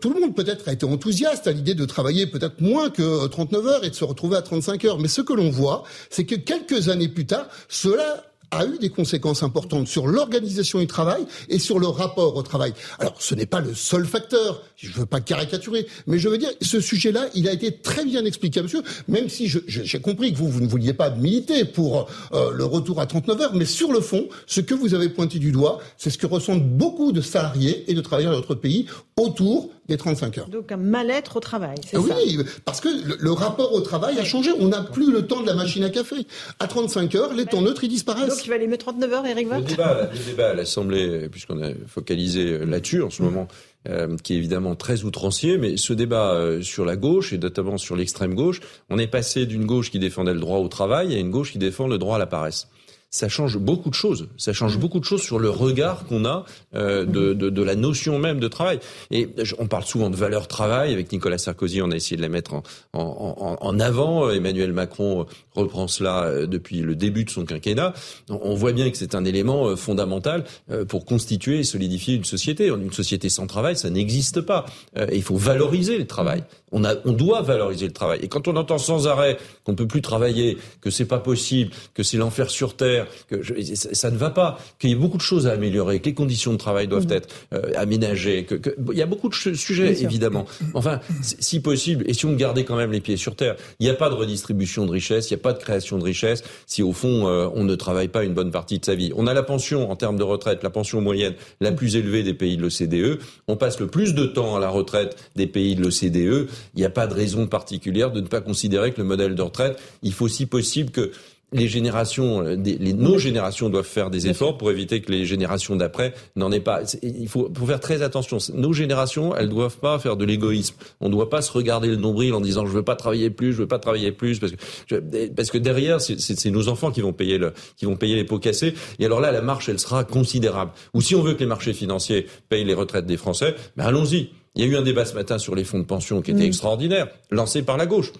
[0.00, 3.66] tout le monde peut-être a été enthousiaste à l'idée de travailler peut-être moins que 39
[3.66, 4.98] heures et de se retrouver à 35 heures.
[4.98, 8.24] Mais ce que l'on voit, c'est que quelques années plus tard, cela
[8.56, 12.72] a eu des conséquences importantes sur l'organisation du travail et sur le rapport au travail.
[12.98, 16.38] Alors, ce n'est pas le seul facteur, je ne veux pas caricaturer, mais je veux
[16.38, 20.38] dire, ce sujet-là, il a été très bien expliqué, monsieur, même si j'ai compris que
[20.38, 24.00] vous, ne vouliez pas militer pour euh, le retour à 39 heures, mais sur le
[24.00, 27.84] fond, ce que vous avez pointé du doigt, c'est ce que ressentent beaucoup de salariés
[27.88, 28.86] et de travailleurs de notre pays
[29.16, 30.48] autour des 35 heures.
[30.48, 32.02] Donc un mal-être au travail, c'est ça?
[32.02, 34.50] Oui, parce que le, rapport au travail a changé.
[34.58, 36.26] On n'a plus le temps de la machine à café.
[36.58, 38.28] À 35 heures, les temps neutres, ils disparaissent.
[38.28, 41.62] Donc il va aller mettre 39 heures, Eric Le débat, le débat à l'Assemblée, puisqu'on
[41.62, 43.48] a focalisé là-dessus en ce moment,
[43.88, 47.78] euh, qui est évidemment très outrancier, mais ce débat euh, sur la gauche, et notamment
[47.78, 48.60] sur l'extrême gauche,
[48.90, 51.58] on est passé d'une gauche qui défendait le droit au travail à une gauche qui
[51.58, 52.68] défend le droit à la paresse
[53.16, 54.28] ça change beaucoup de choses.
[54.36, 54.80] Ça change mmh.
[54.80, 56.44] beaucoup de choses sur le regard qu'on a
[56.74, 58.78] euh, de, de, de, la notion même de travail.
[59.10, 60.92] Et on parle souvent de valeur travail.
[60.92, 62.62] Avec Nicolas Sarkozy, on a essayé de la mettre en,
[62.92, 64.30] en, en avant.
[64.30, 67.94] Emmanuel Macron reprend cela euh, depuis le début de son quinquennat.
[68.28, 72.24] On voit bien que c'est un élément euh, fondamental euh, pour constituer et solidifier une
[72.24, 72.66] société.
[72.68, 74.66] Une société sans travail, ça n'existe pas.
[74.96, 76.44] Et il faut valoriser le travail.
[76.72, 78.20] On, a, on doit valoriser le travail.
[78.22, 81.70] Et quand on entend sans arrêt qu'on ne peut plus travailler, que c'est pas possible,
[81.94, 83.40] que c'est l'enfer sur terre, que
[83.74, 86.52] ça, ne va pas, qu'il y a beaucoup de choses à améliorer, que les conditions
[86.52, 87.12] de travail doivent mmh.
[87.12, 87.28] être
[87.76, 90.46] aménagées, que, que, il y a beaucoup de sujets évidemment.
[90.74, 93.90] Enfin, si possible, et si on gardait quand même les pieds sur terre, il n'y
[93.90, 96.82] a pas de redistribution de richesse, il n'y a pas de création de richesse si
[96.82, 99.12] au fond euh, on ne travaille pas une bonne partie de sa vie.
[99.16, 102.34] On a la pension en termes de retraite, la pension moyenne la plus élevée des
[102.34, 103.20] pays de l'OCDE.
[103.48, 106.48] On passe le plus de temps à la retraite des pays de l'OCDE.
[106.74, 109.42] Il n'y a pas de raison particulière de ne pas considérer que le modèle de
[109.42, 111.12] retraite, il faut si possible que
[111.52, 116.12] les générations, les, nos générations doivent faire des efforts pour éviter que les générations d'après
[116.34, 116.80] n'en aient pas.
[117.02, 118.38] Il faut, faire très attention.
[118.54, 120.74] Nos générations, elles doivent pas faire de l'égoïsme.
[121.00, 123.52] On ne doit pas se regarder le nombril en disant je veux pas travailler plus,
[123.52, 127.12] je veux pas travailler plus, parce que parce que derrière c'est nos enfants qui vont
[127.12, 128.74] payer le, qui vont payer les pots cassés.
[128.98, 130.72] Et alors là, la marche, elle sera considérable.
[130.94, 134.30] Ou si on veut que les marchés financiers payent les retraites des Français, ben allons-y.
[134.56, 136.40] Il y a eu un débat ce matin sur les fonds de pension qui était
[136.40, 136.46] mm.
[136.46, 138.12] extraordinaire, lancé par la gauche.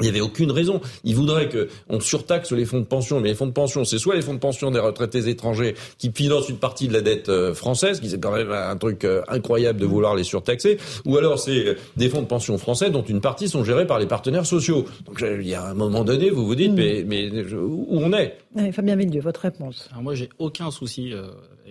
[0.00, 0.80] Il n'y avait aucune raison.
[1.02, 4.14] Ils voudraient qu'on surtaxe les fonds de pension, mais les fonds de pension, c'est soit
[4.14, 7.52] les fonds de pension des retraités étrangers qui financent une partie de la dette euh,
[7.52, 11.40] française, qui c'est quand même un truc euh, incroyable de vouloir les surtaxer, ou alors
[11.40, 14.84] c'est des fonds de pension français dont une partie sont gérés par les partenaires sociaux.
[15.04, 16.76] Donc il y a un moment donné, vous vous dites, mm.
[16.76, 18.38] mais, mais où on est?
[18.70, 21.12] Fabien Villedieu, votre réponse alors Moi, j'ai aucun souci.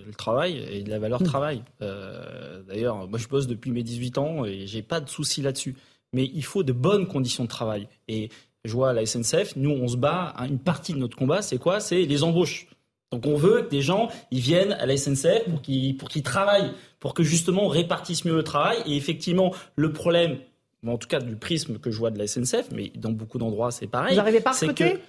[0.08, 1.26] Euh, le travail et de la valeur mm.
[1.26, 1.64] travail.
[1.80, 5.76] D'ailleurs, moi je bosse depuis mes 18 ans et j'ai pas de souci là-dessus
[6.14, 7.88] mais il faut de bonnes conditions de travail.
[8.08, 8.30] Et
[8.66, 11.42] je vois à la SNCF, nous, on se bat, hein, une partie de notre combat,
[11.42, 11.80] c'est quoi?
[11.80, 12.68] C'est les embauches.
[13.12, 16.74] Donc on veut que des gens ils viennent à la SNCF pour qu'ils qu'ils travaillent,
[17.00, 18.80] pour que justement on répartisse mieux le travail.
[18.86, 20.40] Et effectivement, le problème,
[20.86, 23.72] en tout cas du prisme que je vois de la SNCF, mais dans beaucoup d'endroits
[23.72, 24.12] c'est pareil.
[24.12, 25.00] Vous n'arrivez pas à recruter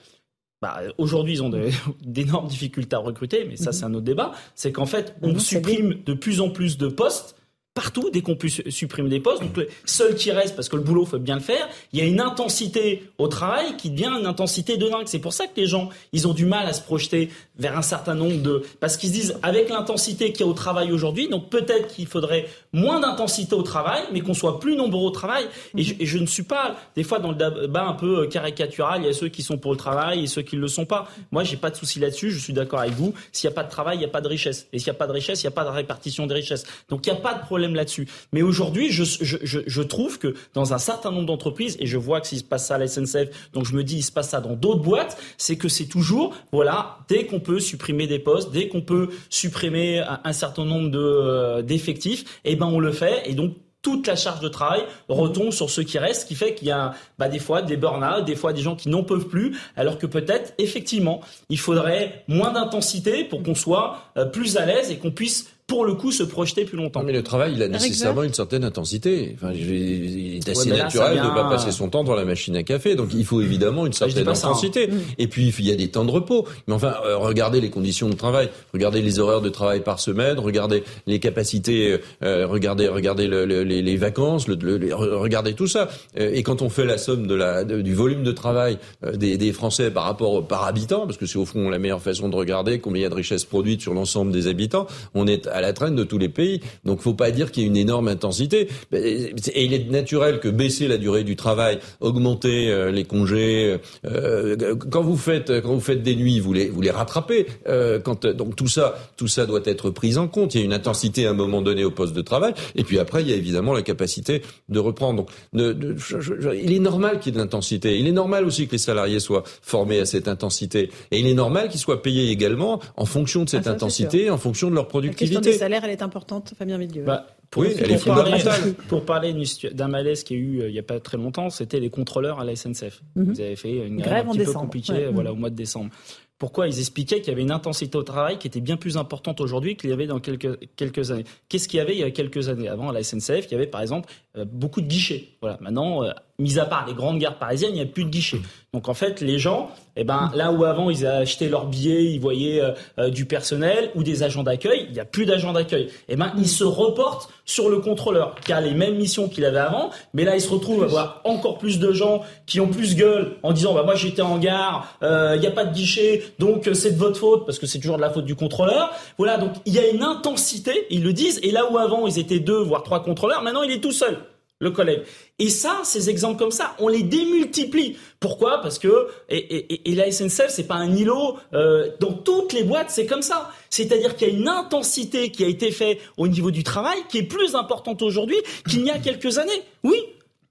[0.60, 1.50] bah, Aujourd'hui, ils ont
[2.02, 3.72] d'énormes difficultés à recruter, mais ça, mhm.
[3.72, 4.32] c'est un autre débat.
[4.54, 7.37] C'est qu'en fait, on mhm, supprime de plus en plus de postes
[7.78, 9.40] partout dès qu'on peut supprimer des postes.
[9.40, 12.02] Donc le seul qui reste, parce que le boulot faut bien le faire, il y
[12.02, 15.06] a une intensité au travail qui devient une intensité de dingue.
[15.06, 17.82] C'est pour ça que les gens, ils ont du mal à se projeter vers un
[17.82, 21.28] certain nombre de, parce qu'ils se disent avec l'intensité qu'il y a au travail aujourd'hui,
[21.28, 25.46] donc peut-être qu'il faudrait moins d'intensité au travail, mais qu'on soit plus nombreux au travail.
[25.76, 29.02] Et je, ne suis pas des fois dans le débat un peu caricatural.
[29.02, 30.84] Il y a ceux qui sont pour le travail et ceux qui ne le sont
[30.84, 31.08] pas.
[31.30, 32.32] Moi, j'ai pas de souci là-dessus.
[32.32, 33.14] Je suis d'accord avec vous.
[33.30, 34.66] S'il n'y a pas de travail, il n'y a pas de richesse.
[34.72, 36.64] Et s'il n'y a pas de richesse, il n'y a pas de répartition des richesses.
[36.88, 38.08] Donc il n'y a pas de problème là-dessus.
[38.32, 42.38] Mais aujourd'hui, je, trouve que dans un certain nombre d'entreprises, et je vois que s'il
[42.38, 44.54] se passe ça à la SNCF, donc je me dis il se passe ça dans
[44.54, 48.82] d'autres boîtes, c'est que c'est toujours, voilà, dès qu'on peut supprimer des postes, dès qu'on
[48.82, 53.22] peut supprimer un, un certain nombre de euh, d'effectifs, eh ben on le fait.
[53.26, 56.54] Et donc toute la charge de travail retombe sur ceux qui restent, ce qui fait
[56.54, 59.28] qu'il y a bah, des fois des burn-out, des fois des gens qui n'en peuvent
[59.28, 64.66] plus, alors que peut-être effectivement il faudrait moins d'intensité pour qu'on soit euh, plus à
[64.66, 67.02] l'aise et qu'on puisse pour le coup se projeter plus longtemps.
[67.04, 69.36] mais le travail, il a nécessairement une certaine intensité.
[69.36, 72.62] Enfin, il est assez naturel de ne pas passer son temps dans la machine à
[72.62, 72.94] café.
[72.94, 74.32] Donc il faut évidemment une certaine hein.
[74.32, 74.88] intensité.
[75.18, 76.46] Et puis il y a des temps de repos.
[76.66, 80.38] Mais enfin, euh, regardez les conditions de travail, regardez les horaires de travail par semaine,
[80.38, 84.56] regardez les capacités, euh, regardez, regardez le, le, les, les, vacances, le,
[84.94, 85.90] regardez tout ça.
[86.18, 89.12] Euh, et quand on fait la somme de la, de, du volume de travail euh,
[89.12, 92.30] des, des, Français par rapport par habitant, parce que c'est au fond la meilleure façon
[92.30, 95.46] de regarder combien il y a de richesses produites sur l'ensemble des habitants, on est
[95.46, 96.60] à la traîne de tous les pays.
[96.84, 98.68] Donc, faut pas dire qu'il y a une énorme intensité.
[98.92, 104.74] Et il est naturel que baisser la durée du travail, augmenter euh, les congés, euh,
[104.90, 107.46] quand vous faites quand vous faites des nuits, vous les vous les rattrapez.
[107.68, 110.54] Euh, quand donc tout ça tout ça doit être pris en compte.
[110.54, 112.54] Il y a une intensité à un moment donné au poste de travail.
[112.76, 115.26] Et puis après, il y a évidemment la capacité de reprendre.
[115.26, 117.98] Donc, il est normal qu'il y ait de l'intensité.
[117.98, 120.90] Il est normal aussi que les salariés soient formés à cette intensité.
[121.10, 124.38] Et il est normal qu'ils soient payés également en fonction de cette ah, intensité, en
[124.38, 127.04] fonction de leur productivité elle est importante, Fabien Villeux.
[127.04, 128.74] Bah, pour, oui, elle est fondamentale.
[128.88, 129.34] Pour parler
[129.72, 132.40] d'un malaise qui a eu euh, il n'y a pas très longtemps, c'était les contrôleurs
[132.40, 133.02] à la SNCF.
[133.16, 133.32] Mhm.
[133.32, 135.90] Vous avez fait une grève, un petit peu compliquée voilà, au mois de décembre.
[136.38, 139.40] Pourquoi Ils expliquaient qu'il y avait une intensité au travail qui était bien plus importante
[139.40, 141.24] aujourd'hui qu'il y avait dans quelques, quelques années?
[141.48, 142.68] Qu'est-ce qu'il y avait il y a quelques années?
[142.68, 144.08] Avant, à la SNCF, il y avait par exemple
[144.44, 145.28] beaucoup de guichets.
[145.40, 145.56] Voilà.
[145.60, 146.10] Maintenant, euh,
[146.40, 148.40] mis à part les grandes gares parisiennes, il n'y a plus de guichets.
[148.72, 152.20] Donc en fait, les gens, eh ben, là où avant ils achetaient leurs billets, ils
[152.20, 152.60] voyaient
[152.98, 155.88] euh, du personnel ou des agents d'accueil, il n'y a plus d'agents d'accueil.
[156.08, 159.58] Eh ben, ils se reportent sur le contrôleur qui a les mêmes missions qu'il avait
[159.58, 162.94] avant, mais là, ils se retrouvent à avoir encore plus de gens qui ont plus
[162.94, 166.68] gueule en disant bah moi j'étais en gare, il n'y a pas de guichet, donc
[166.74, 168.90] c'est de votre faute parce que c'est toujours de la faute du contrôleur.
[169.16, 172.18] Voilà, donc il y a une intensité, ils le disent, et là où avant ils
[172.18, 174.18] étaient deux voire trois contrôleurs, maintenant il est tout seul
[174.60, 175.02] le collègue.
[175.38, 177.96] Et ça, ces exemples comme ça, on les démultiplie.
[178.18, 178.60] Pourquoi?
[178.60, 181.36] Parce que et, et, et, la SNCF, c'est pas un îlot.
[181.54, 183.50] Euh, dans toutes les boîtes, c'est comme ça.
[183.70, 187.18] C'est-à-dire qu'il y a une intensité qui a été faite au niveau du travail qui
[187.18, 189.62] est plus importante aujourd'hui qu'il n'y a quelques années.
[189.84, 190.02] Oui,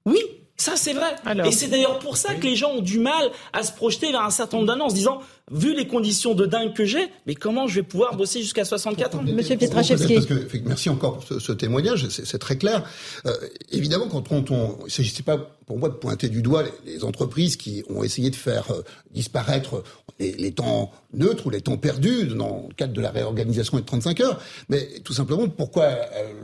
[0.05, 0.21] oui,
[0.55, 1.15] ça, c'est vrai.
[1.45, 4.23] et c'est d'ailleurs pour ça que les gens ont du mal à se projeter vers
[4.23, 5.21] un certain nombre d'années en se disant,
[5.51, 9.17] vu les conditions de dingue que j'ai, mais comment je vais pouvoir bosser jusqu'à 64
[9.17, 10.19] ans Monsieur Pietraszewski.
[10.65, 12.83] merci encore pour ce, témoignage, c'est très clair.
[13.25, 13.33] Euh,
[13.71, 17.55] évidemment, quand on, on il s'agissait pas pour moi de pointer du doigt les, entreprises
[17.55, 19.83] qui ont essayé de faire euh, disparaître
[20.19, 23.83] les, les, temps neutres ou les temps perdus dans le cadre de la réorganisation des
[23.83, 24.41] 35 heures.
[24.69, 25.89] Mais tout simplement, pourquoi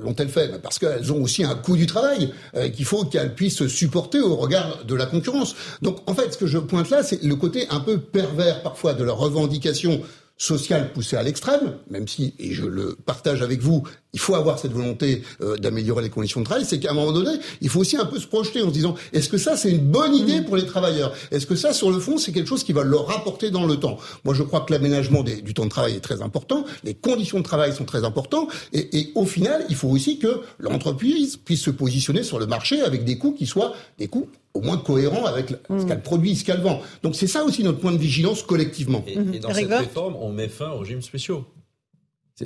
[0.02, 0.61] l'ont-elles fait?
[0.61, 4.35] Parce qu'elles ont aussi un coût du travail euh, qu'il faut qu'elles puissent supporter au
[4.35, 5.56] regard de la concurrence.
[5.81, 8.94] Donc, en fait, ce que je pointe là, c'est le côté un peu pervers parfois
[8.94, 10.02] de leurs revendications
[10.38, 13.84] sociales poussées à l'extrême, même si, et je le partage avec vous,
[14.14, 17.11] il faut avoir cette volonté euh, d'améliorer les conditions de travail, c'est qu'à un moment
[17.11, 17.31] donné,
[17.61, 19.80] il faut aussi un peu se projeter en se disant, est-ce que ça c'est une
[19.80, 21.14] bonne idée pour les travailleurs?
[21.31, 23.77] Est-ce que ça, sur le fond, c'est quelque chose qui va leur rapporter dans le
[23.77, 23.98] temps?
[24.23, 27.44] Moi, je crois que l'aménagement du temps de travail est très important, les conditions de
[27.44, 31.72] travail sont très importantes, et, et au final, il faut aussi que l'entreprise puisse se
[31.72, 35.49] positionner sur le marché avec des coûts qui soient des coûts au moins cohérents avec
[35.49, 35.88] ce mm.
[35.88, 36.81] qu'elle produit, ce qu'elle vend.
[37.02, 39.03] Donc c'est ça aussi notre point de vigilance collectivement.
[39.07, 41.45] Et, et dans cette réforme, on met fin aux régimes spéciaux.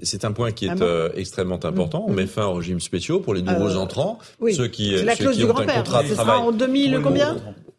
[0.04, 2.04] C'est un point qui est ah euh, extrêmement important.
[2.08, 4.20] On met fin aux régimes spéciaux pour les nouveaux euh, entrants,
[4.52, 6.40] ceux qui, la ceux qui ont un contrat de travail.
[6.40, 7.38] en 2000 combien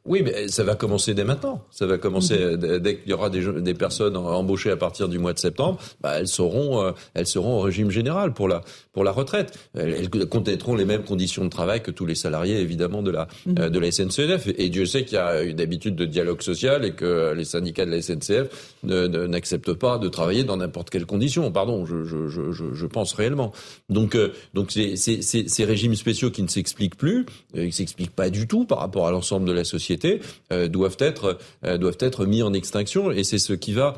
[0.08, 1.62] oui, mais ça va commencer dès maintenant.
[1.70, 2.78] Ça va commencer mhm.
[2.78, 5.78] dès qu'il y aura des, des, personnes embauchées à partir du mois de septembre.
[6.00, 8.62] Bah, elles seront, euh, elles seront au régime général pour la
[8.92, 9.56] pour la retraite.
[9.74, 13.28] Elles, elles, connaîtront les mêmes conditions de travail que tous les salariés, évidemment, de la
[13.46, 13.58] mhm.
[13.58, 14.48] euh, de la SNCF.
[14.56, 17.86] Et, Dieu sait qu'il y a une habitude de dialogue social et que les syndicats
[17.86, 21.50] de la SNCF n'acceptent pas de travailler dans n'importe quelle condition.
[21.52, 23.52] Pardon, je, je, je, je pense réellement.
[23.88, 28.46] Donc euh, donc c'est ces régimes spéciaux qui ne s'expliquent plus, ils s'expliquent pas du
[28.46, 32.52] tout par rapport à l'ensemble de la société société doivent être doivent être mis en
[32.52, 33.96] extinction et c'est ce qui va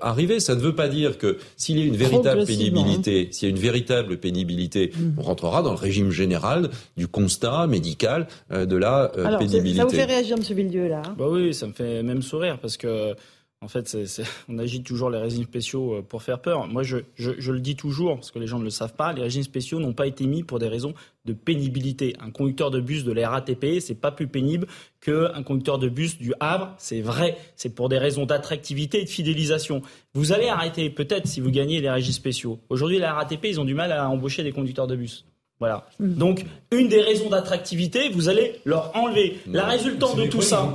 [0.00, 0.40] arriver.
[0.40, 3.54] Ça ne veut pas dire que s'il y a une véritable pénibilité, s'il y a
[3.54, 5.18] une véritable pénibilité, mm.
[5.18, 9.78] on rentrera dans le régime général du constat médical de la pénibilité.
[9.78, 10.56] Ça vous fait réagir, M.
[10.56, 13.14] Villedieu, là bah Oui, ça me fait même sourire parce que
[13.62, 13.94] en fait,
[14.48, 16.66] on agite toujours les régimes spéciaux euh, pour faire peur.
[16.66, 19.42] Moi, je, le dis toujours, parce que les gens ne le savent pas, les régimes
[19.42, 20.94] spéciaux n'ont pas été mis pour des raisons
[21.26, 22.16] de pénibilité.
[22.20, 24.66] Un conducteur de bus de la RATP, c'est pas plus pénible
[25.02, 26.74] qu'un conducteur de bus du Havre.
[26.78, 27.36] C'est vrai.
[27.54, 29.82] C'est pour des raisons d'attractivité et de fidélisation.
[30.14, 32.60] Vous allez arrêter, peut-être, si vous gagnez les régimes spéciaux.
[32.70, 35.26] Aujourd'hui, la RATP, ils ont du mal à embaucher des conducteurs de bus.
[35.58, 35.86] Voilà.
[35.98, 36.14] Mmh.
[36.14, 39.38] Donc, une des raisons d'attractivité, vous allez leur enlever.
[39.46, 40.72] La résultante de tout ça.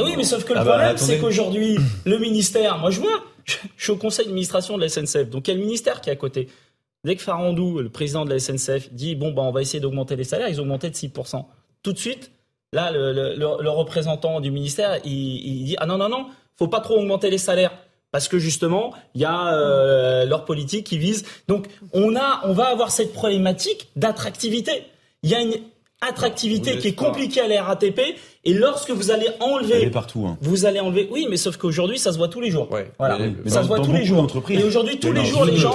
[0.00, 3.22] Oui, mais sauf que le ah bah, problème, c'est qu'aujourd'hui, le ministère, moi je vois,
[3.44, 6.08] je, suis au conseil d'administration de la SNCF, donc il y a le ministère qui
[6.08, 6.48] est à côté.
[7.04, 10.16] Dès que Farandou, le président de la SNCF, dit bon, bah, on va essayer d'augmenter
[10.16, 11.44] les salaires, ils ont augmenté de 6%.
[11.82, 12.30] Tout de suite,
[12.72, 17.28] là, le, représentant du ministère, il, dit ah non, non, non, faut pas trop augmenter
[17.28, 17.72] les salaires.
[18.12, 21.24] Parce que justement, il y a euh, leur politique qui vise.
[21.48, 24.84] Donc, on, a, on va avoir cette problématique d'attractivité.
[25.22, 25.54] Il y a une
[26.02, 28.00] attractivité qui est compliquée à la RATP
[28.44, 30.36] et lorsque vous allez enlever, partout, hein.
[30.40, 31.08] vous allez enlever.
[31.12, 32.68] Oui, mais sauf qu'aujourd'hui, ça se voit tous les jours.
[32.98, 34.26] Voilà, ça se voit tous les jours.
[34.50, 35.72] Et aujourd'hui, tous les jours, les gens,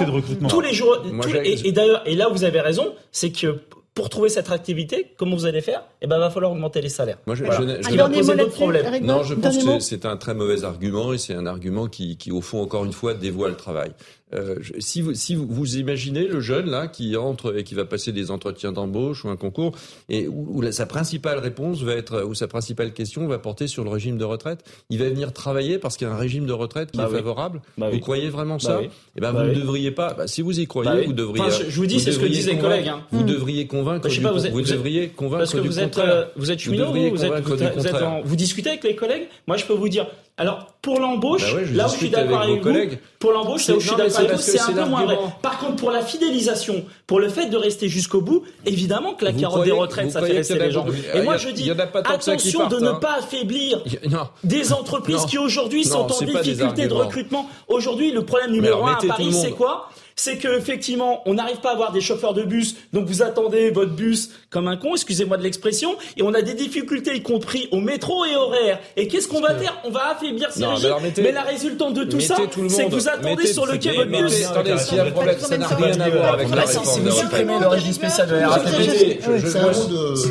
[0.48, 1.02] tous les jours,
[1.44, 3.60] et, d'ailleurs, et là, vous avez raison, c'est que
[3.94, 5.82] pour trouver cette attractivité, comment vous allez faire?
[6.02, 7.18] Eh ben, va falloir augmenter les salaires.
[7.26, 9.04] Moi, je, je, je, poser d'autres problèmes.
[9.04, 12.30] Non, je pense que c'est un très mauvais argument et c'est un argument qui, qui,
[12.30, 13.90] au fond, encore une fois, dévoile le travail.
[14.34, 18.12] Euh, si vous, si vous, imaginez le jeune là qui entre et qui va passer
[18.12, 19.72] des entretiens d'embauche ou un concours
[20.08, 23.90] et où, sa principale réponse va être ou sa principale question va porter sur le
[23.90, 26.90] régime de retraite, il va venir travailler parce qu'il y a un régime de retraite
[26.90, 27.62] qui bah est favorable.
[27.78, 28.80] Bah vous croyez vraiment bah ça?
[29.16, 30.14] Eh ben vous ne devriez pas.
[30.26, 31.44] si vous y croyez, vous devriez.
[31.50, 32.88] je vous dis, c'est ce que disent les collègues.
[32.88, 33.04] Hein.
[33.10, 34.08] Vous devriez convaincre.
[34.08, 36.00] Je sais pas, vous, vous, devriez convaincre parce que vous êtes,
[36.36, 39.28] vous êtes cheminot, vous, êtes, vous discutez avec les collègues?
[39.46, 40.06] Moi, je peux vous dire,
[40.38, 42.72] alors, pour l'embauche, bah là où je suis d'accord avec vous,
[43.18, 45.18] pour l'embauche, là où je suis d'accord avec vous, c'est un peu moins vrai.
[45.42, 49.32] Par contre, pour la fidélisation, pour le fait de rester jusqu'au bout, évidemment que la
[49.32, 50.86] carotte des retraites, ça fait rester les gens.
[51.12, 52.98] Et moi, je dis, attention de ne hein.
[53.00, 53.82] pas affaiblir
[54.44, 57.48] des entreprises qui aujourd'hui sont en difficulté de recrutement.
[57.66, 59.90] Aujourd'hui, le problème numéro un à Paris, c'est quoi?
[60.18, 63.92] C'est qu'effectivement, on n'arrive pas à avoir des chauffeurs de bus, donc vous attendez votre
[63.92, 67.80] bus comme un con, excusez-moi de l'expression, et on a des difficultés, y compris au
[67.80, 68.80] métro et horaire.
[68.96, 69.80] Et qu'est-ce qu'on va faire?
[69.84, 70.90] On va affaiblir ces régimes.
[71.18, 72.36] Mais, la résultante de tout ça,
[72.68, 74.46] c'est que vous attendez sur le quai votre bus.
[74.46, 76.84] Attendez, s'il y a un problème, ça n'a rien à voir avec la réforme.
[76.84, 79.22] Si vous supprimez le régime spécial de la RATP,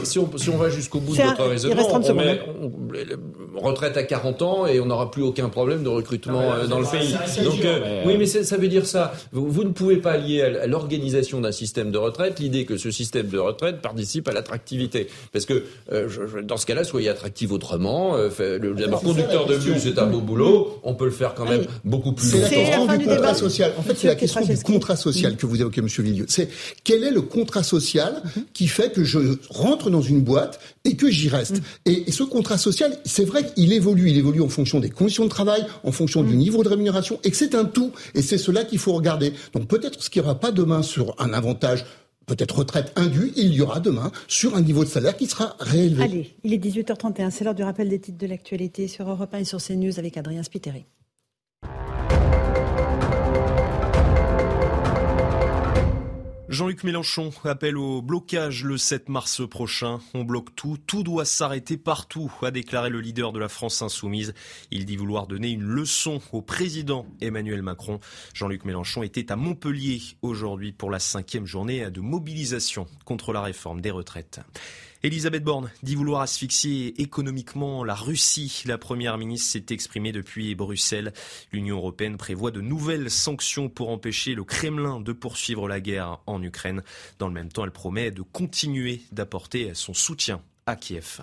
[0.04, 2.42] si on va jusqu'au bout de notre raisonnement, on met
[3.62, 6.80] retraite à 40 ans et on n'aura plus aucun problème de recrutement ah euh, dans
[6.80, 7.16] le pays.
[7.44, 9.14] Donc, euh, oui, mais ça veut dire ça.
[9.32, 13.28] Vous ne pouvez pas lier à l'organisation d'un système de retraite l'idée que ce système
[13.28, 15.08] de retraite participe à l'attractivité.
[15.32, 18.16] Parce que euh, dans ce cas-là, soyez attractif autrement.
[18.16, 18.30] Euh,
[18.60, 20.80] le, conducteur de bus, c'est un beau boulot.
[20.84, 22.48] On peut le faire quand même beaucoup plus longtemps.
[22.50, 23.74] C'est la question du contrat social.
[23.78, 26.26] En fait, c'est la question du contrat social que vous évoquez, Monsieur Villieu.
[26.28, 26.50] C'est
[26.84, 28.22] quel est le contrat social
[28.54, 31.62] qui fait que je rentre dans une boîte et que j'y reste.
[31.86, 34.10] Et, ce contrat social, c'est vrai qu'il évolue.
[34.10, 37.32] Il évolue en fonction des conditions de travail, en fonction du niveau de rémunération, et
[37.32, 37.92] que c'est un tout.
[38.16, 39.34] Et c'est cela qu'il faut regarder.
[39.54, 41.86] Donc peut-être ce qu'il n'y aura pas demain sur un avantage
[42.28, 46.04] peut-être retraite indue, il y aura demain sur un niveau de salaire qui sera réélevé.
[46.04, 49.40] Allez, il est 18h31, c'est l'heure du rappel des titres de l'actualité sur Europe 1
[49.40, 50.86] et sur CNews avec Adrien Spiteri.
[56.50, 60.00] Jean-Luc Mélenchon appelle au blocage le 7 mars prochain.
[60.14, 64.34] On bloque tout, tout doit s'arrêter partout, a déclaré le leader de la France insoumise.
[64.72, 68.00] Il dit vouloir donner une leçon au président Emmanuel Macron.
[68.34, 73.82] Jean-Luc Mélenchon était à Montpellier aujourd'hui pour la cinquième journée de mobilisation contre la réforme
[73.82, 74.40] des retraites.
[75.04, 78.64] Elisabeth Borne dit vouloir asphyxier économiquement la Russie.
[78.66, 81.14] La première ministre s'est exprimée depuis Bruxelles.
[81.52, 86.42] L'Union européenne prévoit de nouvelles sanctions pour empêcher le Kremlin de poursuivre la guerre en
[86.42, 86.82] Ukraine.
[87.20, 91.22] Dans le même temps, elle promet de continuer d'apporter son soutien à Kiev.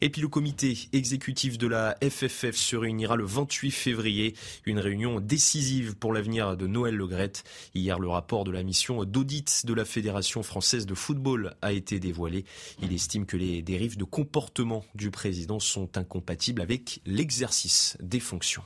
[0.00, 4.34] Et puis le comité exécutif de la FFF se réunira le 28 février,
[4.66, 7.44] une réunion décisive pour l'avenir de Noël Legrette.
[7.74, 12.00] Hier, le rapport de la mission d'audit de la Fédération française de football a été
[12.00, 12.44] dévoilé.
[12.82, 18.62] Il estime que les dérives de comportement du président sont incompatibles avec l'exercice des fonctions.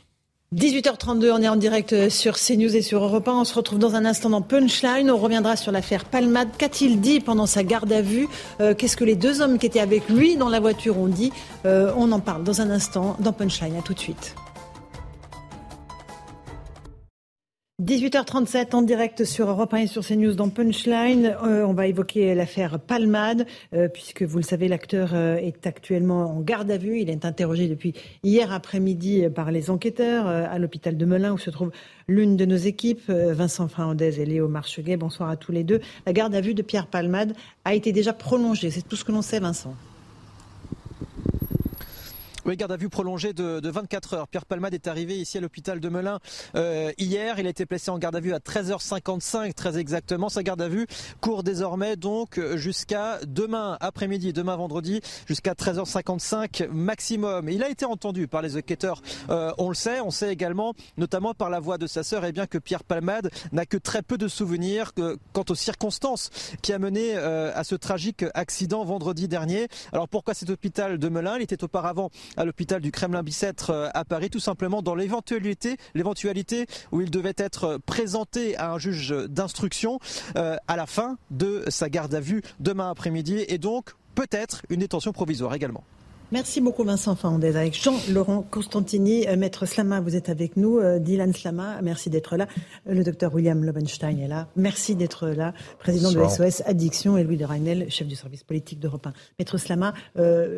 [0.53, 3.33] 18h32, on est en direct sur CNews et sur Europe 1.
[3.33, 5.11] On se retrouve dans un instant dans Punchline.
[5.11, 6.49] On reviendra sur l'affaire Palmade.
[6.57, 8.29] Qu'a-t-il dit pendant sa garde à vue?
[8.61, 11.33] Euh, Qu'est-ce que les deux hommes qui étaient avec lui dans la voiture ont dit?
[11.67, 13.77] Euh, On en parle dans un instant dans Punchline.
[13.77, 14.37] À tout de suite.
[17.83, 21.37] 18h37 en direct sur Europe 1 et sur CNews dans Punchline.
[21.43, 26.37] Euh, on va évoquer l'affaire Palmade, euh, puisque vous le savez, l'acteur euh, est actuellement
[26.37, 27.01] en garde à vue.
[27.01, 27.93] Il est interrogé depuis
[28.23, 31.73] hier après-midi par les enquêteurs à l'hôpital de Melun, où se trouve
[32.07, 34.97] l'une de nos équipes, Vincent Fraondez et Léo Marcheguet.
[34.97, 35.81] Bonsoir à tous les deux.
[36.07, 37.33] La garde à vue de Pierre Palmade
[37.65, 38.71] a été déjà prolongée.
[38.71, 39.75] C'est tout ce que l'on sait, Vincent.
[42.47, 44.29] Oui, garde à vue prolongée de, 24 heures.
[44.29, 46.19] Pierre Palmade est arrivé ici à l'hôpital de Melun
[46.57, 47.39] euh, hier.
[47.39, 50.29] Il a été placé en garde à vue à 13h55 très exactement.
[50.29, 50.87] Sa garde à vue
[51.23, 57.49] court désormais donc jusqu'à demain après-midi, demain vendredi, jusqu'à 13h55 maximum.
[57.49, 59.01] il a été entendu par les enquêteurs,
[59.31, 60.03] euh, on le sait.
[60.03, 62.85] On sait également, notamment par la voix de sa sœur, et eh bien que Pierre
[62.85, 66.29] Palmade n'a que très peu de souvenirs que, quant aux circonstances
[66.61, 69.69] qui a mené euh, à ce tragique accident vendredi dernier.
[69.93, 71.37] Alors pourquoi cet hôpital de Melun?
[71.39, 75.77] Il était auparavant à l'hôpital du Kremlin-Bicêtre euh, à Paris, tout simplement dans l'éventualité,
[76.93, 79.99] où il devait être présenté à un juge d'instruction
[80.37, 84.81] euh, à la fin de sa garde à vue demain après-midi et donc peut-être une
[84.81, 85.85] détention provisoire également.
[86.33, 89.29] Merci beaucoup Vincent Fandez avec Jean-Laurent Constantini.
[89.29, 90.79] Euh, Maître Slama, vous êtes avec nous.
[90.79, 92.49] Euh, Dylan Slama, merci d'être là.
[92.89, 94.49] Euh, le docteur William Lobenstein est là.
[94.57, 95.53] Merci d'être là.
[95.79, 99.13] Président de SOS Addiction et Louis de Rainel, chef du service politique d'Europe 1.
[99.39, 99.93] Maître Slama,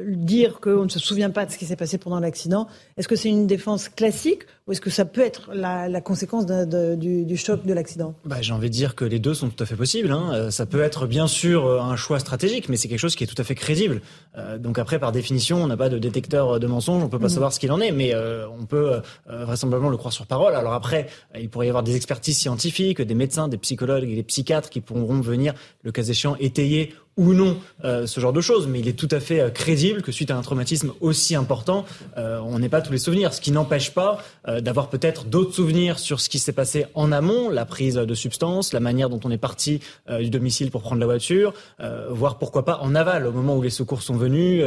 [0.08, 3.16] dire qu'on ne se souvient pas de ce qui s'est passé pendant l'accident, est-ce que
[3.16, 7.72] c'est une défense classique ou est-ce que ça peut être la, conséquence du, choc de
[7.72, 8.14] l'accident?
[8.24, 10.12] Bah, J'ai envie de dire que les deux sont tout à fait possibles.
[10.12, 10.50] Hein.
[10.50, 13.40] Ça peut être bien sûr un choix stratégique, mais c'est quelque chose qui est tout
[13.40, 14.00] à fait crédible.
[14.58, 17.32] donc après, par définition, on n'a pas de détecteur de mensonges, on peut pas mhm.
[17.32, 19.00] savoir ce qu'il en est, mais euh, on peut
[19.30, 20.54] euh, vraisemblablement le croire sur parole.
[20.54, 21.08] Alors après,
[21.38, 24.80] il pourrait y avoir des expertises scientifiques, des médecins, des psychologues et des psychiatres qui
[24.80, 28.88] pourront venir, le cas échéant, étayer ou non euh, ce genre de choses, mais il
[28.88, 31.84] est tout à fait euh, crédible que suite à un traumatisme aussi important,
[32.18, 33.32] euh, on n'ait pas tous les souvenirs.
[33.32, 34.18] Ce qui n'empêche pas
[34.60, 38.72] d'avoir peut-être d'autres souvenirs sur ce qui s'est passé en amont, la prise de substances,
[38.72, 41.52] la manière dont on est parti du domicile pour prendre la voiture,
[42.10, 44.64] voire pourquoi pas en aval, au moment où les secours sont venus,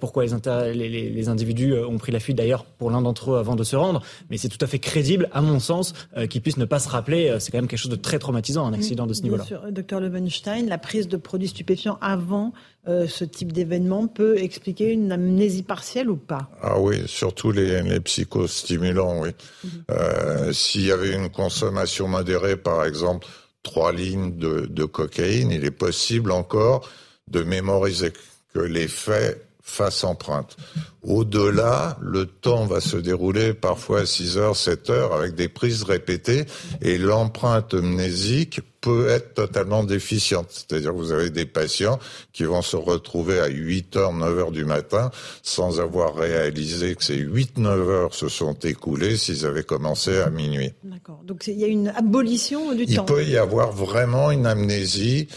[0.00, 3.56] pourquoi les, les, les, individus ont pris la fuite d'ailleurs pour l'un d'entre eux avant
[3.56, 4.02] de se rendre.
[4.30, 5.94] Mais c'est tout à fait crédible, à mon sens,
[6.28, 7.36] qu'ils puissent ne pas se rappeler.
[7.38, 9.44] c'est quand même quelque chose de très traumatisant, un accident de ce niveau-là.
[9.70, 12.52] Docteur Levenstein, la prise de produits stupéfiants avant
[12.88, 16.50] euh, ce type d'événement peut expliquer une amnésie partielle ou pas?
[16.62, 19.30] Ah oui, surtout les, les psychostimulants, oui.
[19.64, 19.70] Mhm.
[19.90, 23.26] Euh, s'il y avait une consommation modérée, par exemple,
[23.62, 26.88] trois lignes de, de cocaïne, il est possible encore
[27.28, 28.12] de mémoriser
[28.54, 30.56] que les faits fassent empreinte.
[31.02, 35.82] Au-delà, le temps va se dérouler parfois à 6 heures, 7 heures avec des prises
[35.82, 36.44] répétées
[36.82, 40.48] et l'empreinte mnésique peut être totalement déficiente.
[40.50, 41.98] C'est-à-dire que vous avez des patients
[42.32, 45.10] qui vont se retrouver à 8 heures, 9 heures du matin
[45.42, 50.28] sans avoir réalisé que ces 8, 9 heures se sont écoulées s'ils avaient commencé à
[50.28, 50.72] minuit.
[50.84, 51.20] D'accord.
[51.24, 53.06] Donc il y a une abolition du temps.
[53.08, 55.28] Il peut y avoir vraiment une amnésie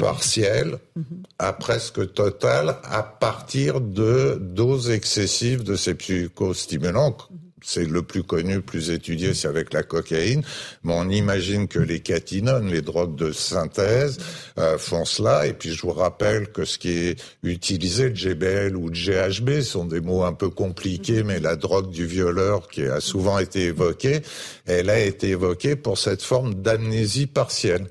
[0.00, 0.78] partielle
[1.38, 7.16] à presque totale à partir de doses excessives de ces psychostimulants.
[7.62, 10.42] C'est le plus connu, le plus étudié, c'est avec la cocaïne.
[10.82, 14.16] Mais on imagine que les catinones, les drogues de synthèse,
[14.58, 15.46] euh, font cela.
[15.46, 19.60] Et puis je vous rappelle que ce qui est utilisé, le GBL ou le GHB,
[19.60, 23.64] sont des mots un peu compliqués, mais la drogue du violeur qui a souvent été
[23.66, 24.22] évoquée,
[24.64, 27.86] elle a été évoquée pour cette forme d'amnésie partielle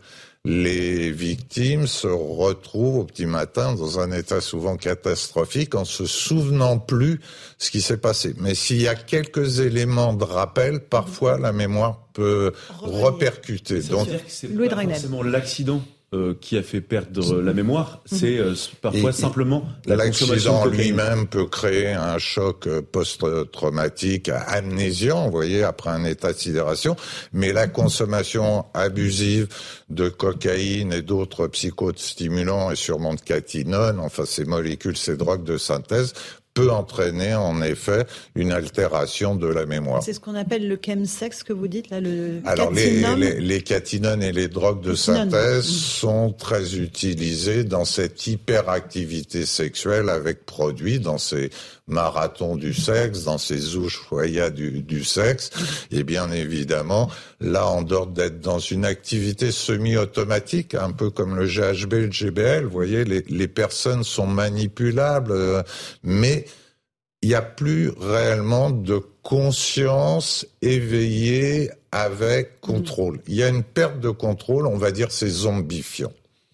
[0.45, 6.79] les victimes se retrouvent au petit matin dans un état souvent catastrophique en se souvenant
[6.79, 7.19] plus
[7.57, 8.33] ce qui s'est passé.
[8.37, 13.81] Mais s'il y a quelques éléments de rappel, parfois la mémoire peut repercuter.
[13.81, 18.17] Donc, c'est pas forcément l'accident euh, qui a fait perdre la mémoire, mhm.
[18.17, 25.31] c'est euh, parfois simplement la L'accident lui-même peut créer un choc euh, post-traumatique amnésiant, vous
[25.31, 26.95] voyez, après un état de sidération,
[27.31, 29.49] mais la consommation abusive
[29.91, 35.57] de cocaïne et d'autres psychostimulants et sûrement de catinone, enfin ces molécules, ces drogues de
[35.59, 36.13] synthèse,
[36.53, 38.05] peut entraîner en effet
[38.35, 40.03] une altération de la mémoire.
[40.03, 43.61] C'est ce qu'on appelle le chemsex que vous dites là, le Alors les, les, les,
[43.61, 50.99] catinones et les drogues de synthèse sont très utilisées dans cette hyperactivité sexuelle avec produits,
[50.99, 51.49] dans ces
[51.89, 53.59] marathon du sexe, dans ces
[53.89, 55.49] choya du, du sexe,
[55.91, 57.09] et bien évidemment,
[57.39, 62.63] là, en dehors d'être dans une activité semi-automatique, un peu comme le GHB, le GBL,
[62.63, 65.63] vous voyez, les, les personnes sont manipulables, euh,
[66.03, 66.45] mais
[67.21, 73.19] il n'y a plus réellement de conscience éveillée avec contrôle.
[73.27, 76.11] Il y a une perte de contrôle, on va dire c'est zombifiant.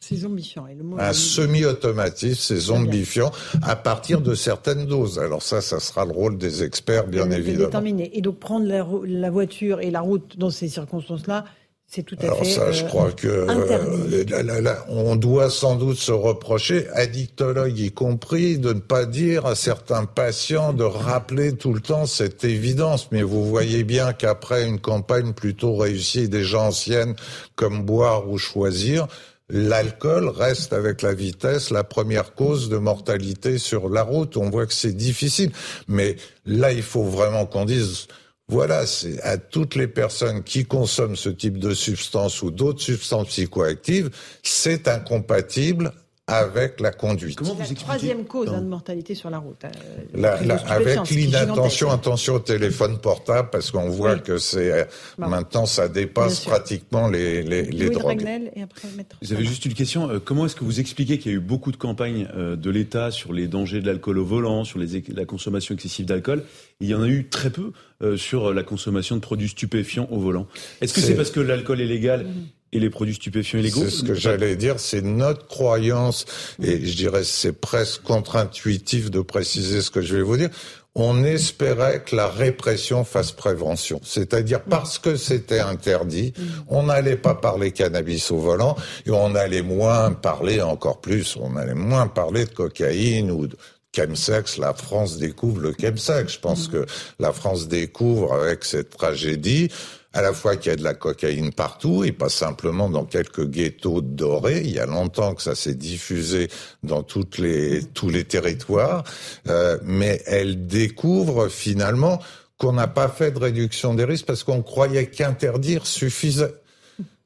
[0.08, 0.68] C'est zombifiant.
[1.00, 3.32] un semi-automatique, c'est zombifiant
[3.64, 5.18] à partir de certaines doses.
[5.18, 7.66] Alors ça, ça sera le rôle des experts, bien évidemment.
[7.66, 8.16] Déterminé.
[8.16, 11.46] Et donc prendre la, voiture et la route dans ces circonstances-là,
[11.88, 16.12] c'est tout à Alors ça, je euh, crois que euh, on doit sans doute se
[16.12, 21.82] reprocher, addictologues y compris, de ne pas dire à certains patients de rappeler tout le
[21.82, 23.12] temps cette évidence.
[23.12, 27.16] Mais vous voyez bien qu'après une campagne plutôt réussie, déjà ancienne,
[27.56, 29.08] comme boire ou choisir,
[29.50, 34.38] L'alcool reste avec la vitesse la première cause de mortalité sur la route.
[34.38, 35.52] On voit que c'est difficile.
[35.88, 36.16] Mais
[36.46, 38.08] là, il faut vraiment qu'on dise,
[38.48, 43.28] voilà, c'est à toutes les personnes qui consomment ce type de substance ou d'autres substances
[43.28, 44.10] psychoactives,
[44.42, 45.92] c'est incompatible
[46.28, 47.36] avec la conduite.
[47.36, 49.64] Comment vous la troisième cause hein, de mortalité sur la route.
[49.64, 54.84] Euh, avec l'inattention, attention au téléphone portable, parce qu'on voit que c'est euh,
[55.20, 58.26] maintenant ça dépasse pratiquement les, les, les drogues.
[58.56, 58.88] Et après,
[59.22, 60.10] vous avez juste une question.
[60.10, 63.12] Euh, comment est-ce que vous expliquez qu'il y a eu beaucoup de campagnes de l'État
[63.12, 66.44] sur les dangers de l'alcool au volant, sur les, la consommation excessive d'alcool?
[66.80, 67.72] Il y en a eu très peu
[68.18, 70.48] sur la consommation de produits stupéfiants au volant.
[70.82, 74.04] Est-ce que c'est parce que l'alcool est légal mm les produits stupéfiants illégaux C'est ce
[74.04, 76.26] que j'allais dire, c'est notre croyance,
[76.62, 80.50] et je dirais c'est presque contre-intuitif de préciser ce que je vais vous dire.
[80.98, 84.00] On espérait que la répression fasse prévention.
[84.02, 86.34] C'est-à-dire parce que c'était interdit,
[86.70, 91.58] on n'allait pas parler cannabis au volant et on allait moins parler encore plus, on
[91.58, 93.58] allait moins parler de cocaïne ou de
[93.94, 96.34] chemsex, la France découvre le chemsex.
[96.34, 96.86] Je pense que
[97.20, 99.70] la France découvre avec cette tragédie
[100.16, 103.46] à la fois qu'il y a de la cocaïne partout et pas simplement dans quelques
[103.50, 104.62] ghettos dorés.
[104.64, 106.48] Il y a longtemps que ça s'est diffusé
[106.84, 109.04] dans toutes les, tous les territoires,
[109.50, 112.22] euh, mais elle découvre finalement
[112.58, 116.54] qu'on n'a pas fait de réduction des risques parce qu'on croyait qu'interdire suffisait.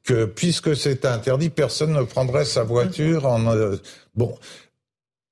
[0.02, 3.54] Que puisque c'est interdit, personne ne prendrait sa voiture en...
[3.54, 3.76] Euh,
[4.16, 4.34] bon,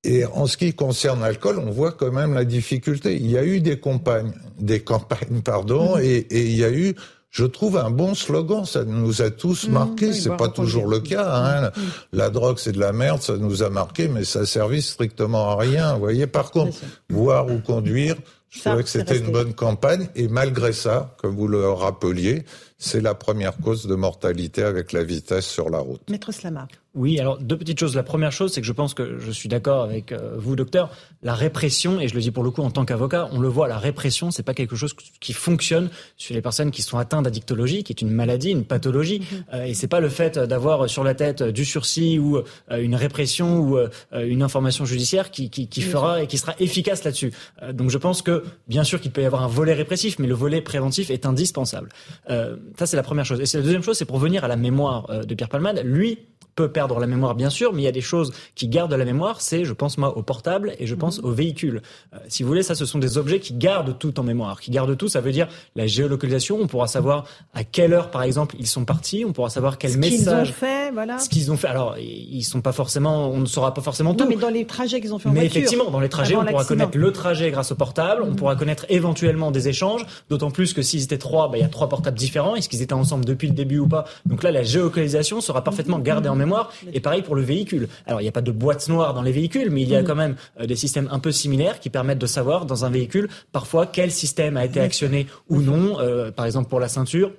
[0.05, 3.17] et en ce qui concerne l'alcool, on voit quand même la difficulté.
[3.17, 6.95] Il y a eu des campagnes, des campagnes, pardon, et, et il y a eu
[7.31, 8.65] je trouve un bon slogan.
[8.65, 10.13] Ça nous a tous mmh, marqués.
[10.13, 11.31] c'est pas toujours le cas.
[11.35, 11.69] Hein.
[11.69, 11.81] Mmh.
[12.13, 13.23] La drogue, c'est de la merde.
[13.23, 15.95] Ça nous a marqué, mais ça servi strictement à rien.
[15.95, 16.27] Vous voyez.
[16.27, 16.79] Par contre,
[17.11, 18.17] boire ou conduire,
[18.51, 20.09] je trouvais que c'était une bonne campagne.
[20.17, 22.45] Et malgré ça, comme vous le rappeliez,
[22.79, 26.01] c'est la première cause de mortalité avec la vitesse sur la route.
[26.09, 26.67] Maître Slama.
[26.99, 27.95] Oui, alors deux petites choses.
[27.95, 30.91] La première chose, c'est que je pense que je suis d'accord avec euh, vous, docteur.
[31.23, 33.69] La répression, et je le dis pour le coup en tant qu'avocat, on le voit,
[33.69, 37.85] la répression, c'est pas quelque chose qui fonctionne sur les personnes qui sont atteintes d'addictologie,
[37.85, 39.21] qui est une maladie, une pathologie.
[39.21, 39.55] Mm-hmm.
[39.55, 42.43] Euh, et c'est pas le fait d'avoir sur la tête du sursis ou euh,
[42.83, 43.79] une répression ou
[44.13, 47.33] une information judiciaire qui, qui, qui fera et qui sera efficace là-dessus.
[47.73, 50.35] donc je pense que bien sûr qu'il peut y avoir un volet répressif, mais le
[50.35, 51.91] volet préventif est indispensable.
[52.29, 53.41] ça c'est la première chose.
[53.41, 55.83] Et la deuxième chose, c'est pour venir à la mémoire de Pierre Palmade.
[55.85, 56.19] Lui,
[56.59, 59.05] peut perdre la mémoire, bien sûr, mais il y a des choses qui gardent la
[59.05, 59.41] mémoire.
[59.41, 61.29] C'est, je pense, moi, au portable et je pense mhm.
[61.29, 61.83] au véhicule.
[62.13, 64.61] Euh, si vous voulez, ça, ce sont des objets qui gardent tout en mémoire.
[64.61, 66.59] Qui gardent tout, ça veut dire la géolocalisation.
[66.61, 69.25] On pourra savoir à quelle heure, par exemple, ils sont partis.
[69.25, 70.19] On pourra savoir quel message.
[70.19, 71.19] Ce qu'ils ont fait, voilà.
[71.21, 71.69] Ce qu'ils ont fait.
[71.69, 74.25] Alors, ils sont pas forcément, on ne saura pas forcément tout.
[74.25, 75.55] Non, mais dans les trajets qu'ils ont fait en mais voiture.
[75.55, 78.23] Mais effectivement, dans les trajets, on pourra connaître le trajet grâce au portable.
[78.25, 78.37] On mhm.
[78.37, 80.05] pourra connaître éventuellement des échanges.
[80.29, 82.57] D'autant plus que s'ils étaient trois, bah, il y a trois portables différents.
[82.57, 84.07] Est-ce qu'ils étaient ensemble depuis le début ou pas?
[84.27, 86.48] Donc là, la géolocalisation sera parfaitement gardée en mémoire.
[86.93, 87.89] Et pareil pour le véhicule.
[88.07, 90.03] Alors il n'y a pas de boîte noire dans les véhicules, mais il y a
[90.03, 90.05] mm.
[90.05, 93.29] quand même euh, des systèmes un peu similaires qui permettent de savoir dans un véhicule
[93.53, 95.99] parfois quel système a été actionné ou non.
[96.01, 97.33] Euh, par exemple pour la ceinture,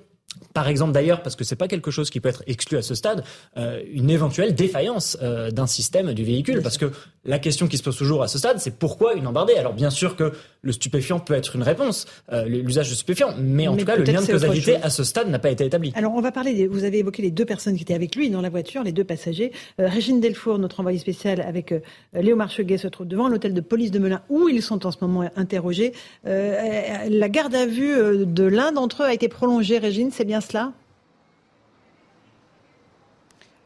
[0.52, 2.94] par exemple d'ailleurs, parce que c'est pas quelque chose qui peut être exclu à ce
[2.94, 3.24] stade,
[3.56, 6.90] euh, une éventuelle défaillance euh, d'un système du véhicule, parce que
[7.24, 9.54] la question qui se pose toujours à ce stade, c'est pourquoi une embardée?
[9.54, 10.32] Alors bien sûr que
[10.62, 14.04] le stupéfiant peut être une réponse, euh, l'usage de stupéfiants, mais en tout cas le
[14.04, 15.92] lien de causalité à ce stade n'a pas été établi.
[15.94, 18.40] Alors on va parler, vous avez évoqué les deux personnes qui étaient avec lui dans
[18.40, 19.52] la voiture, les deux passagers.
[19.78, 21.74] Régine Delfour, notre envoyé spécial avec
[22.12, 24.98] Léo Marcheguet, se trouve devant l'hôtel de police de Melun où ils sont en ce
[25.00, 25.92] moment interrogés.
[26.24, 30.74] la garde à vue de l'un d'entre eux a été prolongée, Régine, c'est bien cela?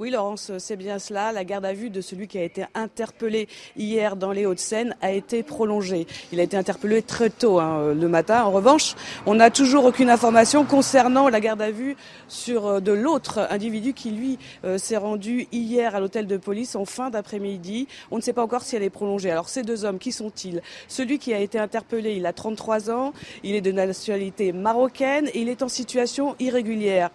[0.00, 1.30] Oui, Laurence, c'est bien cela.
[1.30, 3.46] La garde à vue de celui qui a été interpellé
[3.76, 6.08] hier dans les Hauts-de-Seine a été prolongée.
[6.32, 8.42] Il a été interpellé très tôt hein, le matin.
[8.42, 11.96] En revanche, on n'a toujours aucune information concernant la garde à vue
[12.26, 16.74] sur euh, de l'autre individu qui, lui, euh, s'est rendu hier à l'hôtel de police
[16.74, 17.86] en fin d'après-midi.
[18.10, 19.30] On ne sait pas encore si elle est prolongée.
[19.30, 20.60] Alors, ces deux hommes, qui sont-ils?
[20.88, 23.12] Celui qui a été interpellé, il a 33 ans.
[23.44, 27.10] Il est de nationalité marocaine et il est en situation irrégulière.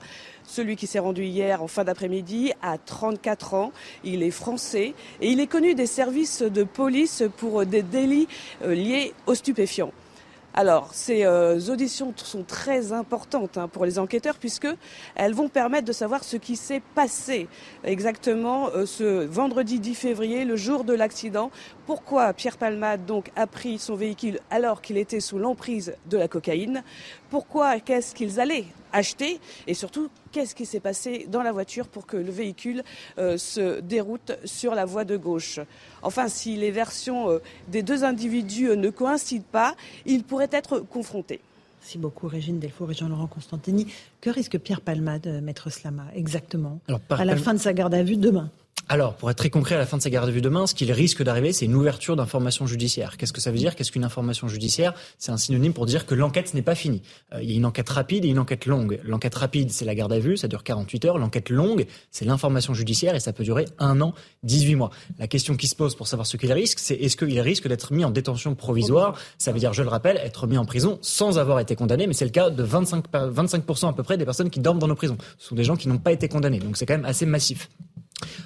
[0.50, 3.72] Celui qui s'est rendu hier en fin d'après-midi a 34 ans.
[4.04, 8.28] Il est français et il est connu des services de police pour des délits
[8.64, 9.92] euh, liés aux stupéfiants.
[10.56, 14.68] alors, ces euh, auditions sont très importantes hein, pour les enquêteurs puisque
[15.14, 17.48] elles vont permettre de savoir ce qui s'est passé
[17.84, 21.52] exactement euh, ce vendredi 10 février, le jour de l'accident.
[21.90, 26.28] Pourquoi Pierre Palmade donc a pris son véhicule alors qu'il était sous l'emprise de la
[26.28, 26.84] cocaïne?
[27.32, 29.40] Pourquoi Qu'est-ce qu'ils allaient acheter?
[29.66, 32.84] Et surtout, qu'est-ce qui s'est passé dans la voiture pour que le véhicule
[33.18, 35.60] euh, se déroute sur la voie de gauche?
[36.04, 37.40] Enfin, si les versions
[37.70, 39.74] des deux individus ne coïncident pas,
[40.06, 41.42] ils pourraient être confrontés.
[41.82, 43.88] Merci beaucoup Régine Delfour et Jean-Laurent Constantini.
[44.22, 48.04] Que risque Pierre Palmade, euh, Maître Slama, exactement à la fin de sa garde à
[48.04, 48.52] vue demain?
[48.92, 50.74] Alors, pour être très concret, à la fin de sa garde à vue demain, ce
[50.74, 53.18] qu'il risque d'arriver, c'est une ouverture d'informations judiciaires.
[53.18, 53.76] Qu'est-ce que ça veut dire?
[53.76, 54.96] Qu'est-ce qu'une information judiciaire?
[55.20, 57.04] C'est un synonyme pour dire que l'enquête n'est pas finie.
[57.36, 59.00] Euh, il y a une enquête rapide et une enquête longue.
[59.04, 61.18] L'enquête rapide, c'est la garde à vue, ça dure 48 heures.
[61.20, 64.90] L'enquête longue, c'est l'information judiciaire et ça peut durer un an, 18 mois.
[65.20, 67.94] La question qui se pose pour savoir ce qu'il risque, c'est est-ce qu'il risque d'être
[67.94, 69.20] mis en détention provisoire?
[69.38, 72.14] Ça veut dire, je le rappelle, être mis en prison sans avoir été condamné, mais
[72.14, 74.96] c'est le cas de 25, 25% à peu près des personnes qui dorment dans nos
[74.96, 75.18] prisons.
[75.38, 77.70] Ce sont des gens qui n'ont pas été condamnés, donc c'est quand même assez massif.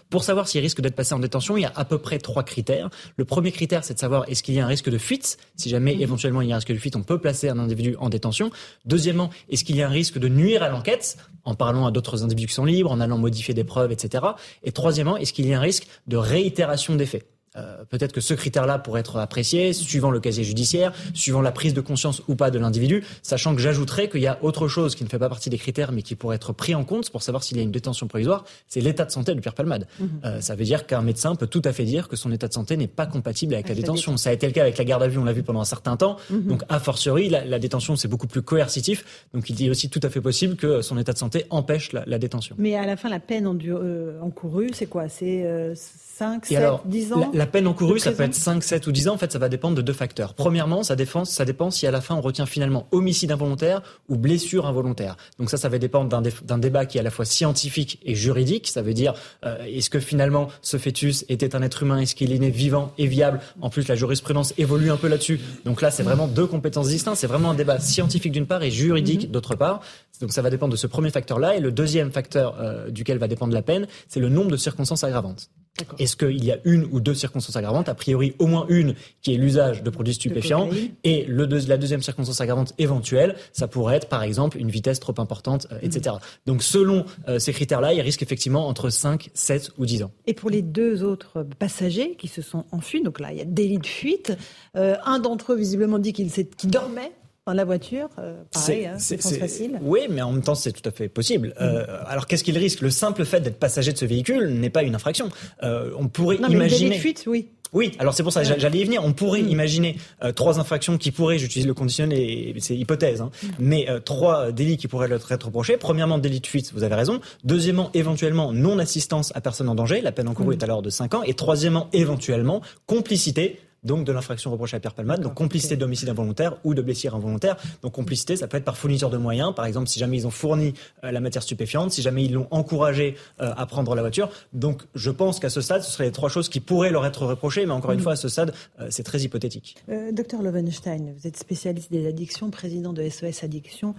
[0.10, 2.44] Pour savoir s'il risque d'être passé en détention, il y a à peu près trois
[2.44, 2.90] critères.
[3.18, 5.38] Le premier critère, c'est de savoir est-ce qu'il y a un risque de fuite.
[5.56, 6.02] Si jamais mhm.
[6.02, 8.52] éventuellement il y a un risque de fuite, on peut placer un individu en détention.
[8.86, 12.24] Deuxièmement, est-ce qu'il y a un risque de nuire à l'enquête en parlant à d'autres
[12.24, 14.24] individus qui sont libres, en allant modifier des preuves, etc.
[14.64, 17.33] Et troisièmement, est-ce qu'il y a un risque de réitération des faits?
[17.56, 21.74] Euh, peut-être que ce critère-là pourrait être apprécié suivant le casier judiciaire, suivant la prise
[21.74, 25.04] de conscience ou pas de l'individu, sachant que j'ajouterais qu'il y a autre chose qui
[25.04, 27.44] ne fait pas partie des critères mais qui pourrait être pris en compte pour savoir
[27.44, 29.88] s'il y a une détention provisoire, c'est l'état de santé de Pierre Palmade.
[30.00, 30.10] Mhm.
[30.26, 32.54] Euh, ça veut dire qu'un médecin peut tout à fait dire que son état de
[32.54, 34.18] santé n'est pas compatible avec, la détention.
[34.18, 35.66] Ça a été le cas avec la garde à vue, on l'a vu pendant un
[35.66, 36.18] certain temps.
[36.30, 36.48] Mhm.
[36.48, 39.28] Donc a fortiori, la, détention c'est beaucoup plus coercitif.
[39.34, 42.18] Donc il est aussi tout à fait possible que son état de santé empêche la,
[42.18, 42.56] détention.
[42.58, 45.10] Mais à la fin, la peine euh, encourue, c'est quoi?
[45.10, 47.32] C'est 5, 7, 10 ans?
[47.34, 49.14] la, peine encourue, ça peut être 5, 7 ou 10 ans.
[49.14, 50.34] En fait, ça va dépendre de deux facteurs.
[50.34, 54.18] Premièrement, ça dépend, ça dépend si à la fin on retient finalement homicide involontaire ou
[54.18, 55.18] blessure involontaire.
[55.40, 58.68] Donc ça, ça va dépendre d'un débat qui est à la fois scientifique et juridique.
[58.68, 59.14] Ça veut dire,
[59.46, 62.00] euh, est-ce que finalement ce fœtus était un être humain?
[62.00, 63.40] Est-ce qu'il est né vivant et viable?
[63.62, 65.40] En plus, la jurisprudence évolue un peu là-dessus.
[65.66, 67.18] Donc là, c'est vraiment deux compétences distinctes.
[67.18, 69.32] C'est vraiment un débat scientifique d'une part et juridique mm-hmm.
[69.32, 69.82] d'autre part.
[70.22, 71.56] Donc ça va dépendre de ce premier facteur-là.
[71.56, 75.04] Et le deuxième facteur euh, duquel va dépendre la peine, c'est le nombre de circonstances
[75.04, 75.50] aggravantes.
[75.98, 77.90] Est-ce qu'il y a une ou deux circonstances aggravantes?
[77.90, 80.70] A priori, au moins une qui est l'usage de produits stupéfiants.
[81.04, 85.14] et le la deuxième circonstance aggravante éventuelle, ça pourrait être par exemple une vitesse trop
[85.18, 86.16] importante, euh, etc.
[86.46, 90.12] Donc selon euh, ces critères-là, il risque effectivement entre 5, 7 ou 10 ans.
[90.28, 93.46] Et pour les deux autres passagers qui se sont enfuis, donc là il y a
[93.46, 94.34] délit de fuite,
[94.76, 96.30] un d'entre eux visiblement dit qu'il
[96.66, 97.12] dormait
[97.46, 99.78] dans la voiture, euh, pareil, hein, c'est facile.
[99.82, 101.54] Oui, mais en même temps, c'est tout à fait possible.
[101.60, 102.80] Euh, alors, qu'est-ce qu'il risque?
[102.80, 105.28] Le simple fait d'être passager de ce véhicule n'est pas une infraction.
[105.62, 106.92] Euh, on pourrait non, imaginer.
[106.92, 107.50] Mais fuite, oui.
[107.74, 109.04] Oui, alors c'est pour ça, j'allais y venir.
[109.04, 109.50] On pourrait mm.
[109.50, 109.98] imaginer
[110.36, 113.48] trois infractions qui pourraient, j'utilise le conditionnel, c'est hypothèse, hein, mm.
[113.58, 115.78] mais trois délits qui pourraient leur être reprochés.
[115.78, 117.20] Premièrement, délit de fuite, vous avez raison.
[117.44, 120.60] Deuxièmement, éventuellement, non-assistance à personne en danger, la peine encourue mm.
[120.60, 121.24] est alors de 5 ans.
[121.24, 126.58] Et troisièmement, éventuellement, complicité donc de l'infraction reprochée à Pierre Palmade, donc complicité d'homicide involontaire
[126.64, 127.58] ou de blessure involontaire.
[127.82, 130.32] Donc complicité, ça peut être par fourniture de moyens, par exemple si jamais ils ont
[130.32, 130.74] fourni
[131.04, 134.30] euh, la matière stupéfiante, si jamais ils l'ont encouragé euh, à prendre la voiture.
[134.54, 137.26] Donc je pense qu'à ce stade, ce seraient les trois choses qui pourraient leur être
[137.26, 138.04] reprochées, mais encore une mm.
[138.04, 139.78] fois, à ce stade, euh, c'est très hypothétique.
[140.12, 143.96] docteur Lovenstein, vous êtes spécialiste des addictions, président de SOS Addiction.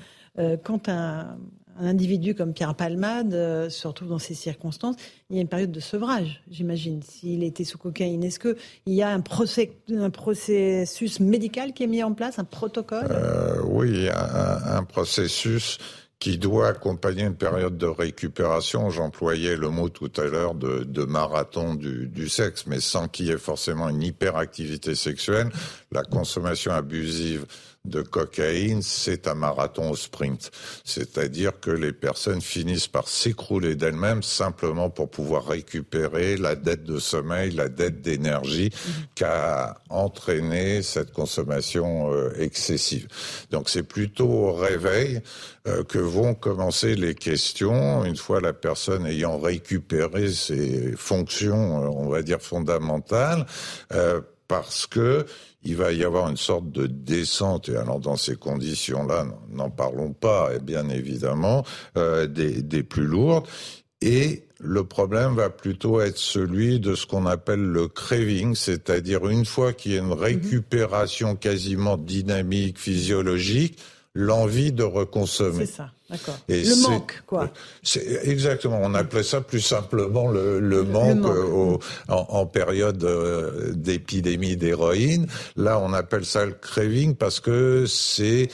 [0.64, 1.36] quand un,
[1.78, 4.96] un individu comme Pierre Palmade euh, se retrouve dans ces circonstances,
[5.30, 7.02] il y a une période de sevrage, j'imagine.
[7.02, 8.56] S'il était sous cocaïne, est-ce qu'il
[8.86, 13.06] y a un, processus médical qui est mis en place, un protocole?
[13.10, 15.78] Euh, Oui, un, processus
[16.18, 18.90] qui doit accompagner une période de récupération.
[18.90, 23.26] J'employais le mot tout à l'heure de, de, marathon du, du, sexe, mais sans qu'il
[23.26, 25.48] y ait forcément une hyperactivité sexuelle.
[25.90, 27.46] La consommation abusive
[27.84, 30.50] de cocaïne, c'est un marathon au sprint.
[30.84, 36.98] C'est-à-dire que les personnes finissent par s'écrouler d'elles-mêmes simplement pour pouvoir récupérer la dette de
[36.98, 38.92] sommeil, la dette d'énergie mhm.
[39.14, 43.06] qu'a entraîné cette consommation euh, excessive.
[43.50, 45.20] Donc c'est plutôt au réveil
[45.68, 51.88] euh, que vont commencer les questions une fois la personne ayant récupéré ses fonctions, euh,
[51.88, 53.46] on va dire fondamentales,
[54.48, 55.26] parce que
[55.62, 60.12] il va y avoir une sorte de descente, et alors dans ces conditions-là, n'en parlons
[60.12, 61.64] pas, et bien évidemment,
[61.96, 63.46] euh, des, des plus lourdes.
[64.02, 69.46] Et le problème va plutôt être celui de ce qu'on appelle le craving, c'est-à-dire une
[69.46, 70.12] fois qu'il y a une mhm.
[70.12, 73.78] récupération quasiment dynamique, physiologique,
[74.14, 75.64] l'envie de reconsommer.
[75.64, 75.93] C'est ça.
[76.10, 76.38] D'accord.
[76.48, 77.50] Le manque, quoi.
[78.24, 78.78] Exactement.
[78.82, 81.24] On appelait ça plus simplement le, le manque,
[82.08, 85.26] en, en, période euh, d'épidémie d'héroïne.
[85.56, 88.48] Là, on appelle ça le craving parce que c'est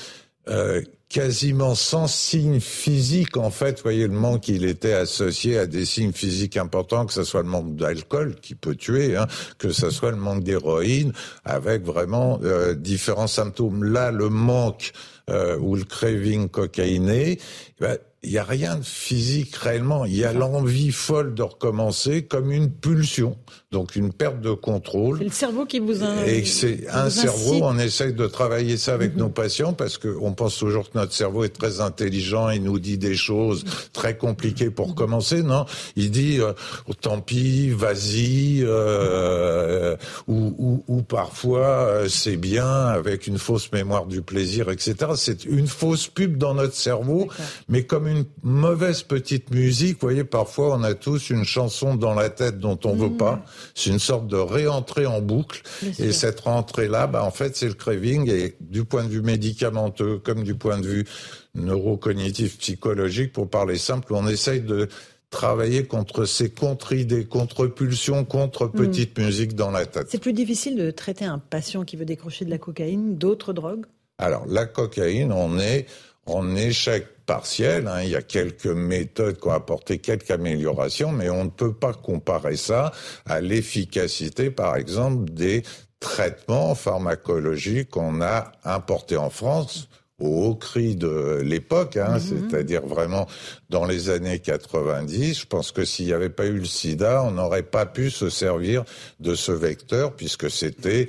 [0.49, 3.37] euh, quasiment sans signe physique.
[3.37, 7.13] En fait, vous voyez, le manque, il était associé à des signes physiques importants, que
[7.13, 9.27] ce soit le manque d'alcool, qui peut tuer, hein,
[9.59, 11.13] que ce soit le manque d'héroïne,
[11.45, 13.83] avec vraiment euh, différents symptômes.
[13.83, 14.93] Là, le manque
[15.31, 17.39] euh, ou le craving cocaïné,
[17.81, 20.05] ben, il n'y a rien de physique réellement.
[20.05, 23.39] Il y a l'envie folle de recommencer comme une pulsion,
[23.73, 25.19] donc une perte de contrôle.
[25.19, 26.27] C'est le cerveau qui vous a...
[26.27, 29.21] Et c'est un cerveau, on essaye de travailler ça avec mhm.
[29.21, 32.99] nos patients parce qu'on pense toujours que notre cerveau est très intelligent, il nous dit
[32.99, 33.65] des choses
[33.95, 35.43] très compliquées pour recommencer.
[35.43, 35.65] Non,
[35.97, 36.53] il dit euh,
[36.89, 39.97] oh, tant pis, vas-y, euh,
[40.29, 44.95] ou, ou, ou, parfois euh, c'est bien avec une fausse mémoire du plaisir, etc.
[45.17, 47.29] C'est une fausse pub dans notre cerveau,
[47.69, 49.95] mais comme une mauvaise petite musique.
[49.95, 53.37] Vous voyez, parfois, on a tous une chanson dans la tête dont on veut pas.
[53.37, 53.43] Mm.
[53.75, 55.63] C'est une sorte de réentrée en boucle.
[55.99, 58.31] et cette rentrée-là, bah, en fait, c'est le craving.
[58.31, 61.07] Et du point de vue médicamenteux, comme du point de vue
[61.55, 64.89] neurocognitif, psychologique, pour parler simple, on essaye de
[65.31, 69.25] travailler contre ces contre-idées, contre-pulsions, contre-petites mm.
[69.25, 70.09] musiques dans la tête.
[70.11, 73.87] C'est plus difficile de traiter un patient qui veut décrocher de la cocaïne, d'autres drogues?
[74.19, 75.87] Alors, la cocaïne, on est
[76.27, 77.87] en échec partiel.
[77.87, 78.03] Hein.
[78.03, 81.93] Il y a quelques méthodes qui ont apporté quelques améliorations, mais on ne peut pas
[81.93, 82.91] comparer ça
[83.25, 85.63] à l'efficacité, par exemple, des
[86.01, 89.89] traitements pharmacologiques qu'on a importés en France
[90.19, 92.21] au haut cri de l'époque, hein, mhm.
[92.21, 93.29] c'est-à-dire vraiment
[93.71, 95.41] dans les années 90.
[95.41, 98.29] Je pense que s'il n'y avait pas eu le sida, on n'aurait pas pu se
[98.29, 98.85] servir
[99.21, 101.09] de ce vecteur puisque c'était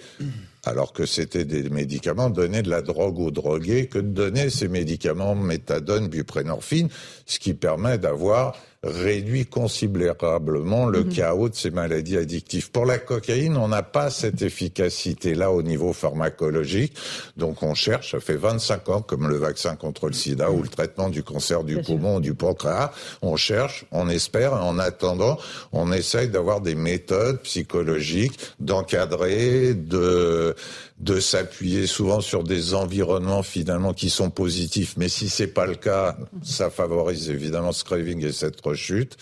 [0.64, 4.68] alors que c'était des médicaments, donner de la drogue aux drogués que de donner ces
[4.68, 6.90] médicaments méthadone, buprénorphine,
[7.26, 11.14] ce qui permet d'avoir réduit considérablement le mhm.
[11.14, 12.72] chaos de ces maladies addictives.
[12.72, 16.96] Pour la cocaïne, on n'a pas cette efficacité-là au niveau pharmacologique,
[17.38, 20.68] donc on cherche, ça fait 25 ans, comme le vaccin contre le sida ou le
[20.68, 22.92] traitement du cancer du poumon ou du pancréas,
[23.22, 25.38] on cherche, on espère, en attendant,
[25.74, 30.56] on essaye d'avoir des méthodes psychologiques, d'encadrer, de
[31.02, 34.94] de s'appuyer souvent sur des environnements finalement qui sont positifs.
[34.98, 39.18] Mais si c'est pas le cas, ça favorise évidemment ce craving et cette rechute.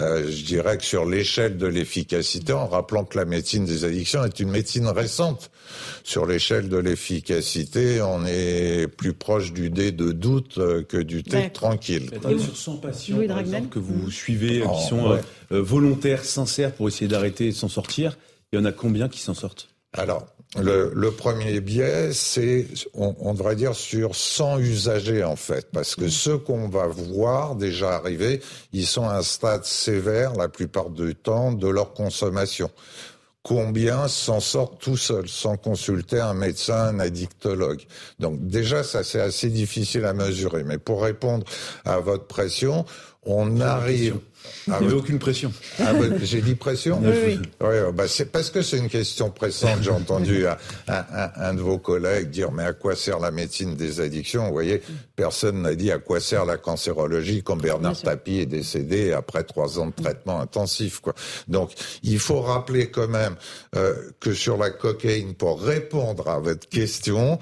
[0.00, 4.24] Euh, je dirais que sur l'échelle de l'efficacité, en rappelant que la médecine des addictions
[4.24, 5.50] est une médecine récente,
[6.02, 11.22] sur l'échelle de l'efficacité, on est plus proche du dé de doute euh, que du
[11.22, 12.08] thé tranquille.
[12.38, 13.18] sur 100 patients
[13.70, 17.68] que vous suivez, qui oh, sont euh, volontaires, sincères pour essayer d'arrêter et de s'en
[17.68, 18.16] sortir,
[18.50, 19.68] il y en a combien qui s'en sortent?
[19.92, 20.26] Alors,
[20.56, 25.94] le, le, premier biais, c'est, on, on, devrait dire, sur 100 usagers en fait, parce
[25.94, 28.40] que ceux qu'on va voir déjà arriver,
[28.72, 32.70] ils sont à un stade sévère la plupart du temps de leur consommation.
[33.42, 37.82] Combien s'en sortent tout seuls, sans consulter un médecin, un addictologue?
[38.18, 40.64] Donc déjà, ça c'est assez difficile à mesurer.
[40.64, 41.44] Mais pour répondre
[41.84, 42.84] à votre pression,
[43.22, 44.18] on arrive
[44.66, 45.52] il n'y avait aucune pression.
[45.78, 45.92] Ah,
[46.22, 47.38] j'ai dit pression Oui.
[47.60, 47.68] oui.
[47.94, 49.82] bah c'est parce que c'est une question pressante.
[49.82, 50.56] J'ai entendu un,
[50.88, 54.46] un, un, de vos collègues dire mais à quoi sert la médecine des addictions?
[54.46, 54.82] Vous voyez,
[55.16, 59.78] personne n'a dit à quoi sert la cancérologie quand Bernard Tapie est décédé après trois
[59.78, 61.00] ans de traitement intensif.
[61.00, 61.14] Quoi.
[61.48, 61.72] Donc
[62.02, 63.36] il faut rappeler quand même
[63.76, 67.38] euh, que sur la cocaïne, pour répondre à votre question,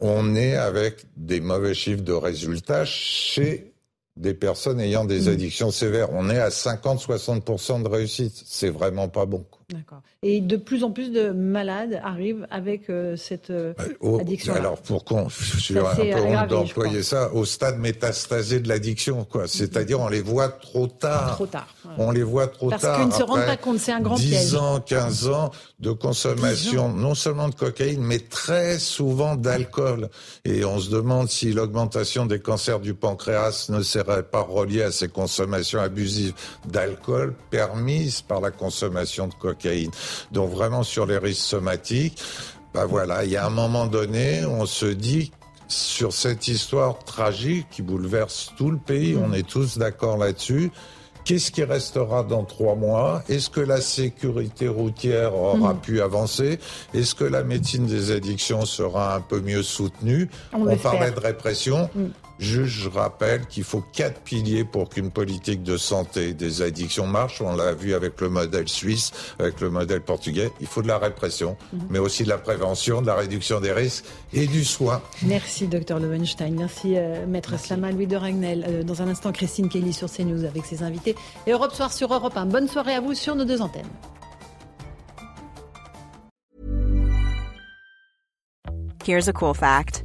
[0.00, 3.72] on est avec des mauvais chiffres de résultats chez
[4.18, 5.28] des personnes ayant des mm.
[5.28, 6.08] addictions sévères.
[6.12, 8.42] On est à 50-60% de réussite.
[8.46, 9.44] C'est vraiment pas bon.
[9.70, 10.00] D'accord.
[10.22, 14.54] Et de plus en plus de malades arrivent avec euh, cette euh, oh, addiction.
[14.54, 19.46] Alors pour qu'on, je un peu honte d'employer ça, au stade métastasé de l'addiction, quoi.
[19.46, 21.34] C'est-à-dire on les voit trop tard.
[21.34, 21.68] Trop tard.
[21.98, 22.80] On les voit trop tard.
[22.80, 24.40] Parce qu'ils ne se rendent pas compte, c'est un grand 10 piège.
[24.40, 25.50] 10 ans, 15 ans
[25.80, 30.08] de consommation, non seulement de cocaïne, mais très souvent d'alcool.
[30.46, 34.92] Et on se demande si l'augmentation des cancers du pancréas ne serait pas reliée à
[34.92, 36.32] ces consommations abusives
[36.64, 39.57] d'alcool permises par la consommation de cocaïne.
[40.32, 42.22] Donc vraiment sur les risques somatiques,
[42.74, 45.32] bah voilà, il y a un moment donné, on se dit
[45.68, 50.70] sur cette histoire tragique qui bouleverse tout le pays, on est tous d'accord là-dessus.
[51.24, 53.22] Qu'est-ce qui restera dans trois mois?
[53.28, 55.80] Est-ce que la sécurité routière aura mm.
[55.80, 56.58] pu avancer?
[56.94, 60.30] Est-ce que la médecine des addictions sera un peu mieux soutenue?
[60.54, 61.90] On, parlait de répression.
[61.94, 62.06] Mm.
[62.38, 67.40] Juste, je rappelle qu'il faut quatre piliers pour qu'une politique de santé des addictions marche.
[67.40, 70.50] On l'a vu avec le modèle suisse, avec le modèle portugais.
[70.60, 71.86] Il faut de la répression, mhm.
[71.90, 75.02] mais aussi de la prévention, de la réduction des risques et du soin.
[75.22, 76.54] Merci, docteur Levenstein.
[76.56, 78.64] Merci, euh, maître Slama, Louis de Ragnel.
[78.68, 81.16] Euh, dans un instant, Christine Kelly sur CNews avec ses invités.
[81.46, 82.46] Et Europe Soir sur Europe 1.
[82.46, 83.88] Bonne soirée à vous sur nos deux antennes.
[89.04, 90.04] Here's a cool fact.